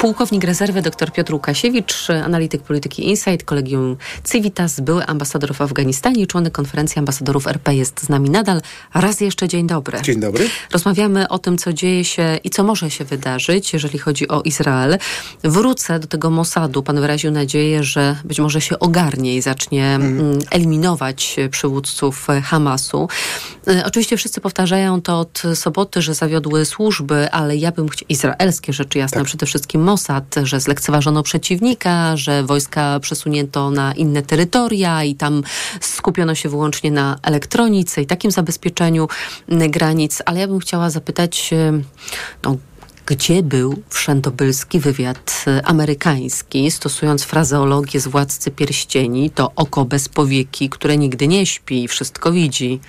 Pułkownik 0.00 0.44
rezerwy 0.44 0.82
dr 0.82 1.12
Piotr 1.12 1.32
Łukasiewicz, 1.32 2.10
analityk 2.24 2.62
polityki 2.62 3.08
Insight, 3.08 3.44
kolegium 3.44 3.96
Civitas, 4.32 4.80
były 4.80 5.06
ambasador 5.06 5.54
w 5.54 5.60
Afganistanie, 5.60 6.26
członek 6.26 6.52
konferencji 6.52 6.98
ambasadorów 6.98 7.46
RP 7.46 7.74
jest 7.74 8.00
z 8.00 8.08
nami 8.08 8.30
nadal. 8.30 8.62
Raz 8.94 9.20
jeszcze 9.20 9.48
dzień 9.48 9.66
dobry. 9.66 10.02
Dzień 10.02 10.20
dobry. 10.20 10.48
Rozmawiamy 10.72 11.28
o 11.28 11.38
tym, 11.38 11.58
co 11.58 11.72
dzieje 11.72 12.04
się 12.04 12.38
i 12.44 12.50
co 12.50 12.64
może 12.64 12.90
się 12.90 13.04
wydarzyć, 13.04 13.72
jeżeli 13.72 13.98
chodzi 13.98 14.28
o 14.28 14.42
Izrael. 14.42 14.98
Wrócę 15.44 15.98
do 15.98 16.06
tego 16.06 16.30
Mossadu. 16.30 16.82
Pan 16.82 17.00
wyraził 17.00 17.30
nadzieję, 17.30 17.84
że 17.84 18.16
być 18.24 18.40
może 18.40 18.60
się 18.60 18.78
ogarnie 18.78 19.36
i 19.36 19.42
zacznie 19.42 19.86
mm, 19.86 20.38
eliminować 20.50 21.36
przywódców 21.50 22.26
Hamasu. 22.44 23.08
E, 23.68 23.84
Oczywiście 23.86 24.16
wszyscy 24.16 24.40
powtarzają 24.40 25.02
to 25.02 25.20
od 25.20 25.42
soboty, 25.54 26.02
że 26.02 26.14
zawiodły 26.14 26.64
służby, 26.64 27.30
ale 27.30 27.56
ja 27.56 27.72
bym 27.72 27.88
chciała, 27.88 28.06
izraelskie 28.08 28.72
rzeczy 28.72 28.98
jasne, 28.98 29.24
przede 29.24 29.46
wszystkim 29.46 29.89
Mossad, 29.90 30.34
że 30.42 30.60
zlekceważono 30.60 31.22
przeciwnika, 31.22 32.16
że 32.16 32.42
wojska 32.44 33.00
przesunięto 33.00 33.70
na 33.70 33.92
inne 33.92 34.22
terytoria 34.22 35.04
i 35.04 35.14
tam 35.14 35.42
skupiono 35.80 36.34
się 36.34 36.48
wyłącznie 36.48 36.90
na 36.90 37.18
elektronice 37.22 38.02
i 38.02 38.06
takim 38.06 38.30
zabezpieczeniu 38.30 39.08
granic. 39.48 40.22
Ale 40.26 40.40
ja 40.40 40.48
bym 40.48 40.58
chciała 40.58 40.90
zapytać, 40.90 41.52
e, 41.52 41.72
no, 42.44 42.56
gdzie 43.06 43.42
był 43.42 43.82
wszędobylski 43.88 44.80
wywiad 44.80 45.44
e, 45.46 45.66
amerykański, 45.66 46.70
stosując 46.70 47.24
frazeologię 47.24 48.00
z 48.00 48.08
Władcy 48.08 48.50
Pierścieni, 48.50 49.30
to 49.30 49.52
oko 49.56 49.84
bez 49.84 50.08
powieki, 50.08 50.68
które 50.68 50.96
nigdy 50.96 51.28
nie 51.28 51.46
śpi 51.46 51.84
i 51.84 51.88
wszystko 51.88 52.32
widzi. 52.32 52.80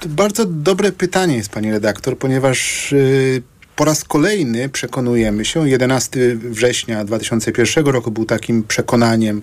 To 0.00 0.08
bardzo 0.08 0.44
dobre 0.44 0.92
pytanie 0.92 1.36
jest, 1.36 1.50
pani 1.50 1.70
redaktor, 1.70 2.18
ponieważ 2.18 2.92
y, 2.92 3.42
po 3.76 3.84
raz 3.84 4.04
kolejny 4.04 4.68
przekonujemy 4.68 5.44
się, 5.44 5.68
11 5.68 6.36
września 6.36 7.04
2001 7.04 7.86
roku 7.86 8.10
był 8.10 8.24
takim 8.24 8.62
przekonaniem 8.62 9.42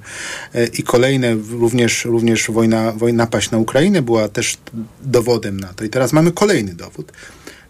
y, 0.56 0.70
i 0.80 0.84
kolejne 0.84 1.34
również, 1.34 2.06
również 2.06 2.52
wojna, 2.52 2.92
wojna 2.92 3.24
napaść 3.24 3.52
na 3.52 3.58
Ukrainę 3.58 4.02
była 4.02 4.30
też 4.30 4.58
dowodem 5.02 5.60
na 5.60 5.74
to. 5.74 5.84
I 5.84 5.90
teraz 5.90 6.14
mamy 6.14 6.32
kolejny 6.32 6.74
dowód, 6.74 7.12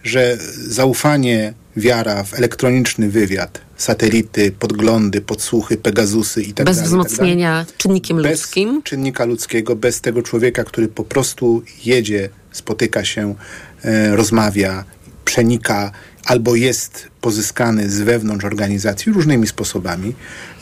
że 0.04 0.38
zaufanie, 0.68 1.54
wiara 1.78 2.24
w 2.24 2.34
elektroniczny 2.34 3.10
wywiad, 3.10 3.62
satelity, 3.78 4.52
podglądy, 4.52 5.22
podsłuchy, 5.22 5.78
Pegazusy 5.78 6.42
i 6.42 6.54
tak 6.54 6.66
Bez 6.66 6.78
dalej. 6.78 6.92
tak 6.92 7.08
wzmocnienia 7.08 7.66
czynnikiem 7.78 8.22
bez 8.22 8.42
ludzkim. 8.42 8.84
czynnika 8.84 9.26
ludzkiego, 9.26 9.76
bez 9.76 10.02
tego 10.02 10.22
człowieka, 10.22 10.64
który 10.64 10.88
po 10.88 11.04
prostu 11.04 11.64
jedzie, 11.86 12.30
spotyka 12.52 13.06
się, 13.06 13.36
e, 13.84 14.16
rozmawia, 14.16 14.84
przenika 15.26 15.92
albo 16.26 16.56
jest 16.56 17.08
pozyskany 17.22 17.90
z 17.90 18.02
wewnątrz 18.02 18.46
organizacji 18.46 19.12
różnymi 19.12 19.48
sposobami, 19.48 20.16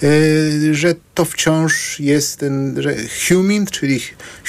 e, 0.04 0.08
że 0.74 0.96
to 1.14 1.26
wciąż 1.26 2.00
jest 2.00 2.40
ten, 2.40 2.76
że 2.82 2.96
human, 3.28 3.66
czyli 3.66 4.00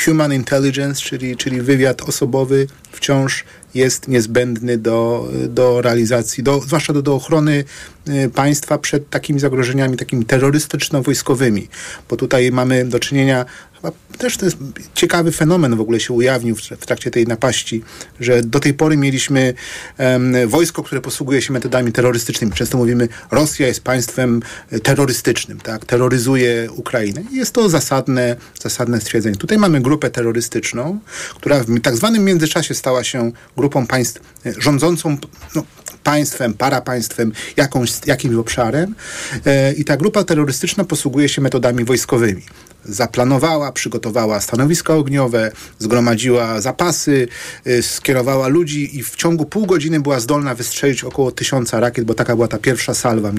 human 0.04 0.32
intelligence, 0.32 1.00
czyli, 1.00 1.36
czyli 1.36 1.60
wywiad 1.60 2.02
osobowy 2.02 2.66
wciąż 2.92 3.44
jest 3.74 4.08
niezbędny 4.08 4.78
do, 4.78 5.28
do 5.48 5.82
realizacji, 5.82 6.42
do, 6.42 6.60
zwłaszcza 6.60 6.92
do, 6.92 7.02
do 7.02 7.14
ochrony 7.14 7.64
e, 8.06 8.28
państwa 8.28 8.78
przed 8.78 9.10
takimi 9.10 9.40
zagrożeniami 9.40 9.96
takimi 9.96 10.26
terrorystyczno-wojskowymi, 10.26 11.68
bo 12.08 12.16
tutaj 12.16 12.52
mamy 12.52 12.84
do 12.84 12.98
czynienia 12.98 13.44
chyba 13.82 13.92
też 14.18 14.36
to 14.36 14.44
jest 14.44 14.56
ciekawy 14.94 15.32
fenomen 15.32 15.76
w 15.76 15.80
ogóle 15.80 16.00
się 16.00 16.14
ujawnił 16.14 16.56
w, 16.56 16.86
trakcie 16.86 17.10
tej 17.10 17.26
napaści, 17.26 17.82
że 18.20 18.42
do 18.42 18.60
tej 18.60 18.74
pory 18.74 18.96
mieliśmy 18.96 19.54
em, 19.98 20.34
wojsko, 20.46 20.82
które 20.82 21.00
posługuje 21.00 21.42
się 21.42 21.52
metodami 21.52 21.92
terrorystycznymi. 21.92 22.52
Często 22.52 22.78
mówimy, 22.78 23.08
Rosja 23.30 23.66
jest 23.66 23.80
państwem 23.80 24.42
e, 24.70 24.80
terrorystycznym, 24.80 25.60
tak? 25.60 25.84
terroryzuje 25.84 26.68
Ukrainę. 26.76 27.22
Jest 27.32 27.52
to 27.52 27.68
zasadne, 27.68 28.36
zasadne 28.62 29.00
stwierdzenie. 29.00 29.36
Tutaj 29.36 29.58
mamy 29.58 29.80
grupę 29.80 30.10
terrorystyczną, 30.10 30.98
która 31.34 31.60
w 31.60 31.80
tak 31.80 31.96
zwanym 31.96 32.24
międzyczasie 32.24 32.74
stała 32.74 33.04
się 33.04 33.32
grupą 33.56 33.86
państw 33.86 34.20
e, 34.46 34.52
rządzącą 34.58 35.16
no, 35.54 35.64
państwem, 36.04 36.54
parapaństwem, 36.54 37.32
jakąś, 37.56 37.92
jakimś 38.06 38.34
obszarem 38.36 38.94
e, 39.46 39.72
i 39.72 39.84
ta 39.84 39.96
grupa 39.96 40.24
terrorystyczna 40.24 40.84
posługuje 40.84 41.28
się 41.28 41.42
metodami 41.42 41.84
wojskowymi 41.84 42.42
zaplanowała, 42.84 43.71
przygotowała 43.72 44.40
stanowiska 44.40 44.94
ogniowe, 44.94 45.52
zgromadziła 45.78 46.60
zapasy, 46.60 47.28
y, 47.66 47.82
skierowała 47.82 48.48
ludzi 48.48 48.98
i 48.98 49.02
w 49.02 49.16
ciągu 49.16 49.44
pół 49.46 49.66
godziny 49.66 50.00
była 50.00 50.20
zdolna 50.20 50.54
wystrzelić 50.54 51.04
około 51.04 51.32
tysiąca 51.32 51.80
rakiet, 51.80 52.04
bo 52.04 52.14
taka 52.14 52.34
była 52.34 52.48
ta 52.48 52.58
pierwsza 52.58 52.94
salwa, 52.94 53.32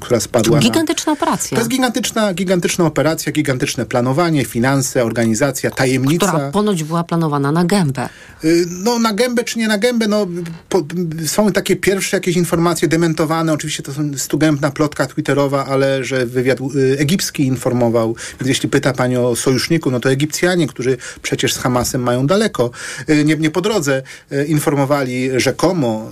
która 0.00 0.20
spadła. 0.20 0.58
Gigantyczna 0.58 1.12
na... 1.12 1.18
operacja. 1.18 1.56
To 1.56 1.60
jest 1.60 1.70
gigantyczna, 1.70 2.34
gigantyczna 2.34 2.86
operacja, 2.86 3.32
gigantyczne 3.32 3.86
planowanie, 3.86 4.44
finanse, 4.44 5.04
organizacja, 5.04 5.70
tajemnica. 5.70 6.26
Która 6.26 6.50
ponoć 6.50 6.84
była 6.84 7.04
planowana 7.04 7.52
na 7.52 7.64
gębę. 7.64 8.08
Y, 8.44 8.66
no 8.68 8.98
na 8.98 9.12
gębę 9.14 9.44
czy 9.44 9.58
nie 9.58 9.68
na 9.68 9.78
gębę, 9.78 10.08
no 10.08 10.26
po, 10.68 10.84
są 11.26 11.52
takie 11.52 11.76
pierwsze 11.76 12.16
jakieś 12.16 12.36
informacje 12.36 12.88
dementowane, 12.88 13.52
oczywiście 13.52 13.82
to 13.82 13.92
są 13.92 14.10
stugębna 14.16 14.70
plotka 14.70 15.06
twitterowa, 15.06 15.66
ale 15.66 16.04
że 16.04 16.26
wywiad 16.26 16.58
y, 16.60 16.96
egipski 16.98 17.46
informował, 17.46 18.16
więc 18.40 18.48
jeśli 18.48 18.68
pyta 18.68 18.92
pani 18.92 19.16
o 19.16 19.36
sojuszniku, 19.58 19.90
no 19.90 20.00
to 20.00 20.10
Egipcjanie, 20.10 20.66
którzy 20.66 20.96
przecież 21.22 21.54
z 21.54 21.58
Hamasem 21.58 22.02
mają 22.02 22.26
daleko, 22.26 22.70
y, 23.10 23.24
nie, 23.24 23.36
nie 23.36 23.50
po 23.50 23.60
drodze, 23.60 24.02
y, 24.32 24.44
informowali 24.44 25.30
rzekomo 25.40 26.10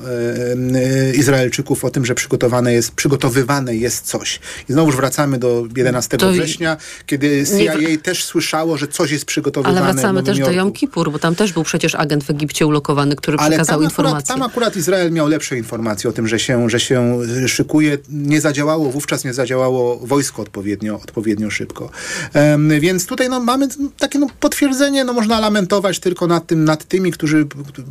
y, 1.12 1.16
Izraelczyków 1.16 1.84
o 1.84 1.90
tym, 1.90 2.06
że 2.06 2.14
przygotowane 2.14 2.72
jest, 2.72 2.90
przygotowywane 2.90 3.76
jest 3.76 4.06
coś. 4.06 4.40
I 4.68 4.72
znowuż 4.72 4.96
wracamy 4.96 5.38
do 5.38 5.66
11 5.76 6.18
to 6.18 6.32
września, 6.32 6.76
kiedy 7.06 7.44
CIA 7.58 7.74
nie... 7.74 7.98
też 7.98 8.24
słyszało, 8.24 8.76
że 8.76 8.88
coś 8.88 9.10
jest 9.10 9.24
przygotowywane. 9.24 9.82
Ale 9.82 9.92
wracamy 9.92 10.22
też 10.22 10.38
do 10.38 10.50
Jom 10.50 10.72
Kippur, 10.72 11.12
bo 11.12 11.18
tam 11.18 11.34
też 11.34 11.52
był 11.52 11.64
przecież 11.64 11.94
agent 11.94 12.24
w 12.24 12.30
Egipcie 12.30 12.66
ulokowany, 12.66 13.16
który 13.16 13.38
Ale 13.38 13.48
przekazał 13.48 13.78
tam 13.78 13.84
informacje. 13.84 14.18
Akurat, 14.18 14.26
tam 14.26 14.42
akurat 14.42 14.76
Izrael 14.76 15.12
miał 15.12 15.28
lepsze 15.28 15.58
informacje 15.58 16.10
o 16.10 16.12
tym, 16.12 16.28
że 16.28 16.38
się, 16.38 16.70
że 16.70 16.80
się 16.80 17.18
szykuje. 17.46 17.98
Nie 18.08 18.40
zadziałało, 18.40 18.90
wówczas 18.90 19.24
nie 19.24 19.34
zadziałało 19.34 19.98
wojsko 20.02 20.42
odpowiednio, 20.42 20.94
odpowiednio 20.94 21.50
szybko. 21.50 21.90
Um, 22.34 22.80
więc 22.80 23.06
tutaj 23.06 23.28
no, 23.28 23.35
mamy 23.40 23.68
takie 23.98 24.18
no, 24.18 24.26
potwierdzenie, 24.40 25.04
no, 25.04 25.12
można 25.12 25.40
lamentować 25.40 26.00
tylko 26.00 26.26
nad, 26.26 26.46
tym, 26.46 26.64
nad 26.64 26.84
tymi, 26.84 27.12
którzy 27.12 27.46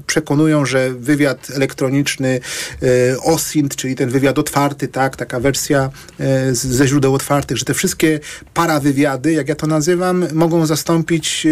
przekonują, 0.08 0.66
że 0.66 0.94
wywiad 0.94 1.52
elektroniczny 1.56 2.40
e, 2.84 3.20
OSINT, 3.22 3.76
czyli 3.76 3.96
ten 3.96 4.10
wywiad 4.10 4.40
otwarty, 4.40 4.88
tak, 4.88 5.16
taka 5.16 5.40
wersja 5.40 5.90
e, 6.20 6.56
ze 6.56 6.88
źródeł 6.88 7.14
otwartych, 7.14 7.58
że 7.58 7.66
te 7.66 7.74
wszystkie 7.74 8.20
parawywiady, 8.54 9.34
jak 9.34 9.50
ja 9.50 9.56
to 9.56 9.68
nazywam, 9.68 10.26
mogą 10.34 10.66
zastąpić 10.66 11.48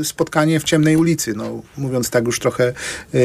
e, 0.00 0.04
spotkanie 0.04 0.60
w 0.60 0.64
ciemnej 0.64 0.96
ulicy. 0.96 1.34
No, 1.36 1.62
mówiąc 1.76 2.10
tak 2.10 2.26
już 2.26 2.38
trochę 2.38 2.72
e, 3.14 3.20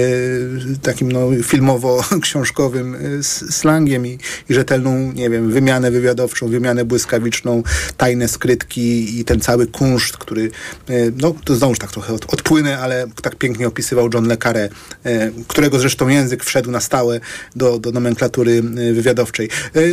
takim 0.82 1.12
no, 1.12 1.30
filmowo-książkowym 1.44 2.96
e, 2.96 3.24
slangiem 3.52 4.08
i, 4.08 4.20
i 4.50 4.54
rzetelną, 4.54 5.12
nie 5.12 5.30
wiem, 5.30 5.52
wymianę 5.52 5.92
wywiadowczą, 5.92 6.48
wymianę 6.48 6.86
błyskawiczną, 6.86 7.64
tajne 7.98 8.28
skrytki 8.28 9.20
i 9.20 9.26
ten 9.26 9.40
cały 9.40 9.68
kunszt, 9.94 10.18
który, 10.18 10.52
e, 10.90 10.94
no 11.18 11.36
to 11.46 11.56
znowuż 11.56 11.80
tak 11.80 11.92
trochę 11.92 12.14
od, 12.14 12.34
odpłynę, 12.34 12.80
ale 12.80 13.06
tak 13.22 13.36
pięknie 13.36 13.68
opisywał 13.68 14.10
John 14.14 14.28
Le 14.28 14.38
Carré, 14.38 14.70
e, 15.04 15.32
którego 15.48 15.80
zresztą 15.80 16.08
język 16.08 16.44
wszedł 16.44 16.72
na 16.72 16.80
stałe 16.80 17.20
do, 17.56 17.80
do 17.80 17.92
nomenklatury 17.92 18.52
e, 18.60 18.94
wywiadowczej. 18.94 19.50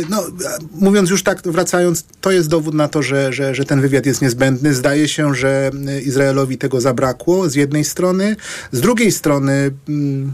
No, 0.09 0.23
mówiąc 0.71 1.09
już 1.09 1.23
tak, 1.23 1.41
wracając, 1.45 2.05
to 2.21 2.31
jest 2.31 2.49
dowód 2.49 2.73
na 2.73 2.87
to, 2.87 3.01
że, 3.03 3.33
że, 3.33 3.55
że 3.55 3.65
ten 3.65 3.81
wywiad 3.81 4.05
jest 4.05 4.21
niezbędny. 4.21 4.73
Zdaje 4.73 5.07
się, 5.07 5.35
że 5.35 5.71
Izraelowi 6.03 6.57
tego 6.57 6.81
zabrakło 6.81 7.49
z 7.49 7.55
jednej 7.55 7.83
strony, 7.83 8.35
z 8.71 8.81
drugiej 8.81 9.11
strony 9.11 9.71
mm, 9.89 10.31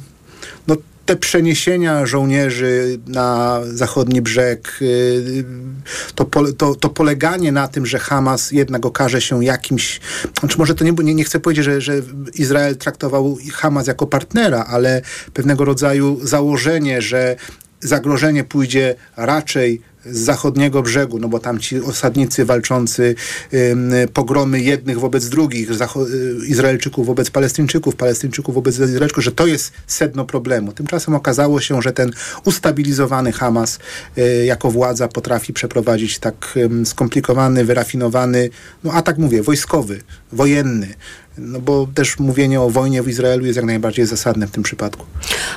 no 0.68 0.76
te 1.08 1.16
przeniesienia 1.16 2.06
żołnierzy 2.06 3.00
na 3.08 3.60
zachodni 3.66 4.22
brzeg, 4.22 4.78
y, 4.82 5.44
to, 6.16 6.26
to, 6.58 6.76
to 6.76 6.90
poleganie 6.90 7.52
na 7.52 7.68
tym, 7.68 7.86
że 7.86 8.00
Hamas 8.00 8.52
jednak 8.52 8.86
okaże 8.86 9.22
się 9.22 9.44
jakimś, 9.46 10.00
znaczy 10.40 10.58
może 10.58 10.76
to 10.76 10.84
nie, 10.84 10.92
nie, 10.92 11.14
nie 11.14 11.24
chcę 11.24 11.40
powiedzieć, 11.40 11.66
że, 11.66 11.82
że 11.82 11.94
Izrael 12.34 12.76
traktował 12.76 13.38
Hamas 13.54 13.88
jako 13.88 14.08
partnera, 14.08 14.66
ale 14.70 15.02
pewnego 15.34 15.66
rodzaju 15.66 16.20
założenie, 16.24 17.02
że 17.02 17.36
zagrożenie 17.80 18.44
pójdzie 18.44 18.96
raczej 19.18 19.82
z 20.12 20.18
zachodniego 20.18 20.82
brzegu, 20.82 21.20
no 21.20 21.28
bo 21.28 21.40
tam 21.40 21.60
ci 21.60 21.82
osadnicy 21.82 22.46
walczący 22.46 23.16
pogromy 24.14 24.62
jednych 24.62 25.00
wobec 25.00 25.30
drugich, 25.30 25.70
y, 25.72 26.48
Izraelczyków 26.48 27.08
wobec 27.08 27.30
Palestyńczyków, 27.30 27.96
Palestyńczyków 27.96 28.56
wobec 28.56 28.80
Izraelczyków, 28.80 29.24
że 29.24 29.32
to 29.32 29.48
jest 29.48 29.72
sedno 29.88 30.26
problemu. 30.26 30.72
Tymczasem 30.72 31.16
okazało 31.16 31.62
się, 31.62 31.82
że 31.82 31.94
ten 31.94 32.12
ustabilizowany 32.44 33.32
Hamas 33.32 33.80
y, 34.18 34.46
jako 34.46 34.72
władza 34.72 35.08
potrafi 35.08 35.54
przeprowadzić 35.54 36.20
tak 36.20 36.60
skomplikowany, 36.86 37.66
wyrafinowany, 37.66 38.50
no 38.84 38.92
atak 38.92 39.18
mówię, 39.18 39.44
wojskowy, 39.44 40.02
wojenny, 40.32 40.96
no 41.38 41.60
bo 41.60 41.88
też 41.94 42.20
mówienie 42.20 42.62
o 42.62 42.70
wojnie 42.70 43.04
w 43.04 43.10
Izraelu 43.10 43.46
jest 43.46 43.56
jak 43.56 43.66
najbardziej 43.66 44.06
zasadne 44.06 44.48
w 44.48 44.52
tym 44.52 44.64
przypadku. 44.64 45.06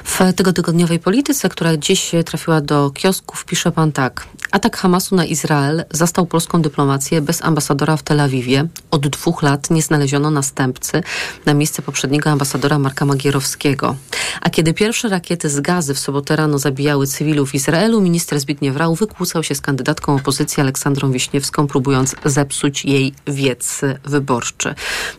W 0.05 0.33
tego 0.37 0.53
tygodniowej 0.53 0.99
polityce, 0.99 1.49
która 1.49 1.77
dziś 1.77 2.11
trafiła 2.27 2.61
do 2.61 2.91
kiosków, 2.91 3.45
pisze 3.45 3.73
pan 3.73 3.93
tak. 3.93 4.27
Atak 4.51 4.77
Hamasu 4.77 5.17
na 5.17 5.25
Izrael 5.25 5.85
zastał 5.91 6.27
polską 6.27 6.63
dyplomację 6.63 7.21
bez 7.21 7.45
ambasadora 7.45 7.97
w 7.97 8.03
Tel 8.03 8.21
Awiwie. 8.21 8.69
Od 8.91 9.09
dwóch 9.09 9.43
lat 9.43 9.71
nie 9.71 9.83
znaleziono 9.83 10.31
następcy 10.31 11.03
na 11.47 11.55
miejsce 11.55 11.83
poprzedniego 11.83 12.31
ambasadora 12.31 12.79
Marka 12.79 13.05
Magierowskiego. 13.05 13.97
A 14.41 14.51
kiedy 14.51 14.75
pierwsze 14.75 15.09
rakiety 15.09 15.49
z 15.49 15.61
gazy 15.61 15.95
w 15.95 15.99
sobotę 15.99 16.37
rano 16.37 16.59
zabijały 16.59 17.07
cywilów 17.07 17.51
w 17.51 17.55
Izraelu, 17.55 18.01
minister 18.01 18.41
Zbigniew 18.41 18.77
Rau 18.77 18.95
wykłócał 18.95 19.43
się 19.43 19.55
z 19.55 19.61
kandydatką 19.61 20.15
opozycji 20.15 20.61
Aleksandrą 20.61 21.13
Wiśniewską, 21.13 21.67
próbując 21.67 22.15
zepsuć 22.25 22.85
jej 22.85 23.15
wiec 23.27 23.81
wyborczy. 24.05 24.75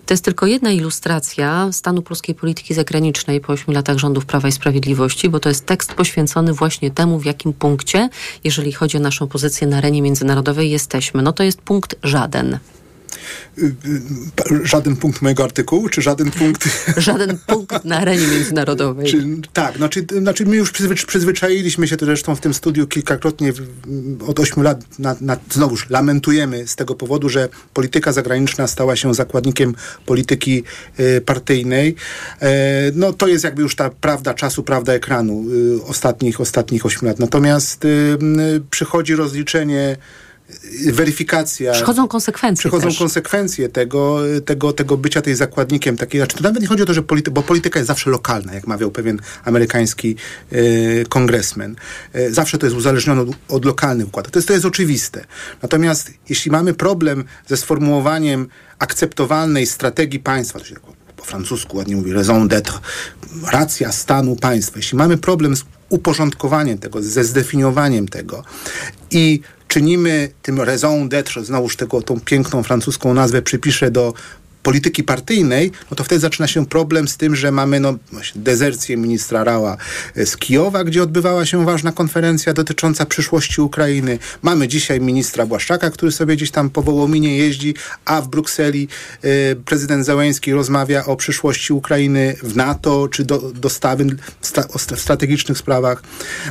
To 0.05 0.13
jest 0.13 0.25
tylko 0.25 0.45
jedna 0.45 0.71
ilustracja 0.71 1.69
stanu 1.71 2.01
polskiej 2.01 2.35
polityki 2.35 2.73
zagranicznej 2.73 3.41
po 3.41 3.53
ośmiu 3.53 3.73
latach 3.73 3.97
rządów 3.97 4.25
Prawa 4.25 4.47
i 4.47 4.51
Sprawiedliwości, 4.51 5.29
bo 5.29 5.39
to 5.39 5.49
jest 5.49 5.65
tekst 5.65 5.93
poświęcony 5.93 6.53
właśnie 6.53 6.91
temu, 6.91 7.19
w 7.19 7.25
jakim 7.25 7.53
punkcie, 7.53 8.09
jeżeli 8.43 8.71
chodzi 8.71 8.97
o 8.97 8.99
naszą 8.99 9.20
pozycję 9.27 9.67
na 9.67 9.77
arenie 9.77 10.01
międzynarodowej, 10.01 10.71
jesteśmy. 10.71 11.21
No 11.21 11.33
to 11.33 11.43
jest 11.43 11.61
punkt 11.61 11.95
żaden. 12.03 12.59
Y, 13.57 13.75
y, 14.51 14.65
żaden 14.67 14.95
punkt 14.95 15.21
mojego 15.21 15.43
artykułu, 15.43 15.89
czy 15.89 16.01
żaden 16.01 16.31
punkt... 16.31 16.69
Żaden 16.97 17.37
punkt 17.47 17.85
na 17.85 17.97
arenie 17.97 18.27
międzynarodowej. 18.27 19.11
Czy, 19.11 19.25
tak, 19.53 19.77
znaczy, 19.77 20.05
znaczy 20.21 20.45
my 20.45 20.55
już 20.55 20.71
przyzwy, 20.71 20.95
przyzwyczailiśmy 20.95 21.87
się 21.87 21.97
to 21.97 22.05
zresztą 22.05 22.35
w 22.35 22.41
tym 22.41 22.53
studiu 22.53 22.87
kilkakrotnie 22.87 23.53
od 24.27 24.39
ośmiu 24.39 24.63
lat, 24.63 24.99
na, 24.99 25.15
na, 25.21 25.37
znowuż 25.51 25.89
lamentujemy 25.89 26.67
z 26.67 26.75
tego 26.75 26.95
powodu, 26.95 27.29
że 27.29 27.49
polityka 27.73 28.11
zagraniczna 28.11 28.67
stała 28.67 28.95
się 28.95 29.13
zakładnikiem 29.13 29.75
polityki 30.05 30.63
y, 30.99 31.21
partyjnej. 31.21 31.95
E, 32.41 32.51
no 32.95 33.13
to 33.13 33.27
jest 33.27 33.43
jakby 33.43 33.61
już 33.61 33.75
ta 33.75 33.89
prawda 33.89 34.33
czasu, 34.33 34.63
prawda 34.63 34.93
ekranu 34.93 35.45
y, 35.79 35.83
ostatnich, 35.83 36.41
ostatnich 36.41 36.85
ośmiu 36.85 37.07
lat. 37.07 37.19
Natomiast 37.19 37.85
y, 37.85 38.17
przychodzi 38.71 39.15
rozliczenie 39.15 39.97
weryfikacja. 40.85 41.71
Przychodzą 41.71 42.07
konsekwencje 42.07 42.61
Przychodzą 42.61 42.87
też. 42.87 42.97
konsekwencje 42.97 43.69
tego, 43.69 44.19
tego, 44.45 44.73
tego 44.73 44.97
bycia 44.97 45.21
tej 45.21 45.35
zakładnikiem. 45.35 45.97
Takiej, 45.97 46.19
znaczy 46.19 46.37
to 46.37 46.43
nawet 46.43 46.61
nie 46.61 46.67
chodzi 46.67 46.83
o 46.83 46.85
to, 46.85 46.93
że 46.93 47.03
polity, 47.03 47.31
bo 47.31 47.43
polityka 47.43 47.79
jest 47.79 47.87
zawsze 47.87 48.09
lokalna, 48.09 48.53
jak 48.53 48.67
mawiał 48.67 48.91
pewien 48.91 49.19
amerykański 49.45 50.15
y, 50.53 51.05
kongresmen. 51.09 51.75
Y, 52.15 52.33
zawsze 52.33 52.57
to 52.57 52.65
jest 52.65 52.77
uzależnione 52.77 53.21
od, 53.21 53.29
od 53.49 53.65
lokalnych 53.65 54.07
układów. 54.07 54.31
To 54.31 54.39
jest, 54.39 54.47
to 54.47 54.53
jest 54.53 54.65
oczywiste. 54.65 55.25
Natomiast 55.61 56.11
jeśli 56.29 56.51
mamy 56.51 56.73
problem 56.73 57.23
ze 57.47 57.57
sformułowaniem 57.57 58.47
akceptowalnej 58.79 59.67
strategii 59.67 60.19
państwa, 60.19 60.59
to 60.59 60.65
się 60.65 60.73
tak 60.73 60.83
po 61.21 61.25
francusku 61.25 61.77
ładnie 61.77 61.95
mówi 61.95 62.13
raison 62.13 62.47
d'être, 62.47 62.79
racja 63.51 63.91
stanu 63.91 64.35
państwa. 64.35 64.77
Jeśli 64.77 64.97
mamy 64.97 65.17
problem 65.17 65.55
z 65.55 65.63
uporządkowaniem 65.89 66.77
tego, 66.77 67.03
ze 67.03 67.23
zdefiniowaniem 67.23 68.07
tego 68.07 68.43
i 69.11 69.41
czynimy 69.71 70.29
tym 70.41 70.61
raison 70.61 71.09
d'être, 71.09 71.43
znowuż 71.43 71.75
tego, 71.75 72.01
tą 72.01 72.19
piękną 72.19 72.63
francuską 72.63 73.13
nazwę 73.13 73.41
przypiszę 73.41 73.91
do 73.91 74.13
polityki 74.63 75.03
partyjnej, 75.03 75.71
no 75.91 75.97
to 75.97 76.03
wtedy 76.03 76.19
zaczyna 76.19 76.47
się 76.47 76.65
problem 76.65 77.07
z 77.07 77.17
tym, 77.17 77.35
że 77.35 77.51
mamy 77.51 77.79
no, 77.79 77.95
dezercję 78.35 78.97
ministra 78.97 79.43
Rała 79.43 79.77
e, 80.15 80.25
z 80.25 80.37
Kijowa, 80.37 80.83
gdzie 80.83 81.03
odbywała 81.03 81.45
się 81.45 81.65
ważna 81.65 81.91
konferencja 81.91 82.53
dotycząca 82.53 83.05
przyszłości 83.05 83.61
Ukrainy. 83.61 84.19
Mamy 84.41 84.67
dzisiaj 84.67 85.01
ministra 85.01 85.45
Błaszczaka, 85.45 85.89
który 85.89 86.11
sobie 86.11 86.35
gdzieś 86.35 86.51
tam 86.51 86.69
po 86.69 86.81
Wołominie 86.81 87.37
jeździ, 87.37 87.75
a 88.05 88.21
w 88.21 88.27
Brukseli 88.27 88.87
e, 89.21 89.55
prezydent 89.55 90.05
Załęski 90.05 90.53
rozmawia 90.53 91.05
o 91.05 91.15
przyszłości 91.15 91.73
Ukrainy 91.73 92.35
w 92.43 92.55
NATO, 92.55 93.07
czy 93.07 93.25
do, 93.25 93.51
dostawy 93.51 94.05
sta, 94.41 94.67
o 94.67 94.79
strategicznych 94.79 95.57
sprawach. 95.57 96.03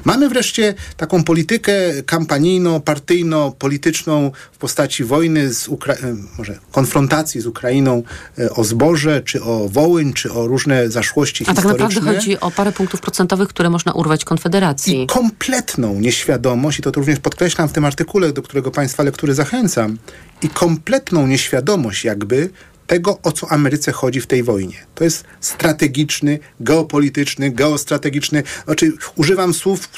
Mamy 0.04 0.28
wreszcie 0.28 0.74
taką 0.96 1.24
politykę 1.24 1.72
kampanijno-partyjno-polityczną 2.06 4.30
w 4.52 4.58
postaci 4.58 5.04
wojny 5.04 5.54
z 5.54 5.68
Ukra- 5.68 6.04
e, 6.04 6.16
może 6.38 6.58
konfrontacji 6.72 7.40
z 7.40 7.46
Ukrainą 7.46 7.99
e, 8.38 8.50
o 8.50 8.64
zboże, 8.64 9.22
czy 9.22 9.42
o 9.42 9.68
Wołyń, 9.68 10.12
czy 10.12 10.32
o 10.32 10.46
różne 10.46 10.90
zaszłości 10.90 11.44
A 11.44 11.46
tak 11.46 11.56
historyczne. 11.56 11.88
naprawdę 11.88 12.14
chodzi 12.14 12.40
o 12.40 12.50
parę 12.50 12.72
punktów 12.72 13.00
procentowych, 13.00 13.48
które 13.48 13.70
można 13.70 13.92
urwać 13.92 14.24
Konfederacji. 14.24 15.02
I 15.02 15.06
kompletną 15.06 16.00
nieświadomość, 16.00 16.78
i 16.78 16.82
to 16.82 16.90
również 16.90 17.20
podkreślam 17.20 17.68
w 17.68 17.72
tym 17.72 17.84
artykule, 17.84 18.32
do 18.32 18.42
którego 18.42 18.70
Państwa 18.70 19.02
lektury 19.02 19.34
zachęcam, 19.34 19.98
i 20.42 20.48
kompletną 20.48 21.26
nieświadomość 21.26 22.04
jakby 22.04 22.50
tego, 22.86 23.18
o 23.22 23.32
co 23.32 23.52
Ameryce 23.52 23.92
chodzi 23.92 24.20
w 24.20 24.26
tej 24.26 24.42
wojnie. 24.42 24.76
To 24.94 25.04
jest 25.04 25.24
strategiczny, 25.40 26.38
geopolityczny, 26.60 27.50
geostrategiczny, 27.50 28.42
znaczy 28.64 28.92
używam 29.16 29.54
słów 29.54 29.88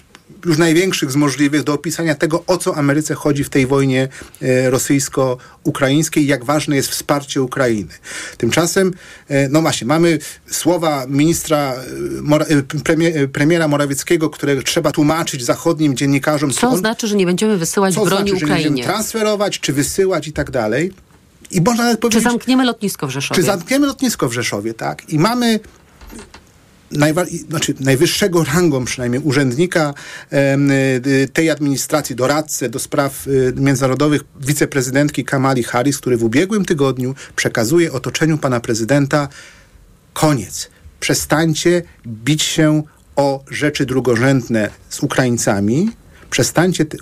już 0.44 0.58
największych 0.58 1.10
z 1.12 1.16
możliwych 1.16 1.62
do 1.62 1.72
opisania 1.74 2.14
tego, 2.14 2.44
o 2.46 2.56
co 2.56 2.76
Ameryce 2.76 3.14
chodzi 3.14 3.44
w 3.44 3.50
tej 3.50 3.66
wojnie 3.66 4.08
e, 4.42 4.70
rosyjsko-ukraińskiej, 4.70 6.26
jak 6.26 6.44
ważne 6.44 6.76
jest 6.76 6.88
wsparcie 6.88 7.42
Ukrainy. 7.42 7.92
Tymczasem, 8.38 8.92
e, 9.28 9.48
no 9.48 9.60
właśnie, 9.62 9.86
mamy 9.86 10.18
słowa 10.50 11.06
ministra, 11.08 11.74
e, 13.22 13.28
premiera 13.28 13.68
Morawieckiego, 13.68 14.30
które 14.30 14.62
trzeba 14.62 14.92
tłumaczyć 14.92 15.44
zachodnim 15.44 15.96
dziennikarzom, 15.96 16.50
Co 16.50 16.68
on- 16.68 16.78
znaczy, 16.78 17.06
że 17.08 17.16
nie 17.16 17.26
będziemy 17.26 17.56
wysyłać 17.58 17.94
co 17.94 18.04
broni 18.04 18.30
znaczy, 18.30 18.40
że 18.40 18.46
nie 18.46 18.52
będziemy 18.52 18.74
Ukrainie? 18.74 18.84
transferować, 18.84 19.60
czy 19.60 19.72
wysyłać 19.72 20.28
i 20.28 20.32
tak 20.32 20.50
dalej. 20.50 20.92
I 21.50 21.60
można 21.60 21.84
nawet 21.84 21.96
Czy 21.98 22.00
powiedzieć, 22.00 22.22
zamkniemy 22.22 22.64
lotnisko 22.64 23.06
w 23.06 23.10
Rzeszowie? 23.10 23.36
czy 23.40 23.46
zamkniemy 23.46 23.86
lotnisko 23.86 24.28
w 24.28 24.32
Rzeszowie, 24.32 24.74
tak? 24.74 25.08
I 25.08 25.18
mamy 25.18 25.60
najwa- 26.92 27.48
znaczy 27.48 27.74
najwyższego 27.80 28.44
rangą 28.44 28.84
przynajmniej 28.84 29.22
urzędnika 29.22 29.94
y, 30.32 31.28
tej 31.28 31.50
administracji, 31.50 32.16
doradcę 32.16 32.68
do 32.68 32.78
spraw 32.78 33.26
y, 33.26 33.52
międzynarodowych 33.56 34.22
wiceprezydentki 34.40 35.24
Kamali 35.24 35.62
Harris, 35.62 35.98
który 35.98 36.16
w 36.16 36.24
ubiegłym 36.24 36.64
tygodniu 36.64 37.14
przekazuje 37.36 37.92
otoczeniu 37.92 38.38
pana 38.38 38.60
prezydenta 38.60 39.28
koniec. 40.12 40.70
Przestańcie 41.00 41.82
bić 42.06 42.42
się 42.42 42.82
o 43.16 43.44
rzeczy 43.50 43.86
drugorzędne 43.86 44.70
z 44.88 45.00
Ukraińcami. 45.00 45.90
Przestańcie 46.30 46.84
t- 46.84 46.98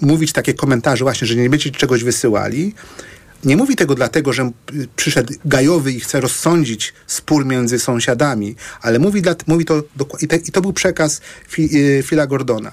mówić 0.00 0.32
takie 0.32 0.54
komentarze 0.54 1.04
właśnie, 1.04 1.26
że 1.26 1.34
nie 1.36 1.50
będziecie 1.50 1.78
czegoś 1.78 2.04
wysyłali. 2.04 2.74
Nie 3.44 3.56
mówi 3.56 3.76
tego 3.76 3.94
dlatego, 3.94 4.32
że 4.32 4.50
y, 4.74 4.88
przyszedł 4.96 5.34
gajowy 5.44 5.92
i 5.92 6.00
chce 6.00 6.20
rozsądzić 6.20 6.94
spór 7.06 7.46
między 7.46 7.78
sąsiadami, 7.78 8.56
ale 8.82 8.98
mówi, 8.98 9.22
dla, 9.22 9.34
mówi 9.46 9.64
to 9.64 9.82
i, 10.20 10.28
te, 10.28 10.36
i 10.36 10.52
to 10.52 10.60
był 10.60 10.72
przekaz 10.72 11.20
Fi, 11.48 11.76
y, 11.76 12.02
Phila 12.02 12.26
Gordona. 12.26 12.72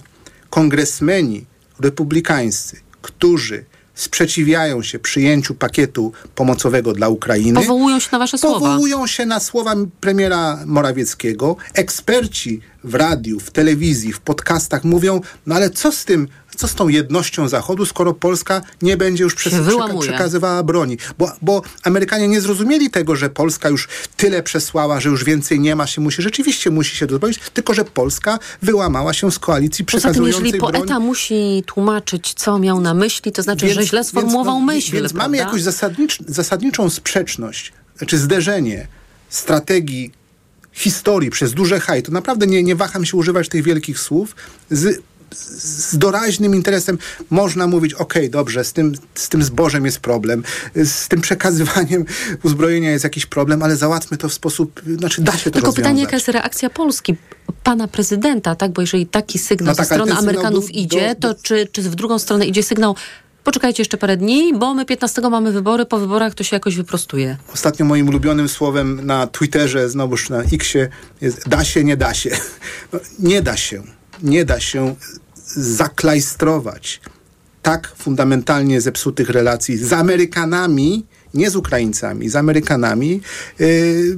Kongresmeni 0.50 1.46
republikańscy, 1.80 2.80
którzy 3.02 3.66
sprzeciwiają 3.96 4.84
się 4.84 5.00
przyjęciu 5.00 5.56
pakietu 5.56 6.12
pomocowego 6.36 6.94
dla 6.94 7.10
Ukrainy, 7.10 7.60
Powołują 7.60 8.00
się 8.00 8.10
na 8.12 8.20
wasze 8.20 8.38
słowa. 8.38 8.60
Powołują 8.60 9.08
się 9.08 9.26
na 9.26 9.40
słowa 9.40 9.76
premiera 10.00 10.60
Morawieckiego. 10.66 11.56
Eksperci 11.74 12.62
w 12.84 12.96
radiu, 12.96 13.40
w 13.40 13.52
telewizji, 13.52 14.14
w 14.14 14.20
podcastach 14.20 14.84
mówią, 14.84 15.22
no 15.46 15.56
ale 15.56 15.70
co 15.70 15.92
z 15.92 16.06
tym, 16.06 16.28
co 16.62 16.68
z 16.68 16.76
tą 16.76 16.88
jednością 16.88 17.48
Zachodu, 17.48 17.86
skoro 17.86 18.14
Polska 18.14 18.62
nie 18.82 18.98
będzie 18.98 19.24
już 19.24 19.34
Się 19.44 19.50
przeka- 19.50 20.00
przekazywała 20.02 20.64
broni? 20.64 20.98
Bo, 21.18 21.32
bo 21.42 21.62
Amerykanie 21.84 22.28
nie 22.28 22.42
zrozumieli 22.42 22.90
tego, 22.90 23.16
że 23.16 23.30
Polska 23.30 23.70
już 23.70 23.88
tyle 24.18 24.44
przesłała, 24.44 25.00
że 25.00 25.10
już 25.10 25.24
więcej 25.24 25.60
nie 25.60 25.76
ma, 25.76 25.88
się 25.88 26.02
musi, 26.02 26.22
rzeczywiście 26.22 26.70
musi 26.70 26.98
się 26.98 27.08
dozwolić, 27.08 27.40
tylko 27.54 27.74
że 27.74 27.86
Polska 27.86 28.40
wyłamała 28.62 29.14
się 29.14 29.32
z 29.32 29.40
koalicji 29.40 29.86
Poza 29.86 29.92
tym, 29.92 30.12
przekazującej 30.12 30.44
jeżeli 30.44 30.60
broń. 30.60 30.74
poeta 30.74 31.00
musi 31.00 31.64
tłumaczyć, 31.66 32.34
co 32.34 32.60
miał 32.60 32.82
na 32.82 32.94
myśli, 32.94 33.32
to 33.32 33.44
znaczy, 33.44 33.74
że 33.74 33.84
źle 33.84 34.04
sformułował 34.04 34.56
więc, 34.56 34.68
no, 34.68 34.74
myśl. 34.74 34.92
Więc 34.92 35.14
mamy 35.14 35.38
jakąś 35.38 35.62
zasadnicz, 35.62 36.20
zasadniczą 36.28 36.90
sprzeczność, 36.90 37.74
czy 38.08 38.18
zderzenie 38.18 38.88
strategii 39.30 40.12
historii 40.72 41.30
przez 41.30 41.54
duże 41.54 41.80
haj. 41.80 42.04
To 42.04 42.12
naprawdę 42.12 42.48
nie, 42.48 42.64
nie 42.64 42.76
waham 42.76 43.06
się 43.06 43.18
używać 43.18 43.50
tych 43.50 43.64
wielkich 43.64 44.00
słów. 44.00 44.36
Z, 44.72 45.02
z 45.36 45.98
doraźnym 45.98 46.56
interesem 46.56 46.98
można 47.30 47.68
mówić, 47.68 47.94
okej, 47.94 48.30
dobrze, 48.30 48.64
z 48.64 48.74
tym, 48.74 48.94
z 49.16 49.30
tym 49.30 49.44
zbożem 49.44 49.86
jest 49.86 50.00
problem, 50.00 50.44
z 50.76 51.08
tym 51.08 51.22
przekazywaniem 51.22 52.06
uzbrojenia 52.44 52.92
jest 52.92 53.04
jakiś 53.04 53.26
problem, 53.26 53.64
ale 53.64 53.76
załatwmy 53.76 54.18
to 54.18 54.30
w 54.30 54.34
sposób, 54.34 54.82
znaczy 54.98 55.22
da 55.22 55.32
się 55.32 55.38
to 55.38 55.44
Tylko 55.44 55.60
rozwiązać. 55.66 55.76
pytanie, 55.76 56.02
jaka 56.02 56.16
jest 56.16 56.28
reakcja 56.28 56.70
Polski, 56.70 57.16
pana 57.64 57.88
prezydenta, 57.88 58.56
tak? 58.56 58.72
Bo 58.72 58.82
jeżeli 58.82 59.08
taki 59.08 59.40
sygnał 59.40 59.68
No 59.68 59.74
ze 59.74 59.78
tak, 59.78 59.86
strony 59.88 60.14
Amerykanów 60.14 60.66
był 60.66 60.74
idzie, 60.76 61.16
do- 61.20 61.34
to 61.34 61.42
czy, 61.44 61.68
czy 61.72 61.82
w 61.82 61.96
drugą 61.96 62.20
stronę 62.20 62.46
idzie 62.46 62.64
sygnał 62.64 62.96
poczekajcie 63.44 63.82
jeszcze 63.82 63.98
parę 63.98 64.18
dni, 64.18 64.54
bo 64.54 64.74
my 64.74 64.86
15 64.86 65.22
mamy 65.22 65.52
wybory, 65.52 65.86
po 65.86 66.00
wyborach 66.00 66.34
to 66.36 66.44
się 66.44 66.56
jakoś 66.56 66.76
wyprostuje. 66.76 67.38
Ostatnio 67.54 67.86
moim 67.86 68.08
ulubionym 68.10 68.50
słowem 68.50 69.06
na 69.06 69.28
Twitterze, 69.28 69.90
znowuż 69.90 70.30
na 70.30 70.44
Xie 70.44 70.90
jest 71.22 71.50
da 71.50 71.64
się, 71.64 71.84
nie 71.84 71.98
da 71.98 72.14
się. 72.14 72.30
No, 72.94 73.00
nie 73.20 73.42
da 73.42 73.58
się. 73.58 73.84
Nie 74.24 74.46
da 74.46 74.60
się 74.60 74.96
zaklajstrować 75.56 77.02
tak 77.62 77.94
fundamentalnie 77.98 78.82
zepsutych 78.82 79.30
relacji 79.30 79.78
z 79.78 79.94
Amerykanami, 79.94 81.06
nie 81.34 81.50
z 81.50 81.56
Ukraińcami, 81.56 82.30
z 82.30 82.36
Amerykanami, 82.36 83.22
yy, 83.60 84.18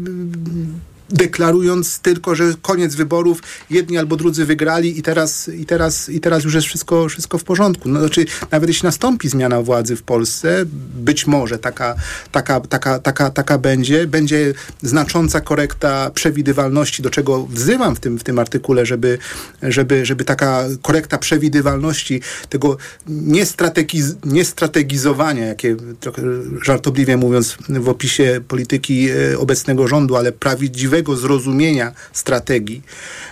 deklarując 1.10 1.99
tylko, 1.99 2.36
że 2.36 2.54
koniec 2.62 2.95
wyborów, 2.95 3.41
jedni 3.70 3.97
albo 3.97 4.16
drudzy 4.16 4.45
wygrali 4.45 4.99
i 4.99 5.01
teraz, 5.01 5.49
i 5.49 5.66
teraz, 5.66 6.10
i 6.10 6.20
teraz 6.20 6.43
już 6.43 6.54
jest 6.54 6.68
wszystko, 6.68 7.10
wszystko 7.10 7.38
w 7.38 7.43
porządku. 7.43 7.89
No, 7.89 7.99
znaczy, 7.99 8.26
nawet 8.51 8.70
jeśli 8.70 8.86
nastąpi 8.86 9.30
zmiana 9.30 9.62
władzy 9.62 9.95
w 9.95 10.04
Polsce, 10.04 10.66
być 10.95 11.28
może 11.28 11.60
taka, 11.60 11.95
taka, 12.32 12.60
taka, 12.60 12.99
taka, 12.99 13.30
taka 13.30 13.58
będzie, 13.58 14.08
będzie 14.08 14.54
znacząca 14.82 15.41
korekta 15.41 16.12
przewidywalności, 16.12 17.04
do 17.04 17.10
czego 17.10 17.45
wzywam 17.45 17.95
w 17.95 17.99
tym, 17.99 18.20
w 18.20 18.24
tym 18.24 18.39
artykule, 18.39 18.86
żeby, 18.86 19.18
żeby, 19.62 20.06
żeby 20.06 20.26
taka 20.26 20.64
korekta 20.82 21.18
przewidywalności 21.18 22.22
tego 22.49 22.78
niestrategiz, 23.08 24.06
niestrategizowania, 24.26 25.45
jakie 25.45 25.76
trochę 25.99 26.22
żartobliwie 26.62 27.18
mówiąc 27.18 27.58
w 27.70 27.89
opisie 27.89 28.41
polityki 28.47 29.10
e, 29.10 29.39
obecnego 29.39 29.88
rządu, 29.88 30.16
ale 30.16 30.32
prawdziwego 30.32 30.92
zrozumienia 31.15 31.91
strategii, 32.13 32.81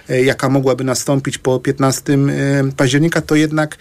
e, 0.09 0.23
jaka 0.23 0.49
mogłaby 0.49 0.83
nastąpić 0.83 1.37
po 1.37 1.59
15 1.59 2.13
e, 2.13 2.17
października, 2.77 3.21
to 3.21 3.35
jednak 3.35 3.77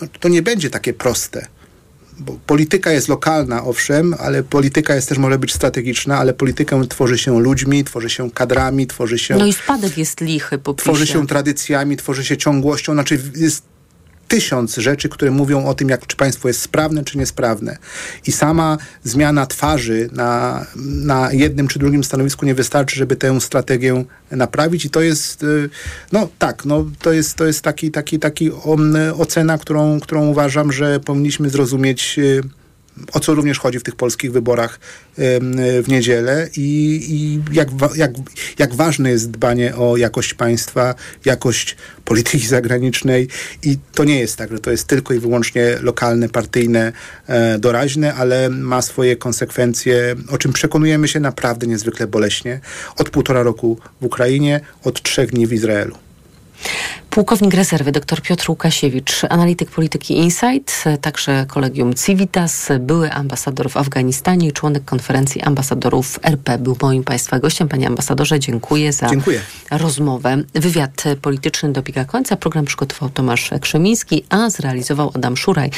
no, 0.00 0.08
to 0.20 0.28
nie 0.28 0.42
będzie 0.42 0.70
takie 0.70 0.92
proste. 0.92 1.46
Bo 2.18 2.38
polityka 2.46 2.92
jest 2.92 3.08
lokalna, 3.08 3.64
owszem, 3.64 4.14
ale 4.18 4.42
polityka 4.42 4.94
jest 4.94 5.08
też 5.08 5.18
może 5.18 5.38
być 5.38 5.54
strategiczna, 5.54 6.18
ale 6.18 6.34
politykę 6.34 6.86
tworzy 6.88 7.18
się 7.18 7.40
ludźmi, 7.40 7.84
tworzy 7.84 8.10
się 8.10 8.30
kadrami, 8.30 8.86
tworzy 8.86 9.18
się 9.18 9.36
No 9.36 9.46
i 9.46 9.52
spadek 9.52 9.98
jest 9.98 10.20
lichy 10.20 10.58
po 10.58 10.74
tworzy 10.74 11.06
się 11.06 11.26
tradycjami, 11.26 11.96
tworzy 11.96 12.24
się 12.24 12.36
ciągłością. 12.36 12.92
Znaczy 12.92 13.20
jest 13.36 13.71
tysiąc 14.32 14.76
rzeczy, 14.76 15.08
które 15.08 15.30
mówią 15.30 15.66
o 15.66 15.74
tym, 15.74 15.88
jak, 15.88 16.06
czy 16.06 16.16
państwo 16.16 16.48
jest 16.48 16.60
sprawne, 16.60 17.04
czy 17.04 17.18
niesprawne. 17.18 17.76
I 18.26 18.32
sama 18.32 18.78
zmiana 19.04 19.46
twarzy 19.46 20.08
na, 20.12 20.66
na 20.76 21.32
jednym 21.32 21.68
czy 21.68 21.78
drugim 21.78 22.04
stanowisku 22.04 22.46
nie 22.46 22.54
wystarczy, 22.54 22.96
żeby 22.96 23.16
tę 23.16 23.40
strategię 23.40 24.04
naprawić. 24.30 24.84
I 24.84 24.90
to 24.90 25.00
jest, 25.00 25.42
y, 25.42 25.70
no 26.12 26.28
tak, 26.38 26.64
no, 26.64 26.86
to 26.98 27.12
jest, 27.12 27.34
to 27.34 27.46
jest 27.46 27.62
taki, 27.62 27.90
taki, 27.90 28.18
taki 28.18 28.50
um, 28.50 28.96
ocena, 29.18 29.58
którą, 29.58 30.00
którą 30.00 30.26
uważam, 30.26 30.72
że 30.72 31.00
powinniśmy 31.00 31.50
zrozumieć 31.50 32.18
y, 32.18 32.40
o 33.12 33.20
co 33.20 33.34
również 33.34 33.58
chodzi 33.58 33.78
w 33.78 33.82
tych 33.82 33.96
polskich 33.96 34.32
wyborach 34.32 34.80
w 35.82 35.84
niedzielę 35.88 36.48
i, 36.56 37.00
i 37.10 37.40
jak, 37.54 37.68
jak, 37.96 38.10
jak 38.58 38.74
ważne 38.74 39.10
jest 39.10 39.30
dbanie 39.30 39.76
o 39.76 39.96
jakość 39.96 40.34
państwa, 40.34 40.94
jakość 41.24 41.76
polityki 42.04 42.46
zagranicznej 42.46 43.28
i 43.62 43.78
to 43.92 44.04
nie 44.04 44.20
jest 44.20 44.36
tak, 44.36 44.50
że 44.52 44.58
to 44.58 44.70
jest 44.70 44.86
tylko 44.86 45.14
i 45.14 45.18
wyłącznie 45.18 45.76
lokalne, 45.80 46.28
partyjne, 46.28 46.92
e, 47.26 47.58
doraźne, 47.58 48.14
ale 48.14 48.48
ma 48.48 48.82
swoje 48.82 49.16
konsekwencje, 49.16 50.14
o 50.28 50.38
czym 50.38 50.52
przekonujemy 50.52 51.08
się 51.08 51.20
naprawdę 51.20 51.66
niezwykle 51.66 52.06
boleśnie 52.06 52.60
od 52.96 53.10
półtora 53.10 53.42
roku 53.42 53.78
w 54.00 54.04
Ukrainie, 54.04 54.60
od 54.84 55.02
trzech 55.02 55.30
dni 55.30 55.46
w 55.46 55.52
Izraelu. 55.52 55.96
Pułkownik 57.12 57.54
rezerwy 57.54 57.92
dr 57.92 58.22
Piotr 58.22 58.50
Łukasiewicz, 58.50 59.24
analityk 59.28 59.70
polityki 59.70 60.16
Insight, 60.18 60.84
także 61.00 61.46
kolegium 61.48 61.94
Civitas, 61.94 62.68
były 62.80 63.12
ambasador 63.12 63.70
w 63.70 63.76
Afganistanie 63.76 64.48
i 64.48 64.52
członek 64.52 64.84
konferencji 64.84 65.42
ambasadorów 65.42 66.18
RP. 66.22 66.58
Był 66.58 66.76
moim 66.82 67.04
Państwa 67.04 67.38
gościem. 67.38 67.68
Panie 67.68 67.86
ambasadorze, 67.86 68.40
dziękuję 68.40 68.92
za 68.92 69.08
Dziękuję. 69.08 69.40
rozmowę. 69.70 70.42
Wywiad 70.54 71.04
polityczny 71.22 71.72
dobiega 71.72 72.04
końca. 72.04 72.36
Program 72.36 72.64
przygotował 72.64 73.10
Tomasz 73.10 73.50
Krzemiński, 73.60 74.24
a 74.28 74.50
zrealizował 74.50 75.12
Adam 75.14 75.36
Szuraj. 75.36 75.70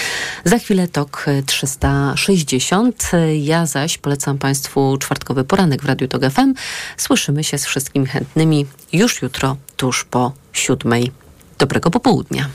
Za 0.44 0.58
chwilę 0.58 0.88
TOK 0.88 1.26
360. 1.46 3.10
Ja 3.40 3.66
zaś 3.66 3.98
polecam 3.98 4.38
Państwu 4.38 4.96
czwartkowy 4.98 5.44
poranek 5.44 5.82
w 5.82 5.86
Radiu 5.86 6.08
TOK 6.08 6.22
FM. 6.30 6.54
Słyszymy 6.96 7.44
się 7.44 7.58
z 7.58 7.66
wszystkimi 7.66 8.06
chętnymi 8.06 8.66
już 8.92 9.22
jutro, 9.22 9.56
tuż 9.76 10.04
po 10.04 10.32
siódmej. 10.52 11.23
Dobrego 11.58 11.90
popołudnia. 11.90 12.48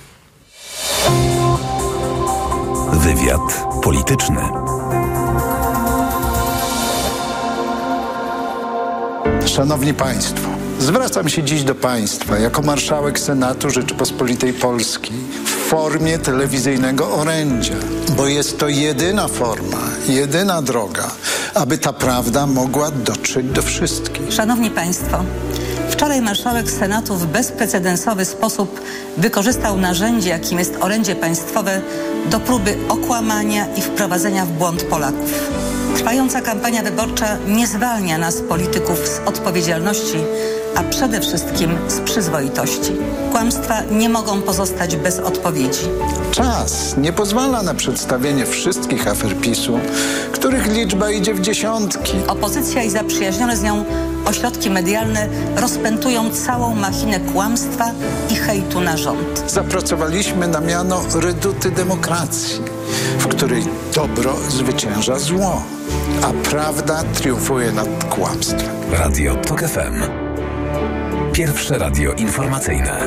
Wywiad 2.93 3.65
polityczny. 3.83 4.41
Szanowni 9.45 9.93
Państwo, 9.93 10.49
zwracam 10.79 11.29
się 11.29 11.43
dziś 11.43 11.63
do 11.63 11.75
Państwa 11.75 12.37
jako 12.39 12.61
marszałek 12.61 13.19
Senatu 13.19 13.69
Rzeczypospolitej 13.69 14.53
Polskiej 14.53 15.17
w 15.45 15.49
formie 15.49 16.19
telewizyjnego 16.19 17.11
orędzia, 17.15 17.75
bo 18.17 18.27
jest 18.27 18.59
to 18.59 18.67
jedyna 18.67 19.27
forma, 19.27 19.77
jedyna 20.07 20.61
droga, 20.61 21.11
aby 21.53 21.77
ta 21.77 21.93
prawda 21.93 22.47
mogła 22.47 22.91
dotrzeć 22.91 23.45
do 23.45 23.61
wszystkich. 23.61 24.33
Szanowni 24.33 24.69
Państwo, 24.71 25.23
wczoraj 25.91 26.21
marszałek 26.21 26.71
Senatu 26.71 27.15
w 27.15 27.25
bezprecedensowy 27.25 28.25
sposób 28.25 28.81
wykorzystał 29.17 29.77
narzędzie, 29.77 30.29
jakim 30.29 30.59
jest 30.59 30.77
orędzie 30.81 31.15
państwowe, 31.15 31.81
do 32.29 32.39
próby 32.39 32.77
okłamania 32.89 33.75
i 33.75 33.81
wprowadzenia 33.81 34.45
w 34.45 34.51
błąd 34.51 34.83
Polaków. 34.83 35.49
Trwająca 35.95 36.41
kampania 36.41 36.83
wyborcza 36.83 37.37
nie 37.47 37.67
zwalnia 37.67 38.17
nas, 38.17 38.41
polityków, 38.41 39.07
z 39.07 39.19
odpowiedzialności, 39.25 40.17
a 40.75 40.83
przede 40.83 41.21
wszystkim 41.21 41.77
z 41.87 41.99
przyzwoitości. 41.99 42.91
Kłamstwa 43.31 43.81
nie 43.91 44.09
mogą 44.09 44.41
pozostać 44.41 44.95
bez 44.95 45.19
odpowiedzi. 45.19 45.87
Czas 46.31 46.97
nie 46.97 47.13
pozwala 47.13 47.63
na 47.63 47.73
przedstawienie 47.73 48.45
wszystkich 48.45 49.07
afer 49.07 49.37
PiSu, 49.37 49.79
których 50.31 50.67
liczba 50.67 51.11
idzie 51.11 51.33
w 51.33 51.41
dziesiątki. 51.41 52.13
Opozycja 52.27 52.83
i 52.83 52.89
zaprzyjaźnione 52.89 53.57
z 53.57 53.63
nią 53.63 53.85
ośrodki 54.25 54.69
medialne 54.69 55.27
rozpętują 55.55 56.29
całą 56.29 56.75
machinę 56.75 57.19
kłamstwa 57.19 57.91
i 58.29 58.35
hejtu 58.35 58.81
na 58.81 58.97
rząd. 58.97 59.43
Zapracowaliśmy 59.47 60.47
na 60.47 60.61
miano 60.61 61.01
reduty 61.15 61.71
demokracji, 61.71 62.61
w 63.19 63.27
której 63.27 63.63
dobro 63.95 64.35
zwycięża 64.49 65.19
zło, 65.19 65.63
a 66.21 66.49
prawda 66.49 67.03
triumfuje 67.13 67.71
nad 67.71 68.03
kłamstwem. 68.03 68.69
Radio 68.91 69.35
TOK 69.35 69.61
FM. 69.61 70.18
Pierwsze 71.38 71.78
radio 71.78 72.12
informacyjne. 72.12 73.00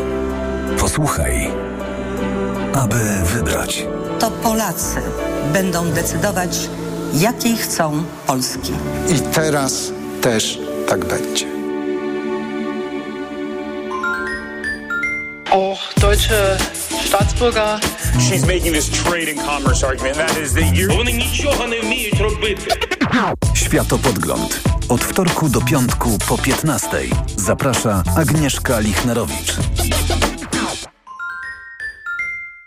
Posłuchaj, 0.79 1.51
aby 2.73 2.95
wybrać. 3.23 3.85
To 4.19 4.31
Polacy 4.31 5.01
będą 5.53 5.91
decydować, 5.91 6.69
jakiej 7.13 7.57
chcą 7.57 8.03
Polski. 8.27 8.73
I 9.09 9.19
teraz 9.19 9.91
też 10.21 10.59
tak 10.88 11.05
będzie. 11.05 11.57
auch 15.51 15.93
deutsche 16.01 16.57
Staatsbürger. 17.05 17.79
She's 18.19 18.45
making 18.45 18.73
this 18.73 18.89
trade 18.89 19.29
and 19.29 19.39
commerce 19.39 19.83
argument. 19.83 20.17
That 20.17 20.38
is 20.38 20.53
that 20.53 20.75
you're... 20.75 20.95
Вони 20.97 21.11
нічого 21.11 21.67
не 21.67 21.79
вміють 21.79 22.19
робити. 22.21 22.71
Światopodgląd. 23.53 24.70
od 24.93 25.05
wtorku 25.05 25.49
do 25.49 25.61
piątku 25.61 26.18
po 26.28 26.38
15. 26.38 26.88
Zaprasza 27.36 28.03
Agnieszka 28.16 28.80
Lichnerowicz. 28.80 29.57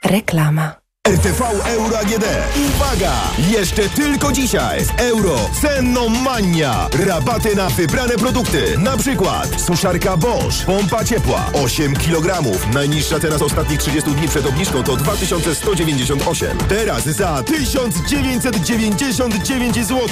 Reklama. 0.06 0.85
RTV 1.06 1.41
Euro 1.66 1.99
AGD. 1.99 2.26
Uwaga! 2.68 3.14
Jeszcze 3.38 3.89
tylko 3.89 4.32
dzisiaj 4.32 4.86
w 4.86 4.99
Euro 4.99 5.49
Cenomania. 5.62 6.89
Rabaty 7.08 7.56
na 7.56 7.70
wybrane 7.70 8.18
produkty. 8.18 8.78
Na 8.78 8.97
przykład 8.97 9.62
suszarka 9.62 10.18
Bosch, 10.18 10.66
pompa 10.66 11.03
ciepła 11.03 11.45
8 11.53 11.95
kg. 11.95 12.41
Najniższa 12.74 13.20
teraz 13.20 13.41
ostatnich 13.41 13.80
30 13.80 14.12
dni 14.12 14.28
przed 14.28 14.45
obniżką 14.45 14.84
to 14.84 14.95
2198. 14.95 16.58
Teraz 16.58 17.03
za 17.03 17.43
1999 17.43 19.76
zł. 19.76 20.08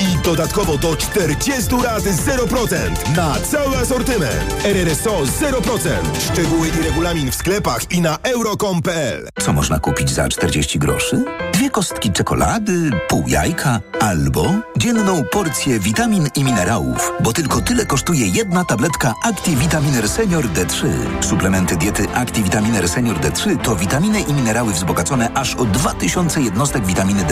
I 0.00 0.16
dodatkowo 0.24 0.78
do 0.78 0.96
40 0.96 1.74
lat 1.84 2.02
0% 2.02 3.16
na 3.16 3.34
cały 3.40 3.76
asortyment. 3.76 4.54
RRSO 4.64 5.22
0%. 5.22 5.88
Szczegóły 6.32 6.68
i 6.68 6.82
regulamin 6.82 7.30
w 7.30 7.34
sklepach 7.34 7.92
i 7.92 8.00
na 8.00 8.18
euro.com.pl. 8.22 9.28
Co 9.42 9.52
można 9.52 9.78
kupić 9.78 10.10
za 10.10 10.28
40 10.34 10.78
groszy? 10.78 11.24
Dwie 11.52 11.70
kostki 11.70 12.12
czekolady, 12.12 12.90
pół 13.08 13.24
jajka 13.28 13.80
albo 14.00 14.54
dzienną 14.76 15.24
porcję 15.24 15.80
witamin 15.80 16.28
i 16.34 16.44
minerałów, 16.44 17.12
bo 17.20 17.32
tylko 17.32 17.60
tyle 17.60 17.86
kosztuje 17.86 18.26
jedna 18.26 18.64
tabletka 18.64 19.14
ActiVitaminer 19.22 20.08
Senior 20.08 20.44
D3. 20.44 20.86
Suplementy 21.20 21.76
diety 21.76 22.08
ActiVitaminer 22.14 22.88
Senior 22.88 23.16
D3 23.16 23.58
to 23.58 23.76
witaminy 23.76 24.20
i 24.20 24.32
minerały 24.34 24.72
wzbogacone 24.72 25.32
aż 25.34 25.54
o 25.54 25.64
2000 25.64 26.40
jednostek 26.42 26.86
witaminy 26.86 27.22
D3 27.22 27.22